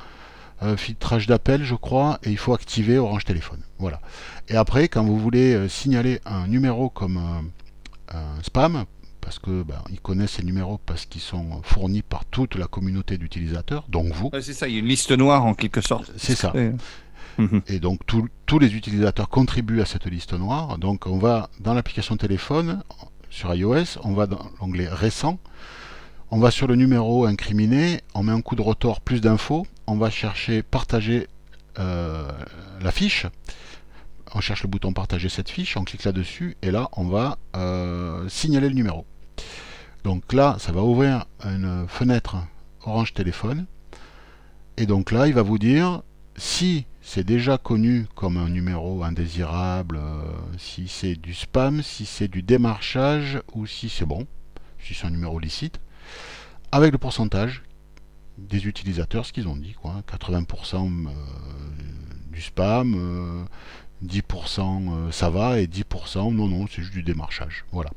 euh, 0.63 0.77
filtrage 0.77 1.27
d'appel, 1.27 1.65
je 1.65 1.75
crois, 1.75 2.19
et 2.23 2.31
il 2.31 2.39
faut 2.39 2.55
activer 2.55 2.99
Orange 2.99 3.25
Téléphone. 3.25 3.61
Voilà. 3.79 4.01
Et 4.49 4.57
après, 4.57 4.89
quand 4.89 5.05
vous 5.05 5.19
voulez 5.19 5.55
euh, 5.55 5.69
signaler 5.69 6.21
un 6.25 6.47
numéro 6.47 6.89
comme 6.89 7.19
euh, 7.19 8.17
un 8.17 8.43
spam, 8.43 8.85
parce 9.21 9.39
que 9.39 9.63
ben, 9.63 9.83
ils 9.91 10.01
connaissent 10.01 10.33
ces 10.33 10.45
numéros 10.45 10.79
parce 10.87 11.05
qu'ils 11.05 11.21
sont 11.21 11.61
fournis 11.65 12.03
par 12.03 12.25
toute 12.27 12.55
la 12.55 12.67
communauté 12.69 13.19
d'utilisateurs, 13.19 13.85
donc 13.89 14.13
vous. 14.13 14.31
C'est 14.41 14.53
ça, 14.55 14.69
il 14.69 14.75
y 14.75 14.77
a 14.77 14.81
une 14.81 14.87
liste 14.87 15.11
noire 15.11 15.45
en 15.45 15.55
quelque 15.55 15.81
sorte. 15.81 16.11
C'est 16.17 16.35
ça. 16.37 16.53
Et- 16.55 16.73
Mhm. 17.39 17.61
Et 17.67 17.81
donc 17.81 18.01
tout- 18.07 18.29
tous 18.47 18.59
les 18.59 18.75
utilisateurs 18.75 19.29
contribuent 19.29 19.83
à 19.83 19.85
cette 19.85 20.07
liste 20.07 20.33
noire. 20.33 20.79
Donc 20.79 21.07
on 21.07 21.19
va 21.19 21.51
dans 21.61 21.75
l'application 21.75 22.17
téléphone 22.17 22.83
sur 23.29 23.55
iOS, 23.55 23.99
on 24.05 24.15
va 24.15 24.27
dans 24.27 24.41
l'onglet 24.59 24.89
récent, 24.89 25.39
on 26.37 26.39
va 26.39 26.51
sur 26.51 26.67
le 26.67 26.77
numéro 26.77 27.25
incriminé, 27.25 28.03
on 28.13 28.23
met 28.23 28.31
un 28.31 28.43
coup 28.43 28.57
de 28.57 28.61
rotor 28.61 29.01
plus 29.01 29.23
d'infos, 29.23 29.67
on 29.87 29.97
va 29.97 30.11
chercher 30.11 30.63
partager 30.63 31.29
euh, 31.79 32.29
la 32.83 32.93
fiche, 32.93 33.25
on 34.35 34.43
cherche 34.43 34.63
le 34.63 34.69
bouton 34.69 34.93
partager 34.93 35.31
cette 35.31 35.49
fiche, 35.49 35.79
on 35.79 35.85
clique 35.85 36.05
là-dessus 36.05 36.59
et 36.61 36.71
là 36.71 36.91
on 36.93 37.05
va 37.05 37.39
euh, 37.57 38.29
signaler 38.29 38.69
le 38.69 38.75
numéro. 38.75 39.07
Donc 40.05 40.35
là 40.35 40.57
ça 40.59 40.73
va 40.73 40.83
ouvrir 40.83 41.25
une 41.43 41.87
fenêtre 41.89 42.37
Orange 42.85 43.15
Téléphone 43.15 43.65
et 44.77 44.85
donc 44.85 45.13
là 45.13 45.29
il 45.29 45.33
va 45.33 45.41
vous 45.41 45.59
dire 45.59 46.03
si 46.37 46.85
c'est 47.01 47.25
déjà 47.25 47.57
connu 47.57 48.09
comme 48.15 48.37
un 48.37 48.51
numéro 48.51 49.03
indésirable, 49.05 49.97
euh, 49.97 50.21
si 50.59 50.87
c'est 50.87 51.15
du 51.15 51.33
spam, 51.33 51.83
si 51.83 52.05
c'est 52.05 52.29
du 52.29 52.43
démarchage 52.43 53.41
ou 53.55 53.65
si 53.65 53.89
c'est 53.89 54.05
bon, 54.05 54.27
si 54.79 54.93
c'est 54.93 55.07
un 55.07 55.11
numéro 55.11 55.39
licite, 55.39 55.81
avec 56.73 56.93
le 56.93 56.99
pourcentage 56.99 57.63
des 58.39 58.67
utilisateurs, 58.67 59.25
ce 59.25 59.33
qu'ils 59.33 59.49
ont 59.49 59.57
dit, 59.57 59.73
quoi, 59.73 60.03
80% 60.11 61.07
euh, 61.07 61.11
du 62.31 62.43
spam, 62.43 62.95
euh, 62.97 63.45
10% 64.05 64.61
euh, 64.61 65.11
ça 65.11 65.31
va 65.31 65.59
et 65.61 65.67
10% 65.67 66.35
non, 66.35 66.49
non, 66.49 66.67
c'est 66.67 66.83
juste 66.83 66.93
du 66.93 67.03
démarchage. 67.03 67.65
Voilà. 67.73 67.91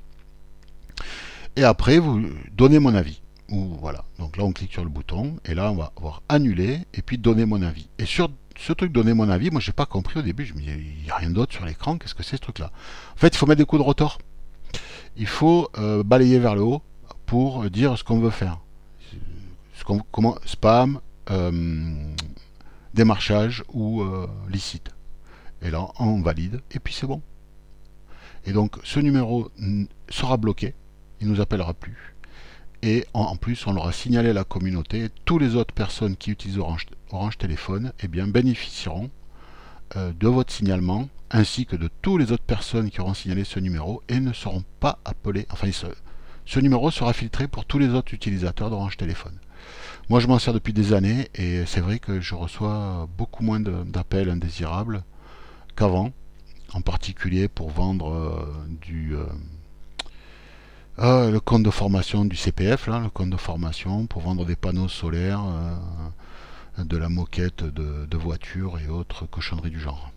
Et 1.55 1.63
après, 1.63 1.99
vous 1.99 2.25
donnez 2.53 2.79
mon 2.79 2.95
avis. 2.95 3.21
Ou 3.49 3.75
voilà. 3.81 4.05
Donc 4.19 4.37
là, 4.37 4.43
on 4.43 4.51
clique 4.51 4.71
sur 4.71 4.83
le 4.83 4.89
bouton 4.89 5.37
et 5.45 5.55
là, 5.55 5.71
on 5.71 5.75
va 5.75 5.91
voir 5.99 6.21
annuler 6.29 6.79
et 6.93 7.01
puis 7.01 7.17
donner 7.17 7.45
mon 7.45 7.61
avis. 7.61 7.89
Et 7.97 8.05
sur 8.05 8.29
ce 8.57 8.73
truc 8.73 8.91
donner 8.91 9.13
mon 9.13 9.29
avis, 9.29 9.49
moi, 9.49 9.59
j'ai 9.59 9.71
pas 9.71 9.85
compris 9.85 10.19
au 10.19 10.21
début. 10.21 10.45
Je 10.45 10.53
me 10.53 10.59
dis, 10.59 10.67
il 10.67 11.03
n'y 11.03 11.09
a 11.09 11.15
rien 11.15 11.31
d'autre 11.31 11.53
sur 11.53 11.65
l'écran. 11.65 11.97
Qu'est-ce 11.97 12.13
que 12.15 12.23
c'est 12.23 12.35
ce 12.35 12.41
truc-là? 12.41 12.71
En 13.13 13.17
fait, 13.17 13.29
il 13.29 13.37
faut 13.37 13.47
mettre 13.47 13.59
des 13.59 13.65
coups 13.65 13.81
de 13.81 13.85
rotor. 13.85 14.19
Il 15.17 15.27
faut 15.27 15.69
euh, 15.77 16.03
balayer 16.03 16.39
vers 16.39 16.55
le 16.55 16.61
haut 16.61 16.81
pour 17.29 17.69
dire 17.69 17.95
ce 17.95 18.03
qu'on 18.03 18.19
veut 18.19 18.31
faire. 18.31 18.57
Spam, 20.45 20.99
euh, 21.29 22.13
démarchage 22.95 23.63
ou 23.71 24.01
euh, 24.01 24.27
licite. 24.49 24.89
Et 25.61 25.69
là, 25.69 25.89
on 25.99 26.21
valide 26.21 26.61
et 26.71 26.79
puis 26.79 26.91
c'est 26.95 27.05
bon. 27.05 27.21
Et 28.45 28.51
donc, 28.51 28.77
ce 28.83 28.99
numéro 28.99 29.51
sera 30.09 30.37
bloqué. 30.37 30.73
Il 31.21 31.27
nous 31.27 31.39
appellera 31.39 31.75
plus. 31.75 32.15
Et 32.81 33.05
en, 33.13 33.35
plus, 33.35 33.67
on 33.67 33.73
l'aura 33.73 33.91
signalé 33.91 34.29
à 34.29 34.33
la 34.33 34.43
communauté. 34.43 35.09
Tous 35.25 35.37
les 35.37 35.55
autres 35.55 35.73
personnes 35.75 36.15
qui 36.17 36.31
utilisent 36.31 36.57
Orange, 36.57 37.37
Téléphone 37.37 37.93
eh 38.01 38.07
bien, 38.07 38.25
bénéficieront 38.27 39.11
euh, 39.97 40.11
de 40.19 40.27
votre 40.27 40.51
signalement, 40.51 41.07
ainsi 41.29 41.67
que 41.67 41.75
de 41.75 41.91
tous 42.01 42.17
les 42.17 42.31
autres 42.31 42.43
personnes 42.43 42.89
qui 42.89 43.01
auront 43.01 43.13
signalé 43.13 43.43
ce 43.43 43.59
numéro 43.59 44.01
et 44.09 44.19
ne 44.19 44.33
seront 44.33 44.63
pas 44.79 44.97
appelées. 45.05 45.45
Enfin, 45.51 45.67
il 45.67 45.73
se- 45.73 45.85
ce 46.49 46.59
numéro 46.59 46.89
sera 46.89 47.13
filtré 47.13 47.47
pour 47.47 47.65
tous 47.65 47.77
les 47.77 47.89
autres 47.89 48.11
utilisateurs 48.11 48.71
d'Orange 48.71 48.97
Téléphone. 48.97 49.37
Moi, 50.09 50.19
je 50.19 50.25
m'en 50.25 50.39
sers 50.39 50.51
depuis 50.51 50.73
des 50.73 50.93
années 50.93 51.29
et 51.35 51.63
c'est 51.67 51.79
vrai 51.79 51.99
que 51.99 52.19
je 52.21 52.33
reçois 52.33 53.07
beaucoup 53.19 53.43
moins 53.43 53.59
d'appels 53.59 54.31
indésirables 54.31 55.03
qu'avant, 55.75 56.11
en 56.73 56.81
particulier 56.81 57.47
pour 57.49 57.69
vendre 57.69 58.09
euh, 58.11 58.67
du 58.81 59.15
euh, 59.15 59.25
ah, 60.97 61.29
le 61.31 61.39
compte 61.39 61.61
de 61.61 61.69
formation 61.69 62.25
du 62.25 62.35
CPF, 62.35 62.87
là, 62.87 62.99
le 62.99 63.11
compte 63.11 63.29
de 63.29 63.37
formation 63.37 64.07
pour 64.07 64.23
vendre 64.23 64.43
des 64.43 64.55
panneaux 64.55 64.87
solaires, 64.87 65.43
euh, 66.79 66.83
de 66.83 66.97
la 66.97 67.09
moquette 67.09 67.63
de, 67.63 68.07
de 68.07 68.17
voitures 68.17 68.79
et 68.79 68.89
autres 68.89 69.27
cochonneries 69.27 69.69
du 69.69 69.79
genre. 69.79 70.11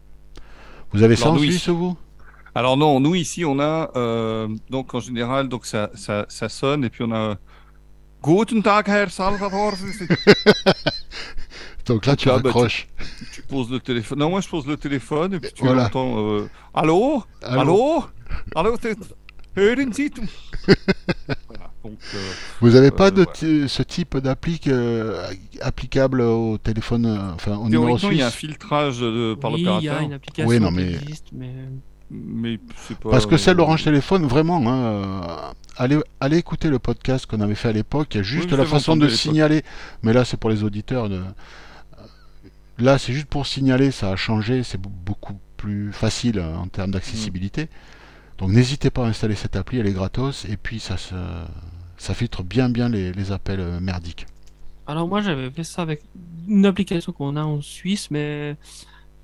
Vous 0.92 1.02
avez 1.02 1.16
ça 1.16 1.30
en 1.30 1.36
Suisse, 1.36 1.68
vous? 1.68 1.94
Alors 2.54 2.76
non, 2.76 3.00
nous 3.00 3.14
ici 3.14 3.44
on 3.44 3.58
a 3.60 3.90
euh, 3.96 4.48
donc 4.70 4.94
en 4.94 5.00
général 5.00 5.48
donc 5.48 5.64
ça, 5.66 5.90
ça, 5.94 6.26
ça 6.28 6.48
sonne 6.48 6.84
et 6.84 6.90
puis 6.90 7.02
on 7.04 7.12
a 7.12 7.36
Guten 8.22 8.62
Tag 8.62 8.88
Herr 8.88 9.10
Salvador. 9.10 9.72
Donc 11.86 12.06
là, 12.06 12.14
tu 12.14 12.28
Là, 12.28 12.34
bah, 12.34 12.40
tu- 12.42 12.46
raccroches. 12.46 12.86
tu 13.32 13.42
poses 13.42 13.68
le 13.68 13.80
téléphone. 13.80 14.20
Non, 14.20 14.30
moi 14.30 14.40
je 14.40 14.48
pose 14.48 14.64
le 14.68 14.76
téléphone 14.76 15.34
et 15.34 15.40
puis 15.40 15.50
tu 15.52 15.64
Voilà. 15.64 15.86
entends 15.86 16.14
euh, 16.38 16.48
Allô? 16.72 17.24
Allô? 17.42 18.04
Allô? 18.54 18.76
C'est- 18.80 18.96
Hören 19.56 19.92
Sie 19.92 20.08
tout 20.10 20.22
Voilà, 21.48 21.70
donc 21.84 21.98
euh, 22.14 22.18
Vous 22.60 22.70
n'avez 22.70 22.92
pas 22.92 23.08
Euh, 23.08 23.10
de 23.10 23.16
voilà. 23.24 23.32
ti- 23.32 23.68
ce 23.68 23.82
type 23.82 24.16
d'appli 24.18 24.60
euh, 24.68 25.26
applicable 25.60 26.20
au 26.20 26.56
téléphone, 26.58 27.06
enfin 27.34 27.56
au 27.56 27.64
numéro 27.64 27.84
théoriquement 27.98 28.10
il 28.12 28.18
y 28.18 28.22
a 28.22 28.28
un 28.28 28.30
suisse 28.30 28.40
filtrage 28.52 29.00
par 29.40 29.52
oui, 29.52 29.60
il 29.60 29.64
y 29.64 29.68
a 29.68 29.72
l'opérateur, 29.74 30.00
une 30.02 30.12
application 30.12 30.48
Oui, 30.48 30.60
non, 30.60 30.72
qui 30.72 30.80
existe, 30.82 31.26
mais 31.32 31.52
mais 32.12 32.60
c'est 32.76 32.96
pas. 32.98 33.10
Parce 33.10 33.26
que 33.26 33.36
celle 33.36 33.54
euh, 33.54 33.56
d'Orange 33.58 33.84
Téléphone, 33.84 34.26
vraiment, 34.26 34.58
hein, 34.68 34.84
euh, 34.84 35.52
allez, 35.76 35.98
allez 36.20 36.36
écouter 36.36 36.68
le 36.68 36.78
podcast 36.78 37.26
qu'on 37.26 37.40
avait 37.40 37.54
fait 37.54 37.68
à 37.68 37.72
l'époque. 37.72 38.14
Il 38.14 38.18
y 38.18 38.20
a 38.20 38.22
juste 38.22 38.50
Oui, 38.52 38.58
la 38.58 38.66
façon 38.66 38.96
de 38.96 39.08
signaler. 39.08 39.62
Mais 40.02 40.12
là, 40.12 40.24
c'est 40.24 40.36
pour 40.36 40.50
les 40.50 40.62
auditeurs. 40.62 41.08
De... 41.08 41.22
Là, 42.78 42.98
c'est 42.98 43.12
juste 43.12 43.26
pour 43.26 43.46
signaler. 43.46 43.90
Ça 43.90 44.10
a 44.10 44.16
changé. 44.16 44.62
C'est 44.62 44.80
be- 44.80 44.88
beaucoup 44.88 45.38
plus 45.56 45.92
facile 45.92 46.38
euh, 46.38 46.54
en 46.56 46.68
termes 46.68 46.90
d'accessibilité. 46.90 47.68
Donc, 48.38 48.50
n'hésitez 48.50 48.90
pas 48.90 49.06
à 49.06 49.08
installer 49.08 49.34
cette 49.34 49.56
appli. 49.56 49.78
Elle 49.78 49.86
est 49.86 49.92
gratos. 49.92 50.44
Et 50.44 50.56
puis, 50.56 50.80
ça, 50.80 50.96
se... 50.96 51.14
ça 51.96 52.14
filtre 52.14 52.42
bien, 52.42 52.68
bien 52.68 52.88
les, 52.88 53.12
les 53.12 53.32
appels 53.32 53.60
euh, 53.60 53.80
merdiques. 53.80 54.26
Alors 54.84 55.06
moi 55.06 55.22
j'avais 55.22 55.48
fait 55.48 55.62
ça 55.62 55.80
avec 55.82 56.02
une 56.48 56.66
application 56.66 57.12
qu'on 57.12 57.36
a 57.36 57.44
en 57.44 57.60
Suisse, 57.60 58.10
mais 58.10 58.56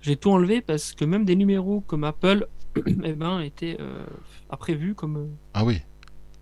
j'ai 0.00 0.14
tout 0.14 0.30
enlevé 0.30 0.60
parce 0.60 0.92
que 0.92 1.04
même 1.04 1.24
des 1.24 1.34
numéros 1.34 1.82
comme 1.84 2.04
Apple, 2.04 2.46
eh 3.04 3.12
ben, 3.12 3.40
étaient 3.40 3.76
euh, 3.80 4.04
à 4.50 4.56
prévu 4.56 4.94
comme 4.94 5.16
euh, 5.16 5.26
Ah 5.54 5.64
oui. 5.64 5.80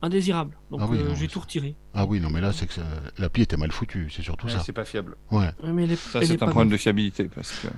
indésirables. 0.02 0.56
Donc 0.70 0.80
Ah 0.82 0.86
oui, 0.90 0.98
euh, 1.00 1.08
non, 1.08 1.14
j'ai 1.14 1.22
mais 1.22 1.28
tout 1.28 1.40
retiré. 1.40 1.74
Ah 1.94 2.04
oui, 2.06 2.20
non, 2.20 2.30
mais 2.30 2.40
là, 2.40 2.52
c'est 2.52 2.66
que 2.66 2.74
ça- 2.74 2.82
l'appli 3.18 3.42
était 3.42 3.56
mal 3.56 3.72
foutue. 3.72 4.08
C'est 4.14 4.22
surtout 4.22 4.46
ouais, 4.46 4.52
ça. 4.52 4.60
c'est 4.60 4.72
pas 4.72 4.84
fiable. 4.84 5.16
Ouais. 5.30 5.50
Mais 5.64 5.84
est- 5.84 5.96
Ça 5.96 6.20
c'est 6.22 6.42
un 6.42 6.46
problème 6.46 6.70
de 6.70 6.76
fiabilité 6.76 7.24
parce 7.24 7.50
que. 7.52 7.68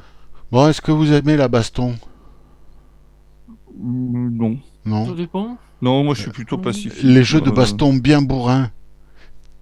Bon, 0.51 0.69
est-ce 0.69 0.81
que 0.81 0.91
vous 0.93 1.13
aimez 1.13 1.37
la 1.37 1.49
baston? 1.49 1.95
Non. 3.79 4.57
Ça 4.85 4.91
Non 4.91 5.13
dépend. 5.13 5.59
Non, 5.81 6.03
moi 6.03 6.15
je 6.15 6.23
suis 6.23 6.31
plutôt 6.31 6.59
passif. 6.59 7.03
Les 7.03 7.23
jeux 7.23 7.41
de 7.41 7.51
Euh, 7.51 7.53
baston 7.55 7.95
bien 7.95 8.21
bourrins. 8.23 8.71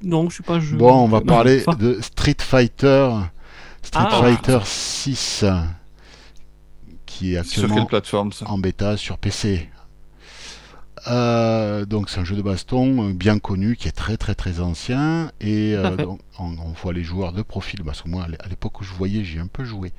Non, 0.02 0.28
je 0.28 0.34
suis 0.34 0.42
pas 0.42 0.60
jeu. 0.60 0.76
Bon, 0.76 0.92
on 1.04 1.08
va 1.08 1.20
Non, 1.20 1.26
parler 1.26 1.60
pas. 1.60 1.74
de 1.74 2.00
Street 2.00 2.36
Fighter, 2.40 3.10
Street 3.82 4.04
Ah. 4.08 4.20
Fighter 4.22 4.58
6, 4.64 5.44
qui 7.18 7.34
est 7.34 7.42
Sur 7.44 7.54
quelle 7.62 7.64
actuellement 7.64 7.86
plateforme 7.86 8.32
ça 8.32 8.46
en 8.48 8.58
bêta 8.58 8.96
sur 8.96 9.18
PC. 9.18 9.68
Euh, 11.08 11.84
donc 11.84 12.10
c'est 12.10 12.18
un 12.18 12.24
jeu 12.24 12.34
de 12.36 12.42
baston 12.42 13.10
euh, 13.10 13.12
bien 13.12 13.38
connu 13.38 13.76
qui 13.76 13.86
est 13.86 13.92
très 13.92 14.16
très 14.16 14.34
très 14.34 14.60
ancien. 14.60 15.30
Et 15.40 15.74
euh, 15.76 15.82
donc, 16.04 16.20
on, 16.38 16.46
on 16.58 16.72
voit 16.82 16.92
les 16.92 17.04
joueurs 17.04 17.32
de 17.32 17.42
profil 17.42 17.82
parce 17.84 18.02
que 18.02 18.08
moi 18.08 18.24
à 18.24 18.28
l'é- 18.28 18.38
à 18.40 18.48
l'époque 18.48 18.80
où 18.80 18.84
je 18.84 18.92
voyais 18.92 19.22
j'ai 19.24 19.38
un 19.38 19.46
peu 19.46 19.64
joué. 19.64 19.92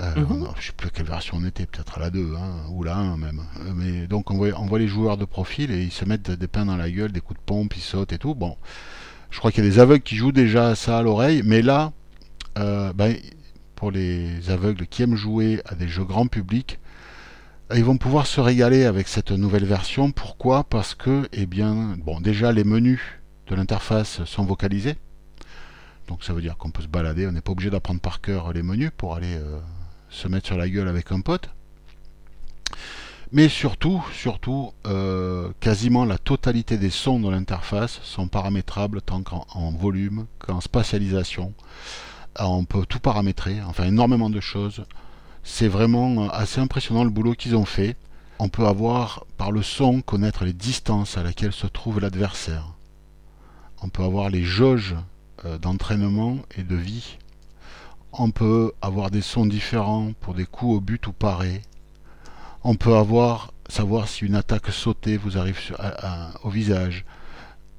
Euh, 0.00 0.14
on 0.30 0.44
a- 0.44 0.54
je 0.58 0.68
sais 0.68 0.72
plus 0.72 0.90
quelle 0.90 1.06
version 1.06 1.36
on 1.40 1.44
était 1.46 1.66
peut-être 1.66 1.98
à 1.98 2.00
la 2.00 2.10
2 2.10 2.34
hein, 2.38 2.64
ou 2.70 2.82
la 2.82 2.96
1 2.96 3.16
même. 3.18 3.42
Mais 3.74 4.06
donc 4.06 4.30
on 4.30 4.36
voit, 4.36 4.48
on 4.58 4.64
voit 4.66 4.78
les 4.78 4.88
joueurs 4.88 5.16
de 5.18 5.24
profil 5.26 5.70
et 5.70 5.82
ils 5.82 5.92
se 5.92 6.04
mettent 6.04 6.30
des 6.30 6.48
pains 6.48 6.64
dans 6.64 6.76
la 6.76 6.90
gueule 6.90 7.12
des 7.12 7.20
coups 7.20 7.38
de 7.38 7.44
pompe 7.44 7.76
ils 7.76 7.82
sautent 7.82 8.12
et 8.12 8.18
tout. 8.18 8.34
Bon 8.34 8.56
je 9.30 9.38
crois 9.38 9.50
qu'il 9.52 9.64
y 9.64 9.66
a 9.66 9.70
des 9.70 9.78
aveugles 9.80 10.02
qui 10.02 10.16
jouent 10.16 10.32
déjà 10.32 10.68
à 10.68 10.74
ça 10.76 10.98
à 10.98 11.02
l'oreille 11.02 11.42
mais 11.44 11.62
là 11.62 11.92
euh, 12.58 12.92
ben, 12.94 13.16
les 13.90 14.50
aveugles 14.50 14.86
qui 14.86 15.02
aiment 15.02 15.16
jouer 15.16 15.60
à 15.64 15.74
des 15.74 15.88
jeux 15.88 16.04
grand 16.04 16.26
public 16.26 16.78
ils 17.74 17.84
vont 17.84 17.96
pouvoir 17.96 18.26
se 18.26 18.40
régaler 18.40 18.84
avec 18.84 19.08
cette 19.08 19.30
nouvelle 19.30 19.64
version. 19.64 20.12
Pourquoi? 20.12 20.64
Parce 20.64 20.94
que, 20.94 21.28
eh 21.32 21.46
bien, 21.46 21.96
bon, 21.98 22.20
déjà 22.20 22.52
les 22.52 22.64
menus 22.64 23.00
de 23.46 23.54
l'interface 23.54 24.24
sont 24.24 24.44
vocalisés. 24.44 24.96
Donc 26.08 26.24
ça 26.24 26.32
veut 26.32 26.42
dire 26.42 26.56
qu'on 26.56 26.70
peut 26.70 26.82
se 26.82 26.88
balader, 26.88 27.26
on 27.26 27.32
n'est 27.32 27.40
pas 27.40 27.52
obligé 27.52 27.70
d'apprendre 27.70 28.00
par 28.00 28.20
cœur 28.20 28.52
les 28.52 28.62
menus 28.62 28.90
pour 28.96 29.14
aller 29.14 29.34
euh, 29.34 29.58
se 30.10 30.28
mettre 30.28 30.46
sur 30.46 30.56
la 30.56 30.68
gueule 30.68 30.88
avec 30.88 31.12
un 31.12 31.20
pote. 31.20 31.48
Mais 33.30 33.48
surtout, 33.48 34.04
surtout, 34.12 34.72
euh, 34.86 35.50
quasiment 35.60 36.04
la 36.04 36.18
totalité 36.18 36.76
des 36.76 36.90
sons 36.90 37.20
de 37.20 37.30
l'interface 37.30 38.00
sont 38.02 38.28
paramétrables 38.28 39.00
tant 39.00 39.22
qu'en 39.22 39.46
en 39.54 39.70
volume 39.70 40.26
qu'en 40.38 40.60
spatialisation. 40.60 41.54
Ah, 42.34 42.48
on 42.48 42.64
peut 42.64 42.86
tout 42.86 42.98
paramétrer, 42.98 43.60
enfin 43.62 43.84
énormément 43.84 44.30
de 44.30 44.40
choses. 44.40 44.84
C'est 45.42 45.68
vraiment 45.68 46.24
euh, 46.24 46.28
assez 46.30 46.60
impressionnant 46.60 47.04
le 47.04 47.10
boulot 47.10 47.34
qu'ils 47.34 47.56
ont 47.56 47.66
fait. 47.66 47.96
On 48.38 48.48
peut 48.48 48.66
avoir, 48.66 49.26
par 49.36 49.52
le 49.52 49.62
son, 49.62 50.00
connaître 50.00 50.44
les 50.44 50.54
distances 50.54 51.18
à 51.18 51.22
laquelle 51.22 51.52
se 51.52 51.66
trouve 51.66 52.00
l'adversaire. 52.00 52.74
On 53.82 53.88
peut 53.88 54.02
avoir 54.02 54.30
les 54.30 54.44
jauges 54.44 54.96
euh, 55.44 55.58
d'entraînement 55.58 56.38
et 56.56 56.62
de 56.62 56.76
vie. 56.76 57.18
On 58.12 58.30
peut 58.30 58.72
avoir 58.80 59.10
des 59.10 59.22
sons 59.22 59.46
différents 59.46 60.12
pour 60.20 60.34
des 60.34 60.46
coups 60.46 60.76
au 60.76 60.80
but 60.80 61.06
ou 61.06 61.12
parés. 61.12 61.62
On 62.64 62.76
peut 62.76 62.96
avoir, 62.96 63.52
savoir 63.68 64.08
si 64.08 64.24
une 64.24 64.36
attaque 64.36 64.70
sautée 64.70 65.16
vous 65.16 65.36
arrive 65.36 65.58
au 66.44 66.50
visage, 66.50 67.04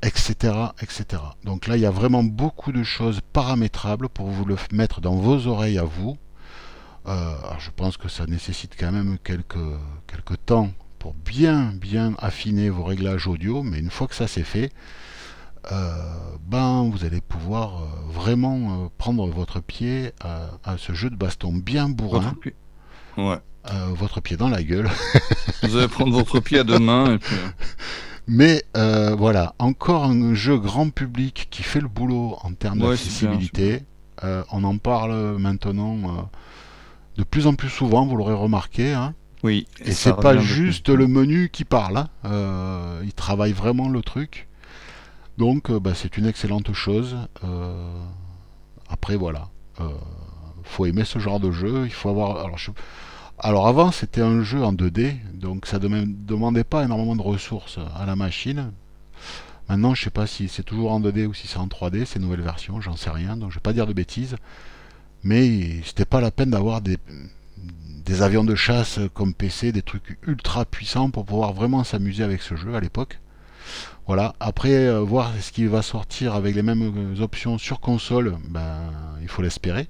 etc., 0.03 0.53
etc. 0.81 1.05
Donc 1.43 1.67
là, 1.67 1.75
il 1.77 1.81
y 1.81 1.85
a 1.85 1.91
vraiment 1.91 2.23
beaucoup 2.23 2.71
de 2.71 2.83
choses 2.83 3.21
paramétrables 3.33 4.09
pour 4.09 4.27
vous 4.27 4.45
le 4.45 4.55
mettre 4.71 5.01
dans 5.01 5.15
vos 5.15 5.47
oreilles 5.47 5.77
à 5.79 5.83
vous. 5.83 6.17
Euh, 7.07 7.35
alors 7.43 7.59
je 7.59 7.71
pense 7.75 7.97
que 7.97 8.07
ça 8.09 8.25
nécessite 8.27 8.75
quand 8.79 8.91
même 8.91 9.17
quelques, 9.23 9.57
quelques 10.07 10.37
temps 10.45 10.69
pour 10.99 11.13
bien 11.13 11.73
bien 11.73 12.13
affiner 12.19 12.69
vos 12.69 12.83
réglages 12.85 13.27
audio, 13.27 13.61
mais 13.63 13.79
une 13.79 13.89
fois 13.89 14.07
que 14.07 14.15
ça 14.15 14.27
c'est 14.27 14.43
fait, 14.43 14.71
euh, 15.71 15.91
ben 16.47 16.89
vous 16.89 17.03
allez 17.05 17.19
pouvoir 17.21 17.83
euh, 17.83 17.85
vraiment 18.09 18.89
prendre 18.97 19.27
votre 19.27 19.59
pied 19.61 20.11
à, 20.21 20.51
à 20.63 20.77
ce 20.77 20.93
jeu 20.93 21.09
de 21.09 21.15
baston 21.15 21.53
bien 21.53 21.89
bourrin, 21.89 22.19
Votre 22.19 22.39
pied. 22.39 22.55
Ouais. 23.17 23.37
euh, 23.71 23.87
votre 23.95 24.21
pied 24.21 24.37
dans 24.37 24.49
la 24.49 24.63
gueule. 24.63 24.89
Vous 25.63 25.75
allez 25.77 25.87
prendre 25.89 26.13
votre 26.13 26.39
pied 26.39 26.59
à 26.59 26.63
deux 26.63 26.79
mains 26.79 27.13
et 27.15 27.17
puis. 27.19 27.35
Mais 28.27 28.63
euh, 28.77 29.15
voilà, 29.15 29.53
encore 29.59 30.05
un 30.05 30.33
jeu 30.33 30.57
grand 30.57 30.89
public 30.89 31.47
qui 31.51 31.61
fait 31.63 31.81
le 31.81 31.87
boulot 31.87 32.37
en 32.41 32.53
termes 32.53 32.81
Ouais, 32.81 32.91
d'accessibilité. 32.91 33.83
Euh, 34.23 34.43
on 34.51 34.63
en 34.63 34.77
parle 34.77 35.37
maintenant 35.37 35.95
euh, 35.97 36.21
de 37.17 37.23
plus 37.23 37.47
en 37.47 37.55
plus 37.55 37.69
souvent, 37.69 38.05
vous 38.05 38.15
l'aurez 38.15 38.33
remarqué. 38.33 38.93
hein. 38.93 39.13
Oui. 39.43 39.67
Et 39.83 39.91
ça 39.91 40.11
c'est 40.15 40.21
pas 40.21 40.37
juste 40.37 40.87
le 40.87 41.07
menu 41.07 41.49
qui 41.51 41.65
parle, 41.65 41.97
hein. 41.97 42.07
Euh, 42.25 43.01
il 43.03 43.13
travaille 43.13 43.51
vraiment 43.51 43.89
le 43.89 44.01
truc. 44.01 44.47
Donc 45.37 45.69
euh, 45.69 45.79
bah, 45.81 45.91
c'est 45.95 46.15
une 46.17 46.25
excellente 46.25 46.71
chose. 46.73 47.17
Euh, 47.43 47.93
après 48.89 49.15
voilà, 49.17 49.49
Euh, 49.81 49.89
faut 50.63 50.85
aimer 50.85 51.03
ce 51.03 51.19
genre 51.19 51.39
de 51.41 51.51
jeu. 51.51 51.83
Il 51.85 51.91
faut 51.91 52.07
avoir. 52.09 52.45
Alors, 52.45 52.57
alors 53.39 53.67
avant, 53.67 53.91
c'était 53.91 54.21
un 54.21 54.43
jeu 54.43 54.63
en 54.63 54.73
2D, 54.73 55.15
donc 55.33 55.65
ça 55.65 55.79
ne 55.79 56.05
demandait 56.05 56.63
pas 56.63 56.83
énormément 56.83 57.15
de 57.15 57.21
ressources 57.21 57.79
à 57.95 58.05
la 58.05 58.15
machine. 58.15 58.71
Maintenant, 59.69 59.95
je 59.95 60.03
sais 60.03 60.09
pas 60.09 60.27
si 60.27 60.47
c'est 60.49 60.63
toujours 60.63 60.91
en 60.91 60.99
2D 60.99 61.25
ou 61.25 61.33
si 61.33 61.47
c'est 61.47 61.57
en 61.57 61.67
3D, 61.67 62.05
ces 62.05 62.19
nouvelles 62.19 62.41
versions, 62.41 62.79
j'en 62.79 62.95
sais 62.95 63.09
rien, 63.09 63.37
donc 63.37 63.49
je 63.49 63.55
vais 63.55 63.61
pas 63.61 63.73
dire 63.73 63.87
de 63.87 63.93
bêtises. 63.93 64.35
Mais 65.23 65.81
c'était 65.83 66.05
pas 66.05 66.21
la 66.21 66.31
peine 66.31 66.51
d'avoir 66.51 66.81
des, 66.81 66.97
avions 68.21 68.43
de 68.43 68.55
chasse 68.55 68.99
comme 69.13 69.33
PC, 69.33 69.71
des 69.71 69.81
trucs 69.81 70.17
ultra 70.27 70.65
puissants 70.65 71.09
pour 71.09 71.25
pouvoir 71.25 71.53
vraiment 71.53 71.83
s'amuser 71.83 72.23
avec 72.23 72.41
ce 72.41 72.55
jeu 72.55 72.75
à 72.75 72.79
l'époque. 72.81 73.19
Voilà, 74.05 74.35
après 74.41 74.87
euh, 74.87 74.99
voir 74.99 75.31
ce 75.39 75.53
qui 75.53 75.65
va 75.65 75.81
sortir 75.81 76.35
avec 76.35 76.55
les 76.55 76.61
mêmes 76.61 77.15
options 77.21 77.57
sur 77.57 77.79
console, 77.79 78.37
ben, 78.49 78.91
il 79.21 79.29
faut 79.29 79.41
l'espérer. 79.41 79.87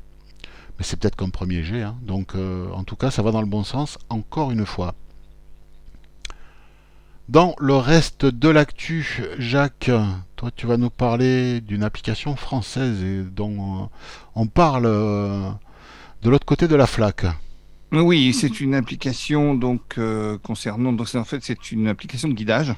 Mais 0.78 0.86
c'est 0.86 1.00
peut-être 1.00 1.16
comme 1.16 1.32
premier 1.32 1.64
jet, 1.64 1.82
hein. 1.82 1.96
donc 2.02 2.36
euh, 2.36 2.70
en 2.72 2.84
tout 2.84 2.96
cas 2.96 3.12
ça 3.12 3.22
va 3.22 3.32
dans 3.32 3.42
le 3.42 3.48
bon 3.48 3.64
sens 3.64 3.98
encore 4.10 4.52
une 4.52 4.66
fois. 4.66 4.96
Dans 7.30 7.56
le 7.60 7.76
reste 7.76 8.26
de 8.26 8.50
l'actu, 8.50 9.24
Jacques, 9.38 9.92
toi 10.36 10.52
tu 10.56 10.68
vas 10.68 10.78
nous 10.78 10.90
parler 10.90 11.62
d'une 11.62 11.84
application 11.84 12.36
française 12.36 13.02
et 13.04 13.24
dont 13.24 13.84
euh, 13.84 13.86
on 14.36 14.48
parle 14.48 14.86
de 14.86 16.30
l'autre 16.30 16.46
côté 16.46 16.68
de 16.68 16.76
la 16.76 16.88
flaque. 16.88 17.26
Oui, 17.92 18.34
c'est 18.34 18.60
une 18.60 18.74
application 18.74 19.54
donc 19.54 20.00
concernant 20.42 20.92
donc 20.92 21.08
en 21.14 21.24
fait 21.24 21.44
c'est 21.44 21.72
une 21.72 21.88
application 21.88 22.28
de 22.28 22.34
guidage 22.34 22.76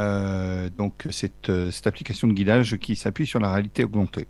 euh, 0.00 0.70
donc 0.76 1.06
cette, 1.10 1.50
euh, 1.50 1.70
cette, 1.70 1.86
application 1.86 2.26
de 2.26 2.32
guidage 2.32 2.76
qui 2.78 2.96
s'appuie 2.96 3.26
sur 3.26 3.38
la 3.38 3.52
réalité 3.52 3.84
augmentée. 3.84 4.26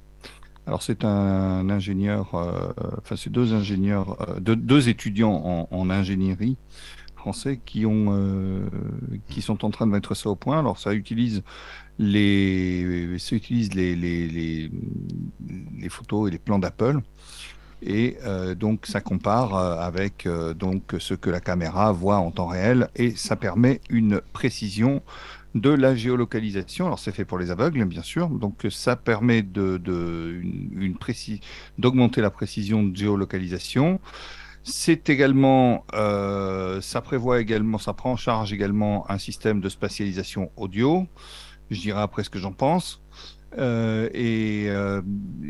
Alors 0.67 0.83
c'est 0.83 1.05
un 1.05 1.69
ingénieur, 1.69 2.35
euh, 2.35 2.73
enfin 2.99 3.17
c'est 3.17 3.31
deux 3.31 3.53
ingénieurs, 3.53 4.17
deux, 4.41 4.89
étudiants 4.89 5.69
en, 5.71 5.91
ingénierie 5.91 6.57
français 7.17 7.61
qui 7.65 7.87
ont, 7.87 8.67
qui 9.29 9.43
sont 9.43 9.65
en 9.65 9.71
train 9.71 9.87
de 9.87 9.93
mettre 9.93 10.15
ça 10.15 10.31
au 10.31 10.37
point. 10.37 10.59
Alors 10.59 10.79
ça 10.79 10.95
utilise 10.95 11.43
les, 11.99 12.81
utilise 13.33 13.75
les, 13.75 13.95
les, 13.95 14.71
les 15.79 15.89
photos 15.89 16.29
et 16.29 16.33
les 16.33 16.39
plans 16.39 16.59
d'Apple 16.59 17.01
et 17.83 18.17
donc 18.59 18.87
ça 18.87 19.01
compare 19.01 19.55
avec 19.55 20.27
donc 20.57 20.95
ce 20.99 21.15
que 21.15 21.29
la 21.29 21.41
caméra 21.41 21.93
voit 21.93 22.17
en 22.17 22.31
temps 22.31 22.47
réel 22.47 22.89
et 22.97 23.11
ça 23.17 23.37
permet 23.37 23.81
une 23.91 24.21
précision 24.33 25.03
de 25.55 25.71
la 25.71 25.95
géolocalisation. 25.95 26.87
Alors 26.87 26.99
c'est 26.99 27.13
fait 27.13 27.25
pour 27.25 27.39
les 27.39 27.51
aveugles, 27.51 27.85
bien 27.85 28.03
sûr. 28.03 28.29
Donc 28.29 28.67
ça 28.71 28.97
permet 28.97 29.43
de, 29.43 29.81
d'augmenter 31.79 32.21
la 32.21 32.31
précision 32.31 32.83
de 32.83 32.97
géolocalisation. 32.97 34.01
C'est 34.65 35.11
également, 35.11 35.85
euh, 35.93 36.81
ça 36.81 37.03
prévoit 37.03 37.41
également, 37.41 37.79
ça 37.79 37.93
prend 37.93 38.13
en 38.13 38.17
charge 38.17 38.53
également 38.53 39.09
un 39.11 39.19
système 39.19 39.61
de 39.61 39.69
spatialisation 39.69 40.51
audio. 40.57 41.07
Je 41.71 41.81
dirais 41.81 42.01
après 42.01 42.25
ce 42.25 42.31
que 42.31 42.39
j'en 42.39 42.53
pense. 42.53 43.03
Euh, 43.59 44.09
euh, 44.15 45.03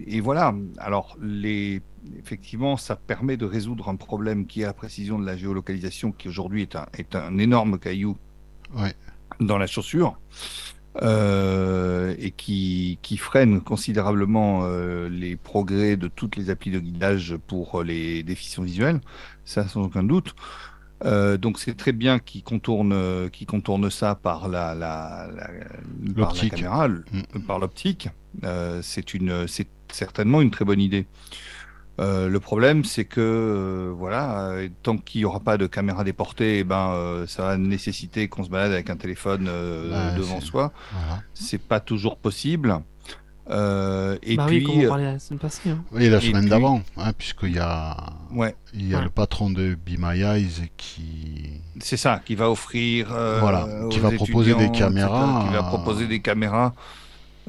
et, 0.06 0.20
voilà. 0.20 0.54
Alors 0.78 1.16
les, 1.22 1.80
effectivement, 2.18 2.76
ça 2.76 2.96
permet 2.96 3.36
de 3.36 3.46
résoudre 3.46 3.88
un 3.88 3.96
problème 3.96 4.46
qui 4.46 4.62
est 4.62 4.66
la 4.66 4.74
précision 4.74 5.18
de 5.18 5.24
la 5.24 5.36
géolocalisation, 5.36 6.12
qui 6.12 6.28
aujourd'hui 6.28 6.62
est 6.62 6.76
un, 6.76 6.86
est 6.98 7.14
un 7.14 7.38
énorme 7.38 7.78
caillou. 7.78 8.18
Ouais 8.76 8.94
dans 9.40 9.58
la 9.58 9.66
chaussure 9.66 10.18
euh, 11.02 12.14
et 12.18 12.30
qui, 12.30 13.00
qui, 13.02 13.16
freine 13.16 13.60
considérablement 13.60 14.60
euh, 14.62 15.08
les 15.08 15.34
progrès 15.34 15.96
de 15.96 16.06
toutes 16.06 16.36
les 16.36 16.50
applis 16.50 16.70
de 16.70 16.78
guidage 16.78 17.36
pour 17.48 17.82
les 17.82 18.22
déficients 18.22 18.62
visuels, 18.62 19.00
ça 19.44 19.66
sans 19.66 19.82
aucun 19.82 20.04
doute. 20.04 20.36
Euh, 21.04 21.36
donc 21.36 21.58
c'est 21.58 21.76
très 21.76 21.90
bien 21.90 22.20
qu'ils 22.20 22.44
contourne, 22.44 23.28
qui 23.30 23.44
contourne 23.44 23.90
ça 23.90 24.14
par 24.14 24.46
la, 24.46 24.76
la, 24.76 25.28
par 26.16 26.32
la 26.32 26.48
caméra, 26.48 26.86
mm. 26.88 27.40
par 27.44 27.58
l'optique. 27.58 28.08
c'est 28.82 29.68
certainement 29.90 30.42
une 30.42 30.52
très 30.52 30.64
bonne 30.64 30.80
idée. 30.80 31.06
Euh, 32.00 32.28
le 32.28 32.40
problème, 32.40 32.84
c'est 32.84 33.04
que 33.04 33.20
euh, 33.20 33.94
voilà, 33.96 34.48
euh, 34.48 34.68
tant 34.82 34.96
qu'il 34.96 35.20
n'y 35.20 35.24
aura 35.24 35.40
pas 35.40 35.56
de 35.56 35.66
caméra 35.66 36.02
déportée, 36.02 36.58
eh 36.58 36.64
ben, 36.64 37.24
ça 37.26 37.42
va 37.42 37.56
nécessiter 37.56 38.28
qu'on 38.28 38.44
se 38.44 38.50
balade 38.50 38.72
avec 38.72 38.90
un 38.90 38.96
téléphone 38.96 39.44
devant 40.16 40.40
soi. 40.40 40.72
C'est 41.34 41.62
pas 41.62 41.80
toujours 41.80 42.16
possible. 42.18 42.80
et 43.48 43.50
bah 43.50 44.46
puis, 44.46 44.66
oui, 44.66 44.84
on 44.84 44.88
parlait 44.88 45.04
la 45.04 45.18
semaine 45.18 45.38
passée. 45.38 45.70
Hein. 45.70 45.84
Oui, 45.92 46.08
la 46.08 46.20
semaine 46.20 46.48
d'avant, 46.48 46.82
hein, 46.96 47.12
puisqu'il 47.16 47.52
y 47.52 47.58
a, 47.58 47.96
ouais. 48.32 48.56
il 48.72 48.88
y 48.88 48.94
a 48.94 49.00
le 49.00 49.10
patron 49.10 49.50
de 49.50 49.74
Be 49.74 49.98
My 49.98 50.20
Eyes 50.20 50.70
qui. 50.76 51.60
C'est 51.80 51.96
ça, 51.96 52.20
qui 52.24 52.34
va 52.34 52.50
offrir. 52.50 53.08
voilà, 53.08 53.68
qui 53.90 54.00
va 54.00 54.10
proposer 54.10 54.54
des 54.54 54.70
caméras. 54.72 55.44
Qui 55.46 55.54
va 55.54 55.62
proposer 55.62 56.06
des 56.06 56.20
caméras 56.20 56.74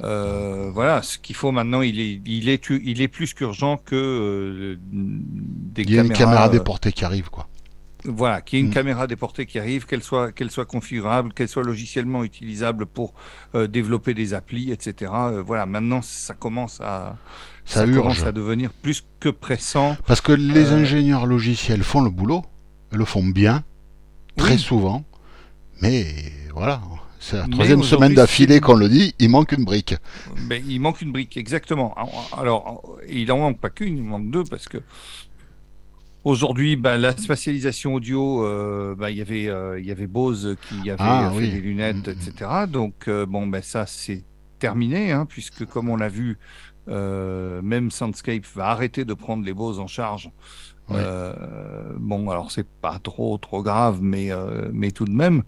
euh, 0.03 0.69
voilà, 0.73 1.01
ce 1.01 1.17
qu'il 1.17 1.35
faut 1.35 1.51
maintenant, 1.51 1.81
il 1.81 1.99
est, 1.99 2.21
il 2.25 2.49
est, 2.49 2.69
il 2.69 3.01
est 3.01 3.07
plus 3.07 3.33
qu'urgent 3.33 3.77
que 3.77 3.95
euh, 3.95 4.75
des 4.91 5.83
il 5.83 5.91
y 5.91 5.93
a 5.93 6.03
caméras. 6.03 6.13
une 6.13 6.17
caméra 6.17 6.49
déportée 6.49 6.91
qui 6.91 7.05
arrive, 7.05 7.29
quoi. 7.29 7.47
Voilà, 8.07 8.41
qu'il 8.41 8.59
y 8.59 8.61
ait 8.61 8.65
une 8.65 8.71
mm. 8.71 8.73
caméra 8.73 9.07
déportée 9.07 9.45
qui 9.45 9.57
arrive, 9.57 9.85
qu'elle 9.85 10.03
soit, 10.03 10.31
qu'elle 10.31 10.51
soit 10.51 10.65
configurable, 10.65 11.33
qu'elle 11.33 11.47
soit 11.47 11.63
logiciellement 11.63 12.23
utilisable 12.23 12.85
pour 12.85 13.13
euh, 13.55 13.67
développer 13.67 14.13
des 14.13 14.33
applis, 14.33 14.71
etc. 14.71 15.11
voilà, 15.45 15.65
maintenant, 15.65 16.01
ça 16.03 16.33
commence 16.33 16.81
à, 16.81 17.17
ça, 17.63 17.87
commence 17.87 18.23
à 18.23 18.31
devenir 18.31 18.71
plus 18.71 19.03
que 19.19 19.29
pressant. 19.29 19.97
Parce 20.05 20.21
que 20.21 20.33
les 20.33 20.71
ingénieurs 20.71 21.25
logiciels 21.25 21.83
font 21.83 22.01
le 22.01 22.11
boulot, 22.11 22.43
le 22.91 23.05
font 23.05 23.23
bien, 23.23 23.63
très 24.35 24.57
souvent, 24.57 25.03
mais 25.81 26.05
voilà, 26.53 26.81
c'est 27.25 27.37
la 27.37 27.47
troisième 27.47 27.81
semaine 27.81 28.13
d'affilée 28.13 28.59
qu'on 28.59 28.75
le 28.75 28.87
dit, 28.87 29.15
il 29.17 29.29
manque 29.29 29.51
une 29.51 29.65
brique. 29.65 29.95
Mais 30.47 30.61
il 30.67 30.79
manque 30.79 31.01
une 31.01 31.11
brique, 31.11 31.37
exactement. 31.37 31.95
Alors, 32.37 32.99
il 33.09 33.31
en 33.31 33.39
manque 33.39 33.59
pas 33.59 33.71
qu'une, 33.71 33.97
il 33.97 34.03
manque 34.03 34.29
deux 34.29 34.43
parce 34.43 34.67
que 34.67 34.77
aujourd'hui, 36.23 36.75
bah, 36.75 36.97
la 36.97 37.17
spatialisation 37.17 37.95
audio, 37.95 38.45
euh, 38.45 38.93
bah, 38.95 39.09
y 39.09 39.21
avait, 39.21 39.47
euh, 39.47 39.79
il 39.79 39.87
y 39.87 39.91
avait 39.91 40.05
Bose 40.05 40.55
qui 40.69 40.91
avait 40.91 41.01
ah, 41.01 41.31
fait 41.35 41.47
des 41.47 41.61
lunettes, 41.61 42.07
etc. 42.07 42.51
Donc, 42.69 43.07
euh, 43.07 43.25
bon, 43.25 43.47
ben 43.47 43.63
ça, 43.63 43.87
c'est 43.87 44.23
terminé, 44.59 45.11
hein, 45.11 45.25
puisque 45.25 45.65
comme 45.65 45.89
on 45.89 45.95
l'a 45.95 46.09
vu, 46.09 46.37
même 46.87 47.89
Soundscape 47.89 48.45
va 48.53 48.67
arrêter 48.67 49.03
de 49.03 49.15
prendre 49.15 49.43
les 49.43 49.53
Bose 49.53 49.79
en 49.79 49.87
charge. 49.87 50.29
bon, 50.89 52.29
alors 52.29 52.51
c'est 52.51 52.67
pas 52.67 52.99
trop 52.99 53.35
trop 53.39 53.63
grave, 53.63 53.97
mais 54.03 54.29
mais 54.71 54.91
tout 54.91 55.05
de 55.05 55.11
même, 55.11 55.41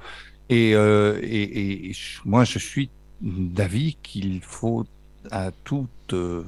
euh, 0.51 1.19
et, 1.21 1.89
et, 1.89 1.95
moi, 2.25 2.43
je 2.43 2.59
suis 2.59 2.89
d'avis 3.21 3.97
qu'il 4.01 4.41
faut 4.41 4.85
à 5.31 5.51
toute 5.63 5.89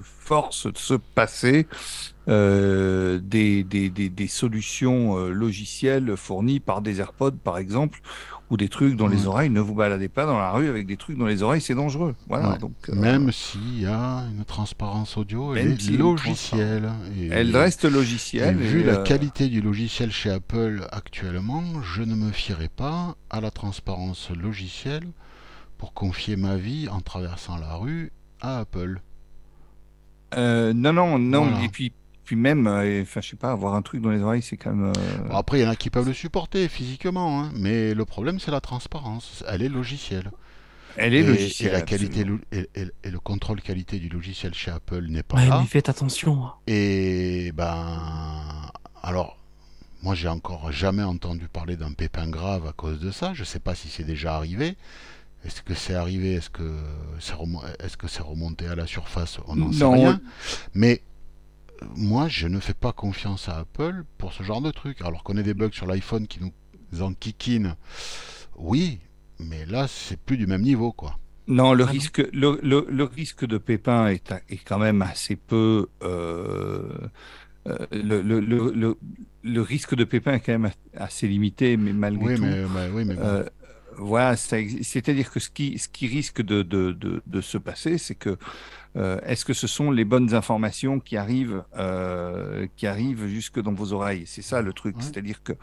force 0.01 0.71
se 0.73 0.93
passer 0.93 1.67
euh, 2.27 3.19
des, 3.21 3.63
des, 3.63 4.27
solutions 4.27 5.17
euh, 5.17 5.31
logicielles 5.31 6.15
fournies 6.15 6.59
par 6.59 6.81
des 6.81 6.99
AirPods, 7.01 7.37
par 7.43 7.57
exemple, 7.57 8.01
ou 8.49 8.57
des 8.57 8.69
trucs 8.69 8.95
dans 8.95 9.07
les 9.07 9.27
oreilles. 9.27 9.49
Ne 9.49 9.59
vous 9.59 9.75
baladez 9.75 10.09
pas 10.09 10.25
dans 10.25 10.37
la 10.37 10.51
rue 10.51 10.67
avec 10.67 10.87
des 10.87 10.97
trucs 10.97 11.17
dans 11.17 11.25
les 11.25 11.43
oreilles, 11.43 11.61
c'est 11.61 11.75
dangereux. 11.75 12.15
Voilà, 12.27 12.57
donc, 12.57 12.89
même 12.89 13.31
s'il 13.31 13.81
y 13.81 13.85
a 13.85 14.25
une 14.31 14.43
transparence 14.45 15.17
audio, 15.17 15.55
elle 15.55 15.73
est 15.73 15.89
logicielle. 15.91 16.89
elle 17.31 17.55
reste 17.55 17.85
logicielle. 17.85 18.57
vu 18.57 18.83
la 18.83 18.97
qualité 18.97 19.47
du 19.47 19.61
logiciel 19.61 20.11
chez 20.11 20.31
Apple 20.31 20.87
actuellement, 20.91 21.63
je 21.81 22.03
ne 22.03 22.15
me 22.15 22.31
fierai 22.31 22.69
pas 22.69 23.15
à 23.29 23.41
la 23.41 23.51
transparence 23.51 24.29
logicielle 24.31 25.07
pour 25.77 25.93
confier 25.93 26.35
ma 26.35 26.57
vie 26.57 26.89
en 26.89 26.99
traversant 27.01 27.57
la 27.57 27.75
rue 27.75 28.11
à 28.41 28.59
Apple. 28.59 29.01
Euh, 30.35 30.73
non, 30.73 30.93
non, 30.93 31.17
non. 31.17 31.61
Et 31.61 31.69
puis, 31.69 31.91
puis 32.29 32.35
même, 32.35 32.67
euh, 32.67 33.01
enfin, 33.01 33.21
je 33.21 33.29
sais 33.29 33.35
pas, 33.35 33.49
avoir 33.49 33.73
un 33.73 33.81
truc 33.81 34.03
dans 34.03 34.11
les 34.11 34.21
oreilles, 34.21 34.43
c'est 34.43 34.55
quand 34.55 34.69
même. 34.69 34.93
Euh, 34.95 35.29
après, 35.31 35.57
il 35.57 35.63
y 35.63 35.65
en 35.65 35.69
a 35.71 35.75
qui 35.75 35.89
peuvent 35.89 36.05
le 36.05 36.13
supporter 36.13 36.67
physiquement, 36.67 37.41
hein, 37.41 37.51
mais 37.55 37.95
le 37.95 38.05
problème, 38.05 38.39
c'est 38.39 38.51
la 38.51 38.61
transparence. 38.61 39.43
Elle 39.47 39.63
est 39.63 39.67
logicielle. 39.67 40.29
Elle 40.95 41.15
est 41.15 41.23
logicielle. 41.23 41.69
Et 41.69 41.71
la 41.71 41.81
qualité 41.81 42.23
et, 42.51 42.67
le 43.03 43.19
contrôle 43.19 43.63
qualité 43.63 43.97
du 43.97 44.09
logiciel 44.09 44.53
chez 44.53 44.69
Apple 44.69 45.07
n'est 45.07 45.23
pas 45.23 45.37
ouais, 45.37 45.47
là. 45.47 45.57
Mais 45.59 45.65
faites 45.65 45.89
attention. 45.89 46.45
Hein. 46.45 46.53
Et 46.67 47.51
ben, 47.55 47.97
alors, 49.01 49.39
moi, 50.03 50.13
j'ai 50.13 50.27
encore 50.27 50.71
jamais 50.71 51.01
entendu 51.01 51.47
parler 51.47 51.77
d'un 51.77 51.93
pépin 51.93 52.27
grave 52.29 52.67
à 52.67 52.73
cause 52.73 52.99
de 52.99 53.09
ça. 53.09 53.33
Je 53.33 53.43
sais 53.43 53.59
pas 53.59 53.73
si 53.73 53.87
c'est 53.87 54.03
déjà 54.03 54.35
arrivé. 54.35 54.75
Est-ce 55.45 55.63
que 55.63 55.73
c'est 55.73 55.95
arrivé? 55.95 56.33
Est-ce 56.33 56.51
que 56.51 56.77
c'est 58.07 58.19
est 58.19 58.21
remonté 58.21 58.67
à 58.67 58.75
la 58.75 58.85
surface? 58.85 59.39
On 59.47 59.55
n'en 59.55 59.73
sait 59.73 59.83
rien. 59.83 60.21
Mais 60.75 61.01
moi, 61.95 62.27
je 62.27 62.47
ne 62.47 62.59
fais 62.59 62.73
pas 62.73 62.93
confiance 62.93 63.49
à 63.49 63.59
Apple 63.59 64.03
pour 64.17 64.33
ce 64.33 64.43
genre 64.43 64.61
de 64.61 64.71
truc. 64.71 65.01
Alors 65.01 65.23
qu'on 65.23 65.37
ait 65.37 65.43
des 65.43 65.53
bugs 65.53 65.71
sur 65.71 65.85
l'iPhone 65.87 66.27
qui 66.27 66.39
nous 66.41 67.01
enquiquinent, 67.01 67.75
oui, 68.57 68.99
mais 69.39 69.65
là, 69.65 69.87
c'est 69.87 70.19
plus 70.19 70.37
du 70.37 70.47
même 70.47 70.61
niveau, 70.61 70.91
quoi. 70.91 71.19
Non, 71.47 71.73
le 71.73 71.83
Ah 71.83 71.93
non 71.93 71.93
risque, 71.93 72.19
le, 72.31 72.59
le- 72.61 72.85
le 72.89 73.03
risque 73.03 73.45
de 73.45 73.57
pépin 73.57 74.07
est, 74.07 74.21
quand 74.65 74.77
même 74.77 75.01
assez 75.01 75.35
peu. 75.35 75.87
euh, 76.03 76.87
euh, 77.67 77.77
le, 77.91 78.21
le, 78.21 78.39
le, 78.39 78.71
le- 78.71 78.97
le 79.43 79.61
risque 79.61 79.95
de 79.95 80.03
pépin 80.03 80.33
est 80.35 80.39
quand 80.41 80.57
même 80.59 80.71
assez 80.95 81.27
limité, 81.27 81.77
mais 81.77 81.93
malgré 81.93 82.29
Oui, 82.29 82.33
tout, 82.33 82.45
mais, 82.45 82.65
bah, 82.67 82.87
oui, 82.91 83.05
mais 83.05 83.15
bon. 83.15 83.21
euh, 83.23 83.45
voilà, 83.97 84.35
c'est-à-dire 84.37 85.31
que 85.31 85.39
ce 85.39 85.49
qui, 85.49 85.77
ce 85.79 85.89
qui 85.89 86.07
risque 86.07 86.41
de, 86.41 86.63
de, 86.63 86.91
de, 86.93 87.21
de 87.27 87.41
se 87.41 87.57
passer, 87.57 87.97
c'est 87.97 88.15
que 88.15 88.37
euh, 88.95 89.19
est-ce 89.25 89.45
que 89.45 89.53
ce 89.53 89.67
sont 89.67 89.91
les 89.91 90.05
bonnes 90.05 90.33
informations 90.33 90.99
qui 90.99 91.15
arrivent, 91.17 91.63
euh, 91.77 92.67
qui 92.75 92.87
arrivent 92.87 93.27
jusque 93.27 93.59
dans 93.61 93.73
vos 93.73 93.93
oreilles? 93.93 94.23
C'est 94.25 94.41
ça 94.41 94.61
le 94.61 94.73
truc, 94.73 94.97
Ouais. 94.97 95.03
c'est-à-dire 95.03 95.41
que 95.43 95.53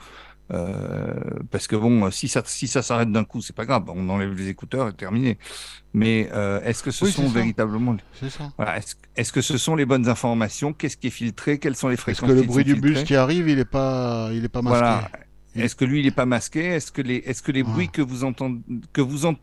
euh, 0.53 1.13
parce 1.51 1.67
que 1.67 1.75
bon, 1.75 2.09
si 2.13 2.29
ça, 2.29 2.41
si 2.47 2.69
ça 2.69 2.81
s'arrête 2.81 3.11
d'un 3.11 3.25
coup, 3.25 3.43
c'est 3.43 3.55
pas 3.57 3.65
grave, 3.67 3.85
on 3.89 4.09
enlève 4.09 4.33
les 4.33 4.49
écouteurs 4.49 4.89
et 4.89 4.93
terminé. 4.93 5.39
Mais 5.93 6.29
euh, 6.33 6.61
est-ce 6.63 6.85
que 6.85 6.93
ce 6.93 7.05
Oui, 7.07 7.11
sont 7.11 7.27
véritablement, 7.29 7.97
C'est 8.21 8.31
ça. 8.31 8.53
voilà, 8.57 8.77
est-ce, 8.79 8.95
est-ce 9.17 9.33
que 9.33 9.41
ce 9.41 9.59
sont 9.59 9.75
les 9.75 9.87
bonnes 9.87 10.09
informations? 10.09 10.73
Qu'est-ce 10.73 10.97
qui 10.97 11.09
est 11.09 11.11
filtré? 11.11 11.59
Quelles 11.59 11.75
sont 11.75 11.89
les 11.89 11.95
Est-ce 11.95 12.03
fréquences 12.03 12.29
que 12.31 12.35
le 12.35 12.43
bruit 12.43 12.63
du 12.63 12.77
bus 12.77 13.03
qui 13.03 13.17
arrive, 13.17 13.49
il 13.49 13.59
est 13.59 13.65
pas, 13.65 14.31
il 14.33 14.45
est 14.45 14.49
pas 14.49 14.63
masqué 14.63 14.79
Voilà. 14.79 15.11
Il- 15.57 15.63
Est-ce 15.63 15.75
que 15.75 15.85
lui, 15.85 15.99
il 16.01 16.05
n'est 16.05 16.11
pas 16.13 16.27
masqué? 16.27 16.61
Est-ce 16.65 16.93
que 16.93 17.03
les, 17.03 17.17
est-ce 17.17 17.43
que 17.43 17.51
les 17.51 17.63
Ouais. 17.63 17.69
bruits 17.73 17.89
que 17.89 18.03
vous 18.03 18.23
entendez, 18.23 18.61
que 18.93 19.01
vous 19.01 19.27
en- 19.27 19.35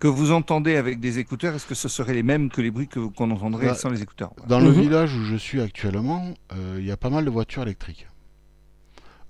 que 0.00 0.08
vous 0.08 0.32
entendez 0.32 0.76
avec 0.76 0.98
des 0.98 1.18
écouteurs, 1.18 1.54
est-ce 1.54 1.66
que 1.66 1.74
ce 1.76 1.88
seraient 1.88 2.14
les 2.14 2.22
mêmes 2.24 2.50
que 2.50 2.60
les 2.60 2.70
bruits 2.72 2.88
que, 2.88 3.00
qu'on 3.00 3.30
entendrait 3.30 3.66
Bah, 3.66 3.74
sans 3.74 3.90
les 3.90 4.02
écouteurs? 4.02 4.32
Voilà. 4.36 4.48
Dans 4.48 4.60
le 4.60 4.72
Mhm. 4.72 4.80
village 4.80 5.14
où 5.14 5.22
je 5.24 5.36
suis 5.36 5.60
actuellement, 5.60 6.34
euh, 6.52 6.76
il 6.80 6.86
y 6.86 6.90
a 6.90 6.96
pas 6.96 7.10
mal 7.10 7.24
de 7.24 7.30
voitures 7.30 7.62
électriques. 7.62 8.06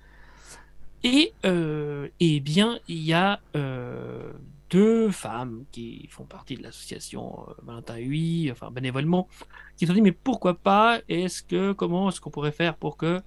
Et 1.03 1.33
euh, 1.45 2.09
eh 2.19 2.39
bien, 2.41 2.79
il 2.87 3.03
y 3.03 3.13
a 3.13 3.39
euh, 3.55 4.33
deux 4.69 5.09
femmes 5.11 5.63
qui 5.71 6.07
font 6.11 6.25
partie 6.25 6.57
de 6.57 6.63
l'association 6.63 7.45
euh, 7.47 7.53
Valentin 7.63 7.97
Huy, 7.97 8.51
enfin 8.51 8.69
bénévolement, 8.69 9.29
qui 9.77 9.85
se 9.85 9.91
sont 9.91 9.95
dit 9.95 10.01
mais 10.01 10.11
pourquoi 10.11 10.55
pas? 10.55 10.99
Est-ce 11.07 11.41
que 11.41 11.71
comment 11.71 12.09
est-ce 12.09 12.19
qu'on 12.19 12.31
pourrait 12.31 12.51
faire 12.51 12.75
pour 12.75 12.97
que 12.97 13.21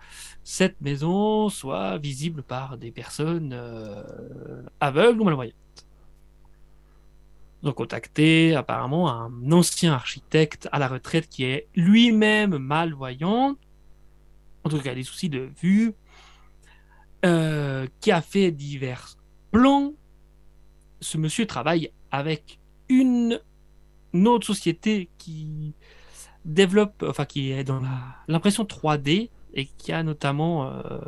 cette 0.44 0.78
maison 0.82 1.48
soit 1.48 1.96
visible 1.96 2.42
par 2.42 2.76
des 2.76 2.90
personnes 2.90 3.58
aveugles 4.80 5.22
ou 5.22 5.24
malvoyantes? 5.24 5.61
Ils 7.62 7.68
ont 7.68 7.72
contacté 7.72 8.56
apparemment 8.56 9.10
un 9.10 9.52
ancien 9.52 9.92
architecte 9.92 10.68
à 10.72 10.78
la 10.78 10.88
retraite 10.88 11.28
qui 11.28 11.44
est 11.44 11.68
lui-même 11.76 12.58
malvoyant, 12.58 13.56
en 14.64 14.68
tout 14.68 14.80
cas 14.80 14.94
des 14.94 15.04
soucis 15.04 15.28
de 15.28 15.48
vue, 15.60 15.94
euh, 17.24 17.86
qui 18.00 18.10
a 18.10 18.20
fait 18.20 18.50
divers 18.50 19.16
plans. 19.52 19.92
Ce 21.00 21.18
monsieur 21.18 21.46
travaille 21.46 21.92
avec 22.10 22.58
une, 22.88 23.40
autre 24.14 24.46
société 24.46 25.08
qui 25.18 25.74
développe, 26.44 27.04
enfin 27.06 27.24
qui 27.24 27.52
est 27.52 27.64
dans 27.64 27.80
l'impression 28.26 28.64
3D 28.64 29.30
et 29.54 29.66
qui 29.66 29.92
a 29.92 30.02
notamment 30.02 30.66
euh, 30.66 30.98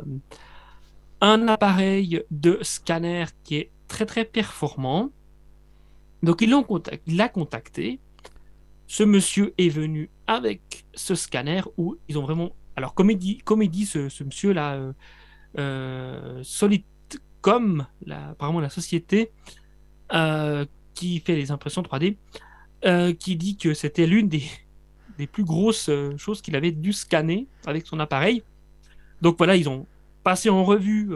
un 1.19 1.47
appareil 1.47 2.23
de 2.31 2.59
scanner 2.61 3.25
qui 3.43 3.57
est 3.57 3.71
très 3.87 4.05
très 4.05 4.23
performant. 4.23 5.11
Donc 6.23 6.41
il 6.41 6.49
l'a 7.17 7.29
contacté. 7.29 7.99
Ce 8.87 9.03
monsieur 9.03 9.53
est 9.57 9.69
venu 9.69 10.09
avec 10.27 10.85
ce 10.93 11.15
scanner 11.15 11.61
où 11.77 11.97
ils 12.07 12.17
ont 12.17 12.23
vraiment. 12.23 12.55
Alors 12.75 12.93
comme 12.93 13.09
il 13.09 13.17
dit, 13.17 13.37
comme 13.39 13.63
il 13.63 13.69
dit 13.69 13.85
ce, 13.85 14.23
monsieur 14.23 14.53
là, 14.53 14.75
euh, 14.75 14.93
euh, 15.57 16.43
Solidcom, 16.43 17.87
la, 18.05 18.29
apparemment 18.29 18.59
la 18.59 18.69
société 18.69 19.31
euh, 20.13 20.65
qui 20.93 21.19
fait 21.19 21.35
les 21.35 21.51
impressions 21.51 21.81
3D, 21.81 22.17
euh, 22.85 23.13
qui 23.13 23.35
dit 23.35 23.55
que 23.55 23.73
c'était 23.73 24.05
l'une 24.05 24.27
des, 24.27 24.43
plus 25.31 25.45
grosses 25.45 25.89
choses 26.17 26.41
qu'il 26.41 26.55
avait 26.55 26.71
dû 26.71 26.91
scanner 26.91 27.47
avec 27.65 27.87
son 27.87 27.99
appareil. 27.99 28.43
Donc 29.21 29.37
voilà, 29.37 29.55
ils 29.55 29.69
ont 29.69 29.87
passé 30.23 30.49
en 30.49 30.63
revue 30.65 31.09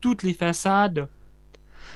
toutes 0.00 0.22
les 0.22 0.34
façades, 0.34 1.08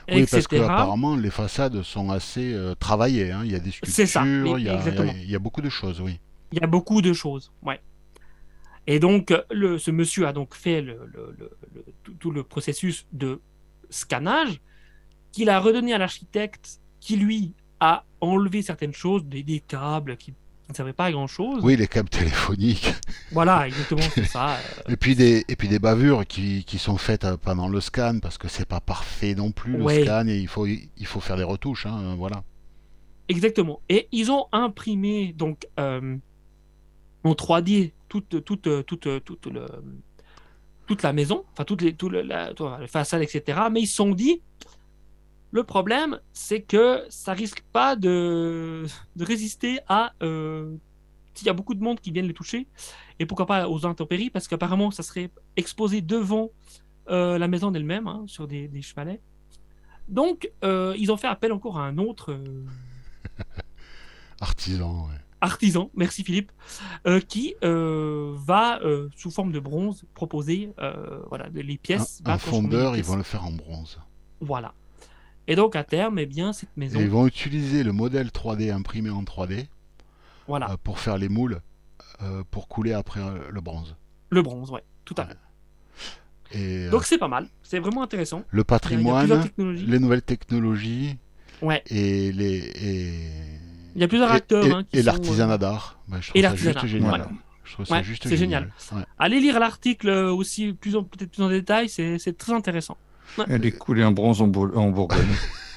Oui, 0.08 0.18
etc. 0.20 0.30
parce 0.32 0.46
que 0.48 0.56
apparemment 0.56 1.16
les 1.16 1.30
façades 1.30 1.82
sont 1.82 2.10
assez 2.10 2.52
euh, 2.54 2.74
travaillées. 2.74 3.30
hein. 3.32 3.42
Il 3.44 3.52
y 3.52 3.54
a 3.54 3.60
des 3.60 3.70
sculptures, 3.70 4.58
il, 4.58 4.64
y 4.64 4.68
a, 4.68 5.14
il 5.22 5.30
y 5.30 5.34
a- 5.34 5.38
beaucoup 5.38 5.60
de 5.62 5.68
choses, 5.70 6.00
oui. 6.00 6.18
Il 6.52 6.58
y 6.60 6.62
a 6.62 6.66
beaucoup 6.66 7.00
de 7.02 7.12
choses, 7.12 7.52
ouais. 7.62 7.80
Et 8.86 8.98
donc, 8.98 9.32
le, 9.50 9.78
ce 9.78 9.90
monsieur 9.90 10.26
a 10.26 10.32
donc 10.32 10.54
fait 10.54 10.82
le, 10.82 10.98
le- 11.12 11.36
tout, 12.02 12.14
tout 12.14 12.30
le 12.32 12.42
processus 12.42 13.06
de 13.12 13.40
scannage 13.90 14.60
qu'il 15.30 15.48
a 15.50 15.60
redonné 15.60 15.92
à 15.94 15.98
l'architecte 15.98 16.80
qui, 17.00 17.16
lui, 17.16 17.54
a 17.80 18.04
enlevé 18.20 18.60
certaines 18.62 18.92
choses, 18.92 19.24
des, 19.24 19.42
des 19.42 19.60
câbles 19.60 20.16
ne 20.72 20.76
servaient 20.76 20.92
pas 20.92 21.06
à 21.06 21.12
grand-chose. 21.12 21.60
Oui, 21.62 21.76
les 21.76 21.86
câbles 21.86 22.08
téléphoniques. 22.20 22.92
Voilà, 23.30 23.66
exactement, 23.68 24.02
c'est 24.14 24.24
ça. 24.24 24.56
euh, 24.56 24.92
Et 24.92 24.96
puis 24.96 25.14
des, 25.14 25.44
et 25.48 25.56
puis 25.56 25.68
des 25.68 25.78
bavures 25.78 26.26
qui, 26.26 26.64
qui 26.64 26.78
sont 26.78 26.96
faites 26.98 27.24
euh, 27.24 27.36
pendant 27.36 27.68
le 27.68 27.80
scan 27.80 28.18
parce 28.20 28.36
que 28.38 28.48
c'est 28.48 28.64
pas 28.68 28.80
parfait 28.80 29.34
non 29.34 29.52
plus 29.52 29.76
le 29.76 29.82
Ouais. 29.84 30.02
scan 30.02 30.26
et 30.28 30.36
il 30.38 30.48
faut, 30.48 30.66
il 30.66 31.06
faut 31.06 31.20
faire 31.20 31.36
des 31.36 31.42
retouches. 31.44 31.86
hein, 31.86 32.14
voilà. 32.16 32.42
Exactement. 33.28 33.80
Et 33.88 34.08
ils 34.12 34.30
ont 34.30 34.46
imprimé 34.52 35.32
donc 35.32 35.66
euh, 35.80 36.16
en 37.24 37.32
3D 37.32 37.92
toute, 38.08 38.44
toute, 38.44 38.68
toute, 38.86 39.08
toute, 39.24 39.46
le, 39.46 39.66
toute 40.86 41.02
la 41.02 41.12
maison, 41.12 41.44
enfin 41.52 41.64
toute 41.64 41.80
les, 41.82 41.94
tout 41.94 42.08
le, 42.08 42.22
la, 42.22 42.52
la 42.58 42.86
façade, 42.88 43.22
etc. 43.22 43.58
Mais 43.70 43.80
ils 43.82 43.86
se 43.86 43.94
sont 43.96 44.10
dit, 44.12 44.42
le 45.52 45.64
problème, 45.64 46.18
c'est 46.32 46.62
que 46.62 47.04
ça 47.10 47.34
risque 47.34 47.62
pas 47.72 47.94
de, 47.94 48.86
de 49.16 49.24
résister 49.24 49.80
à 49.86 50.14
euh, 50.22 50.74
s'il 51.34 51.46
y 51.46 51.50
a 51.50 51.52
beaucoup 51.52 51.74
de 51.74 51.82
monde 51.82 52.00
qui 52.00 52.10
viennent 52.10 52.26
les 52.26 52.32
toucher, 52.32 52.66
et 53.18 53.26
pourquoi 53.26 53.44
pas 53.44 53.68
aux 53.68 53.84
intempéries, 53.86 54.30
parce 54.30 54.48
qu'apparemment, 54.48 54.90
ça 54.90 55.02
serait 55.02 55.30
exposé 55.56 56.00
devant 56.00 56.50
euh, 57.10 57.36
la 57.36 57.48
maison 57.48 57.72
elle-même, 57.72 58.06
hein, 58.06 58.24
sur 58.26 58.48
des, 58.48 58.66
des 58.66 58.80
chevalets. 58.80 59.20
Donc, 60.08 60.50
euh, 60.64 60.94
ils 60.98 61.12
ont 61.12 61.18
fait 61.18 61.28
appel 61.28 61.52
encore 61.52 61.78
à 61.78 61.86
un 61.86 61.98
autre. 61.98 62.34
Artisan, 64.40 65.06
ouais. 65.06 65.20
artisan, 65.40 65.90
merci 65.94 66.24
Philippe, 66.24 66.50
qui 67.28 67.54
va, 67.62 68.80
sous 69.14 69.30
forme 69.30 69.52
de 69.52 69.60
bronze, 69.60 70.04
proposer 70.14 70.72
voilà, 71.28 71.48
les 71.54 71.78
pièces. 71.78 72.22
Un, 72.24 72.32
un 72.32 72.38
fondeur, 72.38 72.96
ils 72.96 73.04
vont 73.04 73.16
le 73.16 73.22
faire 73.22 73.44
en 73.44 73.52
bronze. 73.52 74.00
Voilà. 74.40 74.74
Et 75.48 75.56
donc, 75.56 75.74
à 75.76 75.84
terme, 75.84 76.18
eh 76.18 76.26
bien, 76.26 76.52
cette 76.52 76.76
maison, 76.76 76.98
Et 77.00 77.02
ils 77.02 77.10
vont 77.10 77.26
utiliser 77.26 77.82
le 77.82 77.92
modèle 77.92 78.28
3D 78.28 78.70
imprimé 78.72 79.10
en 79.10 79.22
3D 79.24 79.66
voilà, 80.46 80.70
euh, 80.70 80.76
pour 80.82 80.98
faire 81.00 81.18
les 81.18 81.28
moules, 81.28 81.60
euh, 82.22 82.42
pour 82.50 82.68
couler 82.68 82.92
après 82.92 83.20
euh, 83.20 83.38
le 83.50 83.60
bronze. 83.60 83.96
le 84.30 84.42
bronze, 84.42 84.70
ouais, 84.70 84.82
tout 85.04 85.14
à 85.18 85.22
Ouais. 85.22 85.28
fait. 85.28 86.58
Et 86.58 86.86
euh, 86.86 86.90
Donc, 86.90 87.04
c'est 87.04 87.18
pas 87.18 87.28
mal, 87.28 87.48
c'est 87.62 87.78
vraiment 87.78 88.02
intéressant. 88.02 88.44
le 88.50 88.62
patrimoine, 88.64 89.48
les 89.58 89.98
nouvelles 89.98 90.22
technologies 90.22 91.16
Ouais, 91.62 91.82
et 91.88 92.32
les 92.32 92.56
et, 92.58 93.14
il 93.94 94.00
y 94.00 94.04
a 94.04 94.08
plusieurs 94.08 94.32
acteurs 94.32 94.64
et, 94.66 94.72
hein, 94.72 94.84
qui 94.84 94.98
et 94.98 95.02
sont, 95.02 95.06
l'artisanat 95.06 95.58
d'art. 95.58 96.00
Bah, 96.08 96.18
je 96.20 96.32
et 96.34 96.42
trouve 96.42 96.56
ça 96.58 96.72
juste 96.72 96.86
génial. 96.86 97.20
ouais. 97.20 97.26
Je 97.64 97.72
trouve 97.74 97.86
ça 97.86 97.94
Ouais, 97.94 98.02
juste 98.04 98.28
c'est 98.28 98.36
génial. 98.36 98.72
Ouais. 98.92 99.02
Allez 99.18 99.38
lire 99.40 99.60
l'article 99.60 100.08
aussi, 100.10 100.72
plus 100.72 100.96
en- 100.96 101.04
peut-être 101.04 101.30
plus 101.30 101.42
en 101.42 101.48
détail, 101.48 101.88
c'est 101.88 102.18
c'est 102.18 102.36
très 102.36 102.52
intéressant. 102.52 102.96
Elle 103.48 103.64
est 103.66 103.72
coulée 103.72 104.04
en 104.04 104.12
bronze 104.12 104.40
en, 104.42 104.46
Bour- 104.48 104.76
en 104.76 104.90
Bourgogne. 104.90 105.18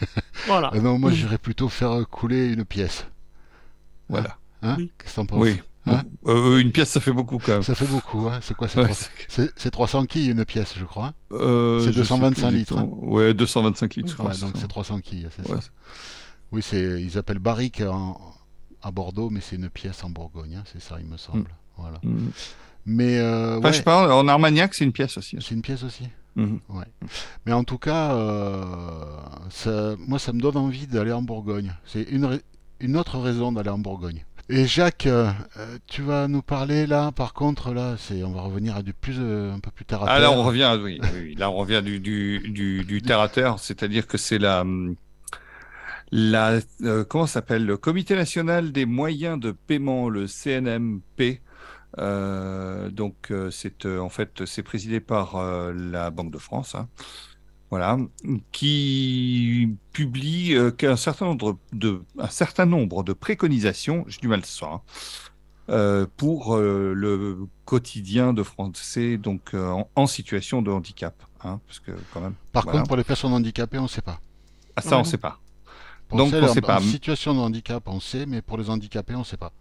Voilà. 0.48 0.72
Euh, 0.76 0.82
non, 0.82 1.00
moi 1.00 1.10
Mm. 1.10 1.14
j'irais 1.14 1.38
plutôt 1.38 1.70
faire 1.70 1.92
euh, 1.92 2.04
couler 2.04 2.48
une 2.52 2.66
pièce. 2.66 3.08
voilà. 4.10 4.38
Hein 4.62 4.76
Oui. 4.78 4.92
Qu'est-ce 4.98 5.12
que 5.12 5.16
t'en 5.16 5.26
penses 5.26 5.40
Oui. 5.42 5.62
Hein 5.88 6.04
Euh, 6.28 6.58
une 6.60 6.72
pièce, 6.72 6.90
ça 6.90 7.00
fait 7.00 7.12
beaucoup 7.14 7.38
quand 7.38 7.54
même. 7.54 7.64
Ça 7.64 7.76
fait 7.76 7.86
beaucoup, 7.88 8.28
hein 8.28 8.40
C'est 8.42 8.56
quoi 8.56 8.68
c'est 8.68 8.80
Ouais, 8.80 8.86
trois- 8.86 8.96
c'est- 8.96 9.10
C'est 9.30 9.52
c'est 9.56 9.72
300 9.72 10.06
quilles 10.06 10.32
une 10.32 10.44
pièce, 10.46 10.74
je 10.78 10.84
crois. 10.84 11.14
euh, 11.32 11.80
C'est 11.80 11.88
je 11.88 11.92
sais 11.94 12.00
225 12.00 12.48
plus 12.50 12.58
litres, 12.58 12.72
exactement. 12.74 13.04
Ouais, 13.08 13.34
225 13.34 13.96
litres. 13.96 14.16
je 14.18 14.22
Ouais, 14.24 14.38
donc 14.38 14.54
c'est 14.60 14.68
300 14.68 15.00
quilles, 15.00 15.30
c'est 15.36 15.48
Ouais. 15.50 15.62
ça. 15.62 15.70
Oui, 16.52 16.62
c'est 16.64 17.02
ils 17.02 17.18
appellent 17.18 17.40
barrique 17.40 17.82
en- 17.82 18.20
à 18.82 18.92
Bordeaux, 18.92 19.30
mais 19.30 19.42
c'est 19.42 19.56
une 19.56 19.70
pièce 19.70 20.04
en 20.04 20.10
Bourgogne, 20.10 20.56
hein, 20.58 20.64
c'est 20.72 20.82
ça, 20.82 20.98
il 21.00 21.06
me 21.06 21.18
semble. 21.18 21.50
Voilà. 21.78 22.00
Mm. 22.04 22.30
Mais 22.88 23.18
euh, 23.20 23.58
Enfin, 23.60 23.68
ouais, 23.68 23.74
je 23.74 23.78
sais 23.78 23.84
pas, 23.84 24.16
en 24.16 24.28
Armagnac, 24.28 24.74
c'est 24.74 24.84
une 24.86 24.92
pièce 24.94 25.18
aussi. 25.18 25.38
c'est 25.40 25.56
une 25.56 25.62
pièce 25.62 25.84
aussi. 25.84 26.04
Mhm. 26.36 26.60
Mais 27.46 27.54
en 27.54 27.64
tout 27.64 27.78
cas, 27.78 28.14
euh, 28.14 28.64
ça- 29.50 29.96
moi, 30.00 30.20
ça 30.20 30.34
me 30.34 30.42
donne 30.42 30.58
envie 30.58 30.88
d'aller 30.88 31.12
en 31.14 31.22
Bourgogne. 31.22 31.74
C'est 31.86 32.04
une, 32.04 32.98
autre 32.98 33.20
raison 33.20 33.52
d'aller 33.52 33.70
en 33.70 33.78
Bourgogne. 33.80 34.26
Et 34.50 34.68
Jacques, 34.68 35.08
euh, 35.08 35.32
tu 35.88 36.02
vas 36.04 36.28
nous 36.28 36.42
parler 36.44 36.86
là, 36.86 37.12
par 37.12 37.34
contre, 37.34 37.74
là, 37.74 37.96
c'est, 37.98 38.24
on 38.24 38.32
va 38.32 38.42
revenir 38.42 38.76
à 38.76 38.84
du 38.84 38.94
plus, 38.94 39.16
euh, 39.18 39.54
un 39.54 39.60
peu 39.60 39.72
plus 39.72 39.86
terre 39.86 40.04
à 40.04 40.08
Ah 40.10 40.20
terre. 40.20 40.30
là 40.30 40.38
on 40.38 40.44
revient, 40.44 40.78
oui, 40.84 41.00
là 41.38 41.50
on 41.50 41.56
revient 41.56 41.82
du, 41.82 42.00
du, 42.00 42.40
du, 42.50 42.84
du 42.84 43.02
terre 43.02 43.22
à 43.22 43.28
terre, 43.30 43.58
c'est-à-dire 43.58 44.06
que 44.06 44.18
c'est 44.20 44.38
la, 44.38 44.62
hum, 44.62 44.96
la 46.12 46.60
euh, 46.84 47.04
comment 47.04 47.26
s'appelle? 47.28 47.66
Le 47.66 47.78
Comité 47.78 48.16
national 48.16 48.72
des 48.72 48.86
moyens 48.86 49.40
de 49.40 49.52
paiement, 49.52 50.10
le 50.10 50.28
CNMP. 50.28 51.42
Euh, 52.00 52.90
donc 52.90 53.32
euh, 53.32 53.52
c'est 53.52 53.86
euh, 53.86 54.00
en 54.00 54.10
fait 54.10 54.46
c'est 54.46 54.64
présidé 54.64 55.00
par 55.00 55.38
euh, 55.38 55.74
la 55.74 56.12
Banque 56.12 56.32
de 56.32 56.38
France, 56.38 56.76
hein. 56.76 56.90
voilà, 57.72 57.98
qui 58.52 59.78
publie 59.94 60.56
euh, 60.56 60.72
qu'un 60.72 60.96
certain 60.98 61.26
nombre 61.28 61.60
de 61.74 62.04
un 62.20 62.28
certain 62.30 62.66
nombre 62.66 63.04
de 63.04 63.14
préconisations, 63.14 64.06
j'ai 64.08 64.20
du 64.20 64.28
mal 64.28 64.46
ce 64.46 64.54
soir. 64.58 64.74
hein, 64.74 64.82
euh, 65.70 66.06
pour 66.18 66.56
euh, 66.56 66.94
le 66.96 67.48
quotidien 67.66 68.34
de 68.34 68.44
Français 68.44 69.18
donc 69.18 69.54
euh, 69.54 69.70
en, 69.70 69.90
en 69.96 70.08
situation 70.08 70.62
de 70.62 70.72
handicap, 70.72 71.16
hein, 71.44 71.62
parce 71.68 71.80
que 71.80 71.92
quand 72.12 72.22
même. 72.22 72.36
Par 72.52 72.68
voilà. 72.68 72.72
contre, 72.72 72.88
pour 72.88 72.98
les 72.98 73.04
personnes 73.04 73.34
handicapées, 73.34 73.78
on 73.78 73.84
ne 73.84 73.88
sait 73.88 74.02
pas. 74.02 74.20
Ah, 74.76 74.82
ça 74.82 74.98
Ouais, 74.98 75.00
on 75.00 75.04
non. 75.04 75.06
sait 75.06 75.18
pas. 75.18 75.42
Pour 76.08 76.20
Donc, 76.20 76.30
celles 76.30 76.44
on 76.44 76.48
en, 76.48 76.56
sait 76.56 76.62
pas. 76.62 76.78
en 76.78 76.82
situation 76.82 77.34
de 77.36 77.40
handicap, 77.40 77.84
on 77.88 78.00
sait, 78.00 78.26
mais 78.26 78.42
pour 78.42 78.58
les 78.58 78.70
handicapés, 78.70 79.16
on 79.16 79.20
ne 79.20 79.24
sait 79.26 79.38
pas. 79.38 79.54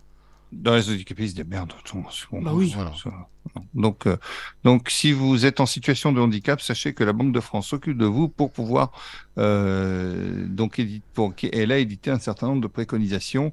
Dans 0.55 0.75
les 0.75 0.89
handicapés, 0.91 1.25
ils 1.25 1.31
se 1.31 1.35
démerdent. 1.35 1.73
on- 1.95 2.05
on- 2.33 2.43
Bah 2.43 2.53
oui. 2.55 2.73
Voilà. 2.75 2.93
ça- 3.03 3.29
Donc, 3.75 4.07
euh, 4.07 4.17
donc, 4.65 4.89
si 4.89 5.13
vous 5.13 5.45
êtes 5.45 5.61
en 5.61 5.67
situation 5.67 6.13
de 6.13 6.21
handicap, 6.21 6.61
sachez 6.63 6.95
que 6.95 7.05
la 7.05 7.13
Banque 7.13 7.33
de 7.33 7.41
France 7.41 7.67
s'occupe 7.69 7.99
de 7.99 8.07
vous 8.07 8.29
pour 8.29 8.53
pouvoir, 8.53 8.93
euh, 9.39 10.47
donc, 10.49 10.79
édite, 10.79 11.05
pour, 11.13 11.35
elle 11.53 11.73
a 11.73 11.79
édité 11.79 12.11
un 12.11 12.19
certain 12.19 12.47
nombre 12.49 12.63
de 12.63 12.67
préconisations 12.69 13.53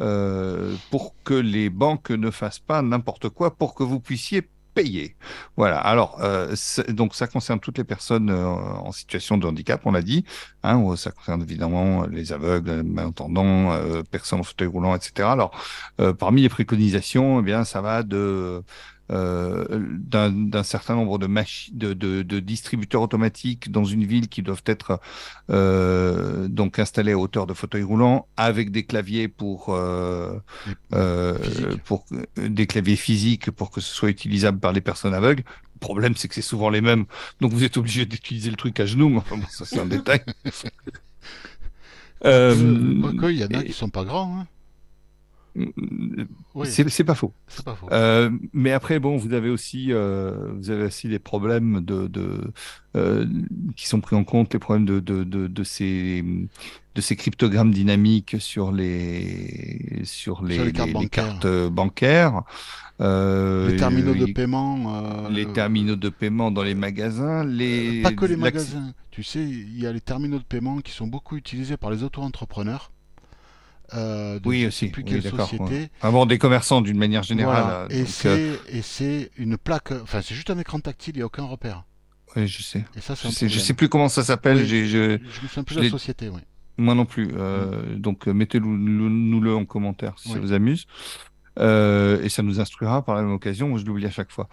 euh, 0.00 0.74
pour 0.90 1.14
que 1.24 1.34
les 1.34 1.70
banques 1.70 2.10
ne 2.10 2.30
fassent 2.30 2.58
pas 2.58 2.82
n'importe 2.82 3.28
quoi, 3.28 3.54
pour 3.54 3.74
que 3.74 3.82
vous 3.84 4.00
puissiez 4.00 4.42
Voilà. 5.56 5.78
Alors, 5.78 6.18
euh, 6.22 6.54
donc, 6.88 7.14
ça 7.14 7.26
concerne 7.26 7.60
toutes 7.60 7.78
les 7.78 7.84
personnes 7.84 8.30
euh, 8.30 8.44
en 8.46 8.92
situation 8.92 9.36
de 9.38 9.46
handicap, 9.46 9.80
on 9.84 9.92
l'a 9.92 10.02
dit. 10.02 10.24
Hein, 10.62 10.96
ça 10.96 11.10
concerne 11.10 11.42
évidemment 11.42 12.06
les 12.06 12.32
aveugles, 12.32 12.70
les 12.70 12.82
malentendants, 12.82 13.72
euh, 13.72 14.02
personnes 14.02 14.40
en 14.40 14.42
fauteuil 14.42 14.68
roulant, 14.68 14.94
etc. 14.94 15.28
Alors, 15.30 15.50
euh, 16.00 16.12
parmi 16.12 16.42
les 16.42 16.48
préconisations, 16.48 17.40
eh 17.40 17.42
bien, 17.42 17.64
ça 17.64 17.80
va 17.80 18.02
de 18.02 18.62
d'un 19.10 20.30
d'un 20.30 20.62
certain 20.62 20.94
nombre 20.94 21.18
de, 21.18 21.26
de, 21.72 21.92
de, 21.94 22.22
de 22.22 22.40
distributeurs 22.40 23.02
automatiques 23.02 23.70
dans 23.70 23.84
une 23.84 24.04
ville 24.04 24.28
qui 24.28 24.42
doivent 24.42 24.62
être 24.66 25.00
euh, 25.50 26.48
donc 26.48 26.78
installés 26.78 27.12
à 27.12 27.18
hauteur 27.18 27.46
de 27.46 27.54
fauteuil 27.54 27.82
roulant 27.82 28.26
avec 28.36 28.70
des 28.70 28.84
claviers 28.84 29.28
pour 29.28 29.70
euh, 29.70 30.38
euh, 30.94 31.38
pour 31.84 32.04
euh, 32.12 32.48
des 32.48 32.66
claviers 32.66 32.96
physiques 32.96 33.50
pour 33.50 33.70
que 33.70 33.80
ce 33.80 33.92
soit 33.94 34.10
utilisable 34.10 34.58
par 34.60 34.72
les 34.72 34.80
personnes 34.80 35.14
aveugles. 35.14 35.44
Le 35.76 35.80
problème, 35.80 36.16
c'est 36.16 36.26
que 36.28 36.34
c'est 36.34 36.42
souvent 36.42 36.70
les 36.70 36.80
mêmes, 36.80 37.04
donc 37.40 37.52
vous 37.52 37.62
êtes 37.62 37.76
obligé 37.76 38.04
d'utiliser 38.04 38.50
le 38.50 38.56
truc 38.56 38.80
à 38.80 38.86
genoux. 38.86 39.08
Mais 39.10 39.18
enfin, 39.18 39.36
bon, 39.36 39.46
ça 39.48 39.64
c'est 39.64 39.78
un 39.78 39.86
détail. 39.86 40.20
Euh, 42.24 42.54
Euh, 43.22 43.32
il 43.32 43.38
y 43.38 43.44
en 43.44 43.52
a 43.52 43.60
et- 43.60 43.64
qui 43.64 43.72
sont 43.72 43.90
pas 43.90 44.04
grands. 44.04 44.40
Hein. 44.40 44.46
Oui, 46.54 46.66
c'est 46.68 47.04
pas 47.04 47.14
faux. 47.14 47.32
c'est 47.48 47.64
pas 47.64 47.74
faux. 47.74 47.88
Euh, 47.92 48.30
mais 48.52 48.72
après, 48.72 48.98
bon, 48.98 49.16
vous 49.16 49.32
avez 49.32 49.50
aussi, 49.50 49.92
euh, 49.92 50.52
vous 50.56 50.70
avez 50.70 50.84
aussi 50.84 51.08
des 51.08 51.18
problèmes 51.18 51.80
de, 51.80 52.06
de 52.06 52.52
euh, 52.96 53.26
qui 53.76 53.86
sont 53.88 54.00
pris 54.00 54.16
en 54.16 54.24
compte, 54.24 54.52
les 54.52 54.58
problèmes 54.58 54.86
de, 54.86 55.00
de, 55.00 55.24
de, 55.24 55.46
de 55.46 55.64
ces 55.64 56.24
de 56.94 57.00
ces 57.00 57.14
cryptogrammes 57.14 57.70
dynamiques 57.72 58.36
sur 58.40 58.72
les 58.72 60.00
sur 60.04 60.44
les, 60.44 60.54
Sur 60.56 60.64
les 60.64 60.72
cartes 60.72 60.92
bancaires. 60.92 61.24
cartes 61.26 61.44
euh, 61.44 61.70
bancaires. 61.70 62.42
Euh, 63.00 63.68
les 63.70 63.76
terminaux 63.76 64.14
de 64.14 64.26
paiement. 64.26 65.24
euh, 65.26 65.28
les 65.30 65.44
le- 65.44 65.52
terminaux 65.52 65.94
de 65.96 66.08
paiement 66.08 66.50
dans 66.50 66.62
les 66.64 66.74
magasins, 66.74 67.44
les 67.44 68.02
Pas 68.02 68.12
que 68.12 68.24
les 68.24 68.36
magasins. 68.36 68.92
Tu 69.12 69.22
sais, 69.22 69.44
il 69.44 69.78
y 69.80 69.86
a 69.86 69.92
les 69.92 70.00
terminaux 70.00 70.38
de 70.38 70.44
paiement 70.44 70.78
qui 70.78 70.92
sont 70.92 71.06
beaucoup 71.06 71.36
utilisés 71.36 71.76
par 71.76 71.90
les 71.90 72.02
auto-entrepreneurs. 72.02 72.90
Euh, 73.94 74.38
de 74.38 74.46
Oui, 74.48 74.66
aussi. 74.66 74.88
plus 74.88 75.02
Oui, 75.02 75.22
société. 75.22 75.88
Bon, 76.02 76.26
des 76.26 76.36
commerçants 76.38 76.80
d'une 76.82 76.98
manière 76.98 77.22
générale. 77.22 77.62
Voilà. 77.62 77.78
euh, 77.84 77.88
Et 77.90 78.02
donc, 78.02 78.26
euh, 78.26 78.56
c'est 78.82 79.30
une 79.38 79.56
plaque. 79.56 79.92
Enfin, 79.92 80.20
c'est 80.22 80.34
juste 80.34 80.50
un 80.50 80.58
écran 80.58 80.78
tactile, 80.80 81.14
il 81.14 81.18
n'y 81.18 81.22
a 81.22 81.26
aucun 81.26 81.44
repère. 81.44 81.84
oui, 82.36 82.46
je 82.46 82.62
sais. 82.62 82.84
Et 82.96 83.00
ça, 83.00 83.14
Je 83.14 83.28
sais, 83.28 83.48
je 83.48 83.58
sais 83.58 83.72
plus 83.74 83.88
comment 83.88 84.08
ça 84.10 84.22
s'appelle. 84.22 84.58
Oui. 84.58 84.66
je- 84.66 84.86
Je 84.86 85.40
me 85.42 85.48
souviens 85.48 85.64
plus 85.64 85.76
de 85.76 85.82
la 85.82 85.88
société, 85.90 86.28
oui. 86.28 86.40
Moi 86.76 86.94
non 86.94 87.06
plus. 87.06 87.30
Euh, 87.34 87.96
Donc, 87.96 88.28
euh, 88.28 88.32
mettez-nous-le 88.32 89.54
en 89.54 89.64
commentaire 89.64 90.12
si 90.18 90.28
ça 90.30 90.38
vous 90.38 90.52
amuse. 90.52 90.84
Et 91.58 92.28
ça 92.28 92.42
nous 92.42 92.60
instruira 92.60 93.04
par 93.04 93.14
la 93.14 93.22
même 93.22 93.32
occasion. 93.32 93.68
Moi, 93.68 93.78
je 93.78 93.84
l'oublie 93.86 94.06
à 94.06 94.10
chaque 94.10 94.30
fois. 94.30 94.48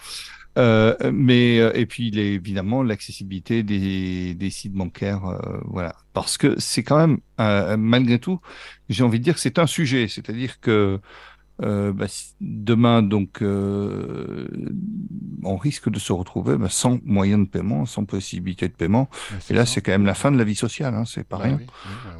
Euh, 0.57 0.95
mais 1.11 1.59
euh, 1.59 1.73
et 1.75 1.85
puis 1.85 2.17
évidemment 2.17 2.81
l'accessibilité 2.81 3.61
des, 3.61 4.33
des 4.35 4.49
sites 4.49 4.71
bancaires, 4.73 5.25
euh, 5.25 5.59
voilà, 5.65 5.95
parce 6.13 6.37
que 6.37 6.57
c'est 6.59 6.83
quand 6.83 6.97
même 6.97 7.17
euh, 7.41 7.75
malgré 7.75 8.19
tout, 8.19 8.39
j'ai 8.87 9.03
envie 9.03 9.19
de 9.19 9.23
dire 9.25 9.33
que 9.33 9.41
c'est 9.41 9.59
un 9.59 9.67
sujet, 9.67 10.07
c'est-à-dire 10.07 10.59
que 10.61 10.99
bah, 11.59 12.05
demain 12.41 13.01
donc 13.01 13.39
on 13.41 14.47
risque 15.57 15.89
de 15.89 15.99
se 15.99 16.11
retrouver 16.13 16.57
bah, 16.57 16.69
sans 16.69 16.99
moyen 17.03 17.37
de 17.37 17.47
paiement, 17.47 17.85
sans 17.85 18.05
possibilité 18.05 18.67
de 18.67 18.73
paiement, 18.73 19.09
Ouais, 19.31 19.37
et 19.49 19.53
là 19.53 19.65
c'est 19.65 19.81
quand 19.81 19.91
même 19.91 20.05
la 20.05 20.15
fin 20.15 20.31
de 20.31 20.37
la 20.37 20.43
vie 20.45 20.55
sociale, 20.55 20.93
hein, 20.95 21.03
c'est 21.05 21.27
pas 21.27 21.37
rien. 21.37 21.57
oui, 21.57 21.65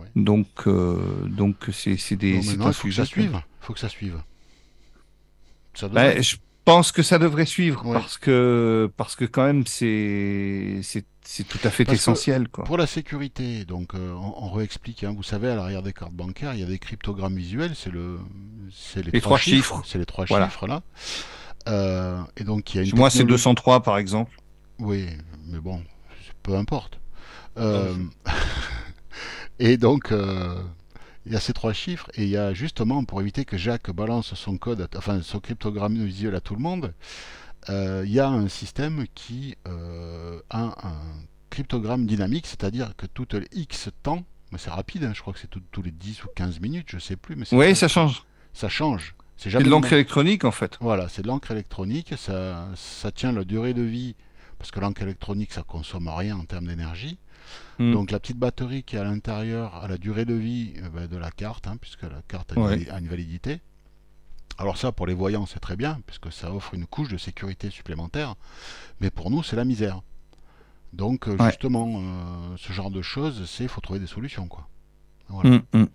oui. 0.01 0.23
Donc, 0.23 0.67
donc 0.67 1.55
c'est 1.71 1.97
c'est 1.97 2.15
des 2.17 2.39
Non, 2.57 2.65
un 2.65 2.69
il 2.69 2.73
faut 2.73 2.87
que 2.87 2.93
ça 2.93 3.05
suive. 3.05 3.39
Faut 3.61 3.73
que 3.73 3.79
ça 3.79 3.89
suive. 3.89 4.17
Ça 5.73 5.87
devrait. 5.87 6.15
Ben, 6.15 6.23
je 6.23 6.35
pense 6.65 6.91
que 6.91 7.03
ça 7.03 7.17
devrait 7.19 7.45
suivre 7.45 7.85
Ouais. 7.85 7.93
parce 7.93 8.17
que 8.17 8.91
parce 8.97 9.15
que 9.15 9.23
quand 9.25 9.45
même 9.45 9.65
c'est 9.67 10.79
c'est 10.81 11.43
tout 11.47 11.57
à 11.63 11.69
fait 11.71 11.85
Parce 11.85 11.97
essentiel 11.97 12.49
quoi. 12.49 12.65
Pour 12.65 12.77
la 12.77 12.85
sécurité, 12.87 13.65
donc 13.65 13.95
euh, 13.95 14.13
on, 14.13 14.45
on 14.45 14.51
réexplique. 14.51 15.03
hein, 15.03 15.13
vous 15.15 15.23
savez, 15.23 15.49
à 15.49 15.55
l'arrière 15.55 15.81
des 15.81 15.91
cartes 15.93 16.13
bancaires, 16.13 16.53
il 16.53 16.59
y 16.59 16.63
a 16.63 16.67
des 16.67 16.77
cryptogrammes 16.79 17.35
visuels. 17.35 17.71
C'est 17.75 17.89
le, 17.91 18.19
c'est 18.71 19.03
les, 19.03 19.11
Les 19.11 19.21
trois 19.21 19.37
chiffres. 19.39 19.81
C'est 19.85 19.97
les 19.97 20.05
trois 20.05 20.25
Voilà. 20.25 20.45
chiffres 20.49 20.67
là. 20.67 20.81
Euh, 21.67 22.21
et 22.37 22.43
donc 22.43 22.73
il 22.73 22.77
y 22.77 22.79
a 22.81 22.83
une. 22.83 22.95
Moi 22.95 23.09
c'est 23.09 23.19
technologie- 23.19 23.43
203 23.43 23.81
par 23.81 23.97
exemple. 23.97 24.37
Oui, 24.79 25.07
mais 25.47 25.59
bon, 25.59 25.81
peu 26.43 26.55
importe. 26.55 26.99
Euh, 27.57 27.95
et 29.59 29.77
donc, 29.77 30.11
euh, 30.11 30.61
il 31.25 31.33
y 31.33 31.35
a 31.35 31.39
ces 31.39 31.53
trois 31.53 31.73
chiffres, 31.73 32.09
et 32.15 32.23
il 32.23 32.29
y 32.29 32.37
a 32.37 32.53
justement, 32.53 33.03
pour 33.05 33.19
éviter 33.21 33.45
que 33.45 33.57
Jacques 33.57 33.89
balance 33.91 34.33
son 34.35 34.57
code, 34.57 34.87
enfin 34.95 35.21
son 35.21 35.39
cryptogramme 35.39 35.95
visuel 36.05 36.35
à 36.35 36.41
tout 36.41 36.55
le 36.55 36.61
monde, 36.61 36.93
euh, 37.69 38.03
il 38.05 38.11
y 38.11 38.19
a 38.19 38.27
un 38.29 38.47
système 38.47 39.05
qui 39.15 39.55
euh, 39.67 40.39
a 40.49 40.87
un 40.87 41.01
cryptogramme 41.49 42.05
dynamique, 42.05 42.45
c'est-à-dire 42.47 42.93
que 42.95 43.05
toutes 43.07 43.33
les 43.33 43.47
X 43.53 43.89
temps, 44.03 44.23
Mais 44.51 44.59
c'est 44.59 44.69
rapide, 44.69 45.03
hein, 45.03 45.11
je 45.15 45.21
crois 45.21 45.33
que 45.33 45.39
c'est 45.39 45.49
tout- 45.49 45.61
tous 45.71 45.81
les 45.81 45.91
10 45.91 46.23
ou 46.23 46.27
15 46.35 46.59
minutes, 46.59 46.87
je 46.91 46.99
sais 46.99 47.15
plus. 47.15 47.35
Mais 47.35 47.45
c'est 47.45 47.55
Oui, 47.55 47.75
ça 47.75 47.87
change. 47.87 48.23
ça 48.53 48.69
change. 48.69 49.15
C'est 49.37 49.49
de 49.51 49.57
le 49.59 49.69
l'encre 49.69 49.91
électronique 49.91 50.45
en 50.45 50.51
fait. 50.51 50.77
Voilà, 50.79 51.09
c'est 51.09 51.23
de 51.23 51.27
l'encre 51.27 51.51
électronique, 51.51 52.13
ça, 52.17 52.69
ça 52.75 53.11
tient 53.11 53.31
la 53.33 53.43
durée 53.43 53.73
de 53.73 53.81
vie, 53.81 54.15
parce 54.59 54.69
que 54.71 54.79
l'encre 54.79 55.01
électronique, 55.01 55.51
ça 55.51 55.63
consomme 55.63 56.07
rien 56.07 56.37
en 56.37 56.45
termes 56.45 56.67
d'énergie. 56.67 57.17
Hmm. 57.79 57.91
Donc 57.91 58.11
la 58.11 58.19
petite 58.19 58.37
batterie 58.37 58.83
qui 58.83 58.95
est 58.95 58.99
à 58.99 59.03
l'intérieur 59.03 59.75
a 59.75 59.87
la 59.87 59.97
durée 59.97 60.25
de 60.25 60.33
vie 60.33 60.73
euh, 60.81 60.89
ben, 60.89 61.07
de 61.07 61.17
la 61.17 61.29
carte, 61.31 61.67
hein, 61.67 61.77
puisque 61.79 62.03
la 62.03 62.21
carte 62.27 62.51
a 62.53 62.55
une, 62.55 62.61
Ouais. 62.63 62.69
vali- 62.77 62.89
a 62.89 62.99
une 62.99 63.07
validité. 63.07 63.59
Alors 64.57 64.77
ça, 64.77 64.93
pour 64.93 65.05
les 65.07 65.13
voyants, 65.13 65.45
c'est 65.45 65.59
très 65.59 65.75
bien, 65.75 65.99
puisque 66.05 66.31
ça 66.31 66.53
offre 66.53 66.73
une 66.73 66.85
couche 66.85 67.09
de 67.09 67.17
sécurité 67.17 67.69
supplémentaire, 67.69 68.35
mais 69.01 69.09
pour 69.09 69.29
nous, 69.29 69.43
c'est 69.43 69.57
la 69.57 69.65
misère. 69.65 70.01
Donc 70.93 71.27
euh, 71.27 71.35
Ouais. 71.35 71.47
justement, 71.47 71.95
euh, 71.97 72.55
ce 72.57 72.71
genre 72.71 72.89
de 72.91 73.01
choses, 73.01 73.45
c'est 73.49 73.63
il 73.63 73.69
faut 73.69 73.81
trouver 73.81 73.99
des 73.99 74.07
solutions, 74.07 74.47
quoi. 74.47 74.67
Voilà. 75.27 75.49
Hmm, 75.49 75.61
hmm. 75.73 75.85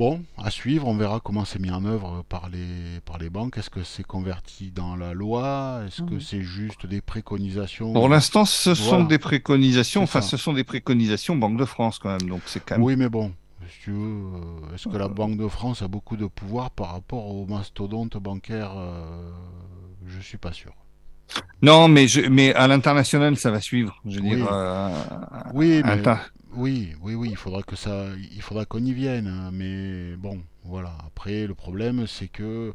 Bon, 0.00 0.22
à 0.38 0.50
suivre, 0.50 0.88
on 0.88 0.96
verra 0.96 1.20
comment 1.22 1.44
c'est 1.44 1.58
mis 1.58 1.70
en 1.70 1.84
œuvre 1.84 2.24
par 2.26 2.48
les, 2.48 3.00
par 3.04 3.18
les 3.18 3.28
banques. 3.28 3.58
Est-ce 3.58 3.68
que 3.68 3.82
c'est 3.82 4.02
converti 4.02 4.70
dans 4.70 4.96
la 4.96 5.12
loi? 5.12 5.82
Est-ce 5.86 6.00
que 6.00 6.14
Mhm. 6.14 6.20
c'est 6.22 6.40
juste 6.40 6.86
des 6.86 7.02
préconisations? 7.02 7.92
Pour 7.92 8.08
l'instant, 8.08 8.46
ce 8.46 8.74
sont 8.74 8.92
Voilà. 8.92 9.04
des 9.04 9.18
préconisations. 9.18 10.02
Enfin, 10.02 10.22
ce 10.22 10.38
sont 10.38 10.54
des 10.54 10.64
préconisations 10.64 11.36
Banque 11.36 11.58
de 11.58 11.66
France 11.66 11.98
quand 11.98 12.08
même. 12.08 12.26
Donc 12.30 12.40
c'est 12.46 12.64
quand 12.64 12.76
même. 12.76 12.82
Oui, 12.82 12.96
mais 12.96 13.10
bon, 13.10 13.34
si 13.68 13.80
tu 13.82 13.90
veux, 13.90 13.98
euh, 13.98 14.74
est-ce 14.74 14.88
que 14.88 14.96
la 14.96 15.08
Banque 15.08 15.36
de 15.36 15.48
France 15.48 15.82
a 15.82 15.88
beaucoup 15.88 16.16
de 16.16 16.24
pouvoir 16.24 16.70
par 16.70 16.92
rapport 16.92 17.26
aux 17.26 17.44
mastodontes 17.44 18.16
bancaires? 18.16 18.72
Euh, 18.74 19.30
Je 20.06 20.18
suis 20.18 20.38
pas 20.38 20.54
sûr. 20.54 20.72
Non, 21.60 21.88
mais 21.88 22.08
je, 22.08 22.22
mais 22.22 22.54
à 22.54 22.66
l'international, 22.66 23.36
ça 23.36 23.50
va 23.50 23.60
suivre. 23.60 24.00
Je 24.06 24.18
veux 24.18 24.24
Oui. 24.30 24.36
dire. 24.36 24.48
euh, 24.50 24.88
Oui, 25.52 25.82
mais 25.84 25.90
inter- 25.90 26.16
oui, 26.60 26.94
oui, 27.02 27.14
oui, 27.14 27.28
il 27.30 27.36
faudra 27.36 27.62
que 27.62 27.76
ça, 27.76 28.06
il 28.32 28.42
faudra 28.42 28.64
qu'on 28.66 28.84
y 28.84 28.92
vienne. 28.92 29.26
hein, 29.28 29.50
Mais 29.52 30.16
bon, 30.16 30.40
voilà. 30.64 30.92
Après, 31.06 31.46
le 31.46 31.54
problème, 31.54 32.06
c'est 32.06 32.28
que 32.28 32.72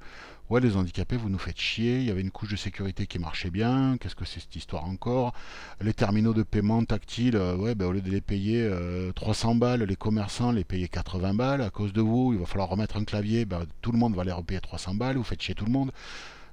ouais, 0.50 0.60
les 0.62 0.76
handicapés, 0.76 1.18
vous 1.18 1.30
nous 1.30 1.38
faites 1.38 1.60
chier. 1.60 2.00
Il 2.00 2.06
y 2.06 2.12
avait 2.12 2.22
une 2.22 2.32
couche 2.32 2.50
de 2.52 2.56
sécurité 2.56 3.08
qui 3.08 3.20
marchait 3.20 3.50
bien. 3.52 3.98
Qu'est-ce 4.00 4.16
que 4.16 4.26
c'est 4.26 4.40
cette 4.40 4.56
histoire 4.56 4.86
encore? 4.86 5.34
Les 5.82 5.94
terminaux 5.94 6.34
de 6.34 6.44
paiement 6.44 6.84
tactiles, 6.86 7.36
euh, 7.36 7.56
ouais, 7.58 7.76
ben, 7.76 7.86
au 7.88 7.92
lieu 7.92 8.02
de 8.02 8.10
les 8.12 8.22
payer 8.22 8.62
euh, 8.64 9.12
300 9.14 9.56
balles, 9.56 9.84
les 9.84 9.96
commerçants 9.96 10.52
les 10.52 10.64
payaient 10.64 10.88
80 10.88 11.34
balles. 11.36 11.62
À 11.62 11.70
cause 11.70 11.94
de 11.94 12.02
vous, 12.02 12.34
il 12.34 12.40
va 12.40 12.46
falloir 12.46 12.70
remettre 12.70 12.98
un 12.98 13.04
clavier. 13.06 13.46
ben, 13.46 13.66
tout 13.82 13.92
le 13.92 13.98
monde 14.00 14.16
va 14.16 14.24
les 14.24 14.32
repayer 14.32 14.60
300 14.62 14.96
balles. 14.96 15.18
Vous 15.18 15.24
faites 15.24 15.42
chier 15.42 15.56
tout 15.56 15.66
le 15.66 15.72
monde. 15.72 15.92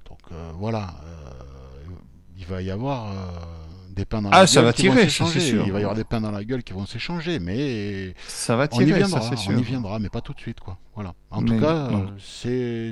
Donc 0.09 0.19
euh, 0.31 0.51
voilà. 0.55 0.95
euh, 1.05 1.31
il 2.37 2.45
va 2.45 2.61
y 2.61 2.71
avoir 2.71 3.11
euh, 3.11 3.15
des 3.93 4.05
pains 4.05 4.21
dans 4.21 4.29
Ah, 4.31 4.41
la 4.41 4.47
ça 4.47 4.59
gueule 4.61 4.65
va 4.65 4.73
tirer, 4.73 5.09
c'est 5.09 5.39
sûr. 5.39 5.63
Il 5.65 5.71
va 5.71 5.79
y 5.79 5.83
avoir 5.83 5.95
des 5.95 6.03
pains 6.03 6.21
dans 6.21 6.31
la 6.31 6.43
gueule 6.43 6.63
qui 6.63 6.73
vont 6.73 6.85
s'échanger, 6.85 7.39
mais 7.39 8.13
Ça 8.27 8.55
va 8.55 8.67
on 8.71 8.79
y 8.81 8.85
tirer, 8.85 8.99
viendra, 8.99 9.21
ça 9.21 9.29
c'est 9.29 9.37
sûr. 9.37 9.51
on 9.53 9.57
y 9.57 9.63
viendra, 9.63 9.99
mais 9.99 10.09
pas 10.09 10.21
tout 10.21 10.33
de 10.33 10.39
suite, 10.39 10.59
quoi. 10.59 10.77
Voilà. 10.95 11.13
En 11.31 11.41
Mais 11.41 11.49
tout 11.49 11.59
cas, 11.61 11.89
c'est 12.19 12.91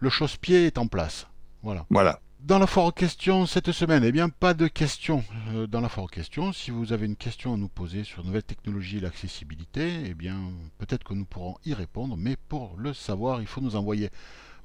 le 0.00 0.10
chausse-pied 0.10 0.66
est 0.66 0.78
en 0.78 0.86
place. 0.86 1.26
Voilà. 1.62 1.84
Voilà. 1.90 2.20
Dans 2.40 2.60
la 2.60 2.68
foire 2.68 2.86
aux 2.86 2.92
questions 2.92 3.46
cette 3.46 3.72
semaine, 3.72 4.04
eh 4.04 4.12
bien, 4.12 4.28
pas 4.28 4.54
de 4.54 4.68
questions 4.68 5.24
euh, 5.54 5.66
dans 5.66 5.80
la 5.80 5.88
foire 5.88 6.04
aux 6.04 6.08
questions. 6.08 6.52
Si 6.52 6.70
vous 6.70 6.92
avez 6.92 7.06
une 7.06 7.16
question 7.16 7.52
à 7.54 7.56
nous 7.56 7.66
poser 7.68 8.04
sur 8.04 8.24
nouvelles 8.24 8.44
technologies 8.44 8.98
et 8.98 9.00
l'accessibilité, 9.00 9.90
eh 10.06 10.14
bien, 10.14 10.36
peut-être 10.78 11.02
que 11.02 11.14
nous 11.14 11.24
pourrons 11.24 11.56
y 11.64 11.74
répondre, 11.74 12.16
mais 12.16 12.36
pour 12.48 12.76
le 12.78 12.94
savoir, 12.94 13.40
il 13.40 13.48
faut 13.48 13.60
nous 13.60 13.74
envoyer 13.74 14.10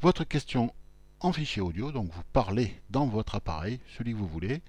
votre 0.02 0.24
question 0.24 0.72
en 1.20 1.34
fichier 1.34 1.62
audio, 1.64 1.92
donc 1.92 2.12
vous 2.14 2.22
parlez 2.32 2.80
dans 2.92 3.08
votre 3.08 3.34
appareil, 3.36 3.80
celui 3.98 4.12
que 4.14 4.18
vous 4.18 4.28
voulez. 4.28 4.62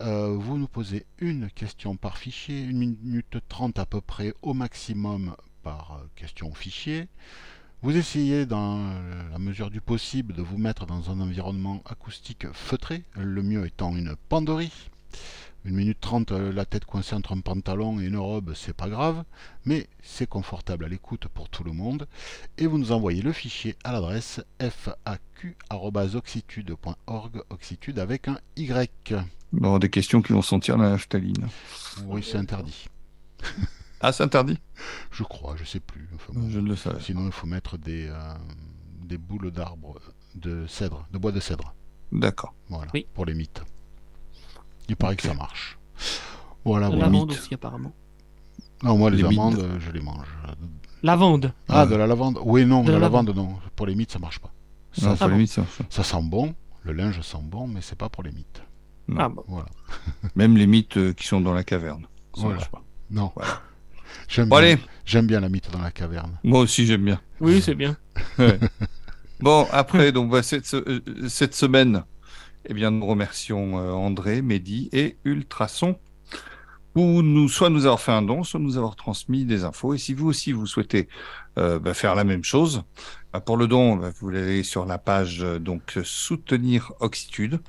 Euh, 0.00 0.36
vous 0.36 0.58
nous 0.58 0.66
posez 0.66 1.06
une 1.18 1.48
question 1.50 1.96
par 1.96 2.18
fichier, 2.18 2.60
une 2.62 2.78
minute 2.78 3.38
trente 3.48 3.78
à 3.78 3.86
peu 3.86 4.00
près 4.00 4.34
au 4.42 4.52
maximum 4.52 5.36
par 5.62 5.92
euh, 5.92 6.06
question 6.16 6.52
fichier. 6.52 7.08
Vous 7.82 7.96
essayez 7.96 8.44
dans 8.44 8.80
euh, 8.80 9.30
la 9.30 9.38
mesure 9.38 9.70
du 9.70 9.80
possible 9.80 10.34
de 10.34 10.42
vous 10.42 10.58
mettre 10.58 10.86
dans 10.86 11.10
un 11.10 11.20
environnement 11.20 11.82
acoustique 11.86 12.50
feutré, 12.52 13.04
le 13.14 13.42
mieux 13.42 13.66
étant 13.66 13.96
une 13.96 14.16
panderie. 14.28 14.72
Une 15.66 15.76
minute 15.76 15.98
trente, 16.00 16.30
euh, 16.32 16.52
la 16.52 16.66
tête 16.66 16.84
coincée 16.84 17.14
entre 17.14 17.32
un 17.32 17.40
pantalon 17.40 17.98
et 17.98 18.04
une 18.04 18.18
robe, 18.18 18.52
c'est 18.54 18.76
pas 18.76 18.90
grave, 18.90 19.24
mais 19.64 19.86
c'est 20.02 20.28
confortable 20.28 20.84
à 20.84 20.88
l'écoute 20.88 21.26
pour 21.28 21.48
tout 21.48 21.64
le 21.64 21.72
monde. 21.72 22.06
Et 22.58 22.66
vous 22.66 22.76
nous 22.76 22.92
envoyez 22.92 23.22
le 23.22 23.32
fichier 23.32 23.74
à 23.82 23.92
l'adresse 23.92 24.42
faq.oxitude.org, 24.60 27.42
oxitude 27.50 27.98
avec 27.98 28.28
un 28.28 28.38
Y. 28.56 29.14
Bon, 29.52 29.78
des 29.78 29.88
questions 29.90 30.20
qui 30.20 30.32
vont 30.32 30.42
sentir 30.42 30.76
la 30.76 30.90
naphtaline. 30.90 31.48
Oui, 32.06 32.22
c'est 32.22 32.36
interdit. 32.38 32.86
Ah, 34.00 34.12
c'est 34.12 34.24
interdit? 34.24 34.58
Je 35.12 35.22
crois, 35.22 35.56
je 35.56 35.64
sais 35.64 35.80
plus. 35.80 36.08
Enfin, 36.14 36.32
bon. 36.34 36.50
Je 36.50 36.58
ne 36.60 36.68
le 36.68 36.76
savais. 36.76 37.00
Sinon, 37.00 37.24
il 37.26 37.32
faut 37.32 37.46
mettre 37.46 37.78
des, 37.78 38.08
euh, 38.08 38.34
des 39.02 39.16
boules 39.16 39.50
d'arbres, 39.50 39.98
de 40.34 40.66
cèdre, 40.66 41.06
de 41.12 41.18
bois 41.18 41.32
de 41.32 41.40
cèdre. 41.40 41.74
D'accord. 42.12 42.52
Voilà, 42.68 42.90
Oui. 42.92 43.06
pour 43.14 43.24
les 43.24 43.32
mythes. 43.34 43.62
Il 44.88 44.96
paraît 44.96 45.16
que 45.16 45.22
ça 45.22 45.34
marche. 45.34 45.78
Voilà, 46.64 46.88
De 46.88 46.96
mythe. 47.08 47.30
aussi, 47.30 47.54
apparemment. 47.54 47.92
Non, 48.82 48.96
moi, 48.98 49.10
les, 49.10 49.18
Les 49.18 49.22
mythes. 49.24 49.32
amandes, 49.38 49.58
euh, 49.58 49.78
je 49.80 49.90
les 49.92 50.00
mange. 50.00 50.26
Lavande. 51.02 51.52
Ah, 51.68 51.86
de 51.86 51.94
la 51.94 52.06
lavande 52.06 52.38
Oui, 52.44 52.64
non, 52.64 52.80
De 52.82 52.86
de 52.88 52.92
la 52.92 52.98
la 52.98 53.02
lavande, 53.04 53.30
non. 53.34 53.56
Pour 53.76 53.86
les 53.86 53.94
mythes, 53.94 54.12
ça 54.12 54.18
marche 54.18 54.38
pas. 54.38 54.52
Ça, 54.92 55.06
Non, 55.06 55.12
ça, 55.16 55.18
pas 55.24 55.28
bon. 55.28 55.34
limite, 55.34 55.50
ça. 55.50 55.64
ça 55.90 56.02
sent 56.02 56.22
bon, 56.22 56.54
le 56.82 56.92
linge 56.92 57.20
sent 57.20 57.38
bon, 57.42 57.66
mais 57.66 57.80
c'est 57.82 57.96
pas 57.98 58.08
pour 58.08 58.22
les 58.22 58.30
mythes. 58.32 58.62
Non. 59.08 59.16
Ah, 59.20 59.28
bon. 59.28 59.44
Voilà. 59.48 59.68
Même 60.36 60.56
les 60.56 60.66
mythes 60.66 60.96
euh, 60.96 61.12
qui 61.12 61.26
sont 61.26 61.40
dans 61.40 61.52
la 61.52 61.64
caverne. 61.64 62.02
Ça 62.34 62.42
Voilà. 62.42 62.56
marche 62.56 62.70
pas. 62.70 62.82
Non. 63.10 63.30
Voilà. 63.34 63.60
J'aime 64.28 64.48
Bon, 64.48 64.56
bien, 64.58 64.68
allez. 64.72 64.78
j'aime 65.04 65.26
bien 65.26 65.40
la 65.40 65.48
mythe 65.48 65.70
dans 65.70 65.80
la 65.82 65.90
caverne. 65.90 66.38
Moi 66.44 66.60
aussi, 66.60 66.86
j'aime 66.86 67.04
bien. 67.04 67.20
Oui, 67.40 67.60
c'est 67.62 67.74
bien. 67.74 67.96
Bon, 69.40 69.66
après, 69.72 70.12
donc, 70.12 70.30
bah, 70.30 70.42
cette, 70.42 70.72
euh, 70.74 71.00
cette 71.28 71.54
semaine, 71.54 72.04
eh 72.66 72.74
bien, 72.74 72.90
nous 72.90 73.06
remercions 73.06 73.78
euh, 73.78 73.92
André, 73.92 74.42
Mehdi 74.42 74.88
et 74.92 75.16
Ultrason 75.24 75.98
pour 76.94 77.24
nous, 77.24 77.48
soit 77.48 77.70
nous 77.70 77.86
avoir 77.86 78.00
fait 78.00 78.12
un 78.12 78.22
don, 78.22 78.44
soit 78.44 78.60
nous 78.60 78.76
avoir 78.78 78.94
transmis 78.94 79.44
des 79.44 79.64
infos. 79.64 79.94
Et 79.94 79.98
si 79.98 80.14
vous 80.14 80.28
aussi, 80.28 80.52
vous 80.52 80.66
souhaitez 80.66 81.08
euh, 81.58 81.80
bah, 81.80 81.92
faire 81.92 82.14
la 82.14 82.22
même 82.22 82.44
chose, 82.44 82.84
bah, 83.32 83.40
pour 83.40 83.56
le 83.56 83.66
don, 83.66 83.96
bah, 83.96 84.10
vous 84.20 84.28
allez 84.28 84.62
sur 84.62 84.86
la 84.86 84.96
page 84.98 85.42
euh, 85.42 85.58
donc 85.58 85.98
soutenir 86.04 86.92
Oxitude. 87.00 87.60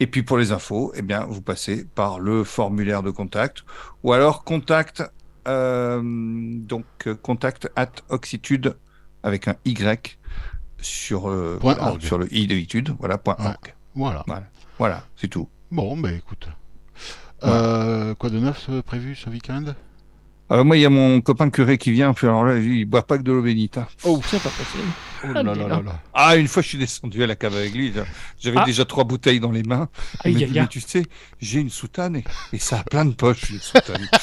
Et 0.00 0.08
puis 0.08 0.22
pour 0.24 0.36
les 0.36 0.50
infos, 0.52 0.92
eh 0.96 1.02
bien, 1.02 1.24
vous 1.26 1.40
passez 1.42 1.86
par 1.94 2.18
le 2.18 2.42
formulaire 2.44 3.02
de 3.02 3.10
contact 3.10 3.64
ou 4.02 4.12
alors 4.12 4.42
contact, 4.44 5.02
euh, 5.48 6.02
donc 6.04 6.84
contact 7.22 7.70
at 7.76 7.92
Oxitude 8.10 8.76
avec 9.22 9.48
un 9.48 9.56
Y 9.64 10.18
sur, 10.80 11.30
euh, 11.30 11.58
sur 12.00 12.18
le 12.18 12.32
i 12.34 12.46
de 12.46 12.92
voilà, 12.98 13.16
point 13.16 13.36
Ouais. 13.38 13.46
org. 13.46 13.75
Voilà. 13.96 14.24
Voilà, 14.78 15.04
c'est 15.16 15.28
tout. 15.28 15.48
Bon, 15.70 15.96
ben 15.96 16.14
écoute. 16.16 16.48
Euh, 17.42 18.14
quoi 18.14 18.30
de 18.30 18.38
neuf 18.38 18.66
euh, 18.68 18.82
prévu 18.82 19.14
ce 19.16 19.28
week-end? 19.30 19.64
Euh, 20.52 20.62
moi, 20.62 20.76
il 20.76 20.80
y 20.82 20.86
a 20.86 20.90
mon 20.90 21.20
copain 21.20 21.50
curé 21.50 21.76
qui 21.76 21.90
vient, 21.90 22.14
puis 22.14 22.28
alors 22.28 22.44
là, 22.44 22.56
il 22.56 22.84
boit 22.84 23.04
pas 23.04 23.18
que 23.18 23.22
de 23.24 23.32
l'eau 23.32 23.42
bénite. 23.42 23.78
hein. 23.78 23.88
Oh, 24.04 24.20
C'est 24.24 24.40
pas 24.40 24.48
possible. 24.50 24.84
oh 25.24 25.28
Ah, 25.34 25.42
là 25.42 25.42
dis 25.42 25.58
là 25.58 25.68
là 25.68 25.76
donc. 25.76 25.86
là. 25.86 26.00
Ah, 26.14 26.36
une 26.36 26.46
fois, 26.46 26.62
je 26.62 26.68
suis 26.68 26.78
descendu 26.78 27.22
à 27.24 27.26
la 27.26 27.34
cave 27.34 27.56
avec 27.56 27.74
lui. 27.74 27.92
J'avais 28.38 28.58
Ah. 28.60 28.64
déjà 28.64 28.84
trois 28.84 29.02
bouteilles 29.04 29.40
dans 29.40 29.50
les 29.50 29.64
mains. 29.64 29.88
Mais 30.24 30.66
tu 30.68 30.80
sais, 30.80 31.04
j'ai 31.40 31.58
une 31.60 31.70
soutane 31.70 32.14
et, 32.16 32.24
et 32.52 32.58
ça 32.60 32.78
a 32.80 32.84
plein 32.84 33.04
de 33.06 33.12
poches, 33.14 33.50
une 33.50 33.58
soutane. 33.58 34.06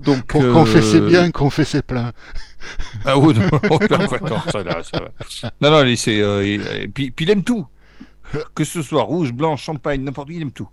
Donc, 0.00 0.24
Pour 0.26 0.42
euh, 0.42 0.52
confesser 0.52 1.00
bien, 1.00 1.30
confesser 1.30 1.82
plein. 1.82 2.12
Ah 3.04 3.18
oui, 3.18 3.34
non, 3.34 3.40
non, 3.70 3.78
attends, 3.78 4.50
ça, 4.50 4.62
là, 4.62 4.82
ça 4.82 5.00
va. 5.00 5.50
non, 5.60 5.70
non, 5.70 5.84
il- 5.84 5.96
c'est, 5.96 6.20
euh, 6.20 6.46
il- 6.46 6.66
et 6.82 6.88
puis, 6.88 7.10
puis 7.10 7.24
il 7.24 7.30
aime 7.30 7.44
tout. 7.44 7.66
Que 8.54 8.64
ce 8.64 8.82
soit 8.82 9.02
rouge, 9.02 9.32
blanc, 9.32 9.56
champagne, 9.56 10.02
n'importe 10.02 10.28
quoi, 10.28 10.34
il 10.36 10.42
aime 10.42 10.52
tout. 10.52 10.68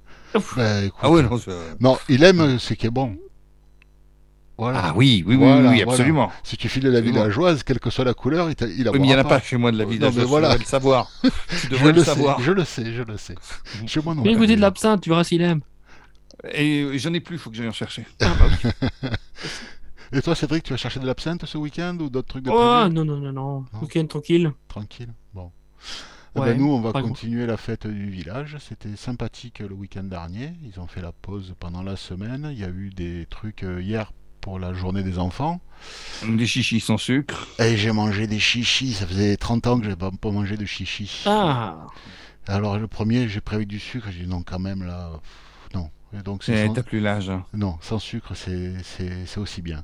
Ben, 0.57 0.85
écoute, 0.85 0.99
Ah 1.01 1.09
oui, 1.09 1.23
non, 1.23 1.39
Non, 1.79 1.97
il 2.09 2.23
aime 2.23 2.59
ce 2.59 2.73
qui 2.73 2.87
est 2.87 2.89
bon. 2.89 3.17
Voilà. 4.57 4.81
Ah 4.85 4.93
oui, 4.95 5.21
oui, 5.27 5.35
oui, 5.35 5.37
Voilà, 5.37 5.69
oui, 5.69 5.77
voilà. 5.83 5.91
absolument. 5.91 6.31
Si 6.43 6.55
tu 6.55 6.69
files 6.69 6.83
de 6.83 6.89
la 6.89 7.01
villageoise, 7.01 7.63
quelle 7.63 7.79
que 7.79 7.89
soit 7.89 8.05
la 8.05 8.13
couleur, 8.13 8.49
il, 8.49 8.55
il 8.77 8.87
Oui, 8.89 8.99
mais 8.99 9.05
il 9.05 9.09
n'y 9.09 9.15
en 9.15 9.19
a 9.19 9.23
pas 9.25 9.41
chez 9.41 9.57
moi 9.57 9.69
de 9.71 9.77
la 9.77 9.83
Non, 9.83 9.89
vie 9.89 9.99
mais 9.99 10.09
tu 10.11 10.19
voilà. 10.21 10.47
devrais 10.49 10.59
le 10.59 10.65
savoir. 10.65 11.11
Tu 11.23 11.29
Je 11.63 11.69
devrais 11.69 11.85
le 11.87 11.91
le 11.91 11.99
sais, 11.99 12.05
savoir. 12.05 12.39
je 12.41 12.51
le 12.53 12.63
sais, 12.63 12.93
je 12.93 13.03
le 13.03 13.17
sais. 13.17 13.35
Chez 13.85 14.01
moi 14.01 14.15
non. 14.15 14.23
Plus. 14.23 14.35
goûter 14.37 14.55
de 14.55 14.61
l'absinthe, 14.61 15.01
tu 15.01 15.09
verras 15.09 15.25
s'il 15.25 15.41
aime. 15.41 15.59
Et 16.53 16.87
j'en 16.99 17.13
ai 17.13 17.19
plus, 17.19 17.35
il 17.35 17.39
faut 17.39 17.49
que 17.49 17.57
j'aille 17.57 17.67
en 17.67 17.73
chercher. 17.73 18.05
Ah, 18.21 18.27
bah 18.39 18.45
oui. 18.63 19.09
Et 20.13 20.21
toi, 20.21 20.35
Cédric, 20.35 20.63
tu 20.63 20.71
vas 20.73 20.77
chercher 20.77 20.99
de 20.99 21.05
l'absinthe 21.05 21.45
ce 21.45 21.57
week-end 21.57 21.97
ou 21.99 22.09
d'autres 22.09 22.27
trucs 22.27 22.43
de 22.45 22.51
Oh, 22.51 22.53
prévu 22.81 22.93
non, 22.95 23.05
non, 23.05 23.17
non, 23.17 23.31
non. 23.31 23.65
Week-end 23.81 24.05
tranquille. 24.07 24.51
Tranquille. 24.67 25.13
Bon. 25.33 25.51
Eh 26.35 26.39
Ouais, 26.39 26.47
ben, 26.53 26.57
nous, 26.59 26.71
on 26.71 26.81
va 26.81 26.91
continuer 26.91 27.45
la 27.45 27.55
fête 27.57 27.87
du 27.87 28.09
village. 28.09 28.57
C'était 28.59 28.95
sympathique 28.97 29.59
le 29.59 29.73
week-end 29.73 30.03
dernier. 30.03 30.53
Ils 30.63 30.79
ont 30.79 30.87
fait 30.87 31.01
la 31.01 31.11
pause 31.13 31.53
pendant 31.59 31.81
la 31.81 31.95
semaine. 31.95 32.49
Il 32.51 32.59
y 32.59 32.65
a 32.65 32.69
eu 32.69 32.89
des 32.89 33.25
trucs 33.29 33.63
euh, 33.63 33.81
hier 33.81 34.11
pour 34.41 34.59
la 34.59 34.73
journée 34.73 35.01
des 35.01 35.17
enfants. 35.17 35.61
Des 36.27 36.45
chichis 36.45 36.79
sans 36.81 36.97
sucre. 36.97 37.47
Et 37.59 37.77
j'ai 37.77 37.91
mangé 37.91 38.27
des 38.27 38.39
chichis. 38.39 38.93
Ça 38.93 39.07
faisait 39.07 39.37
30 39.37 39.67
ans 39.67 39.79
que 39.79 39.85
j'ai 39.85 39.95
pas, 39.95 40.11
pas 40.11 40.29
mangé 40.31 40.57
de 40.57 40.65
chichis. 40.65 41.23
Ah, 41.25 41.87
Alors 42.47 42.77
le 42.77 42.87
premier, 42.87 43.27
j'ai 43.29 43.41
pris 43.41 43.55
avec 43.55 43.67
du 43.69 43.79
sucre. 43.79 44.07
J'ai 44.11 44.23
dit 44.25 44.29
non, 44.29 44.43
quand 44.43 44.59
même 44.59 44.83
là, 44.83 45.09
donc 46.23 46.43
c'est 46.43 46.67
sans- 46.67 46.73
T'as 46.73 46.83
plus 46.83 46.99
l'âge. 46.99 47.31
non, 47.53 47.77
sans 47.81 47.99
sucre, 47.99 48.33
c'est 48.35 49.37
aussi 49.37 49.61
bien. 49.61 49.83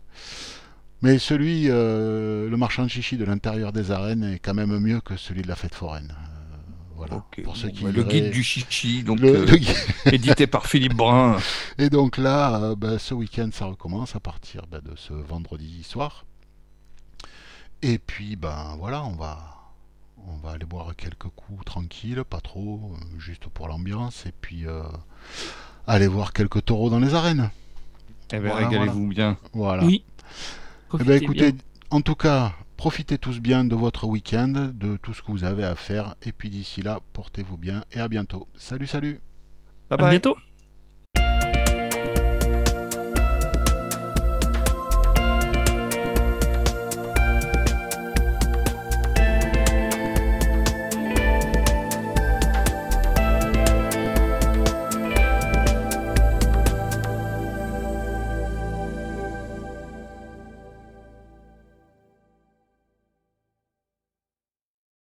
Mais 1.02 1.18
celui, 1.18 1.66
euh, 1.70 2.48
le 2.50 2.58
marchand 2.58 2.84
de 2.84 2.88
chichi 2.90 3.18
de 3.18 3.26
l'intérieur 3.26 3.74
des 3.74 3.90
arènes 3.92 4.24
est 4.24 4.40
quand 4.40 4.54
même 4.54 4.78
mieux 4.80 5.02
que 5.02 5.18
celui 5.18 5.42
de 5.42 5.48
la 5.48 5.56
fête 5.56 5.74
foraine. 5.74 6.14
Euh, 6.16 6.58
voilà. 6.96 7.26
Pour 7.44 7.58
ceux 7.58 7.70
qui 7.70 7.84
bah, 7.84 7.90
le 7.92 8.04
guide 8.04 8.30
du 8.30 8.44
chichi, 8.44 9.02
donc 9.04 9.20
Le- 9.20 9.36
euh, 9.36 9.46
le 9.48 10.14
édité 10.14 10.46
par 10.46 10.68
Philippe 10.68 10.94
Brun. 10.94 11.38
Et 11.80 11.90
donc 11.90 12.18
là, 12.18 12.76
bah, 12.76 13.00
ce 13.00 13.16
week-end, 13.16 13.50
ça 13.52 13.66
recommence 13.66 14.16
à 14.16 14.20
partir 14.20 14.68
bah, 14.70 14.80
de 14.80 14.96
ce 14.96 15.12
vendredi 15.14 15.82
soir. 15.84 16.26
Et 17.82 17.98
puis, 17.98 18.36
ben 18.36 18.76
voilà, 18.78 19.04
on 19.04 19.16
va, 19.16 19.40
on 20.28 20.38
va 20.38 20.52
aller 20.52 20.66
boire 20.66 20.96
quelques 20.96 21.30
coups 21.36 21.66
tranquilles, 21.66 22.24
pas 22.30 22.42
trop, 22.42 22.94
juste 23.18 23.48
pour 23.48 23.68
l'ambiance. 23.70 24.28
Et 24.28 24.34
puis, 24.40 24.68
euh, 24.68 24.84
aller 25.88 26.08
voir 26.08 26.34
quelques 26.34 26.66
taureaux 26.66 26.90
dans 26.90 27.00
les 27.00 27.14
arènes. 27.14 27.50
Eh 28.34 28.40
ben, 28.40 28.50
Voilà, 28.52 28.68
régalez-vous 28.70 29.08
bien. 29.08 29.38
Voilà. 29.54 29.84
Oui. 29.84 30.04
Eh 31.00 31.04
ben, 31.04 31.22
écoutez, 31.22 31.52
bien. 31.52 31.62
en 31.90 32.02
tout 32.02 32.16
cas, 32.16 32.54
profitez 32.78 33.18
tous 33.18 33.40
bien 33.40 33.64
de 33.64 33.76
votre 33.76 34.06
week-end, 34.08 34.72
de 34.74 34.98
tout 34.98 35.14
ce 35.14 35.22
que 35.22 35.32
vous 35.32 35.44
avez 35.44 35.64
à 35.64 35.76
faire. 35.76 36.16
Et 36.24 36.32
puis 36.32 36.50
d'ici 36.50 36.82
là, 36.82 37.00
portez-vous 37.14 37.58
bien 37.58 37.84
et 37.92 38.00
à 38.00 38.08
bientôt. 38.08 38.48
Salut, 38.58 38.88
salut 38.88 39.20
Bye 39.90 39.98
À 40.00 40.02
bye. 40.04 40.10
bientôt. 40.12 40.36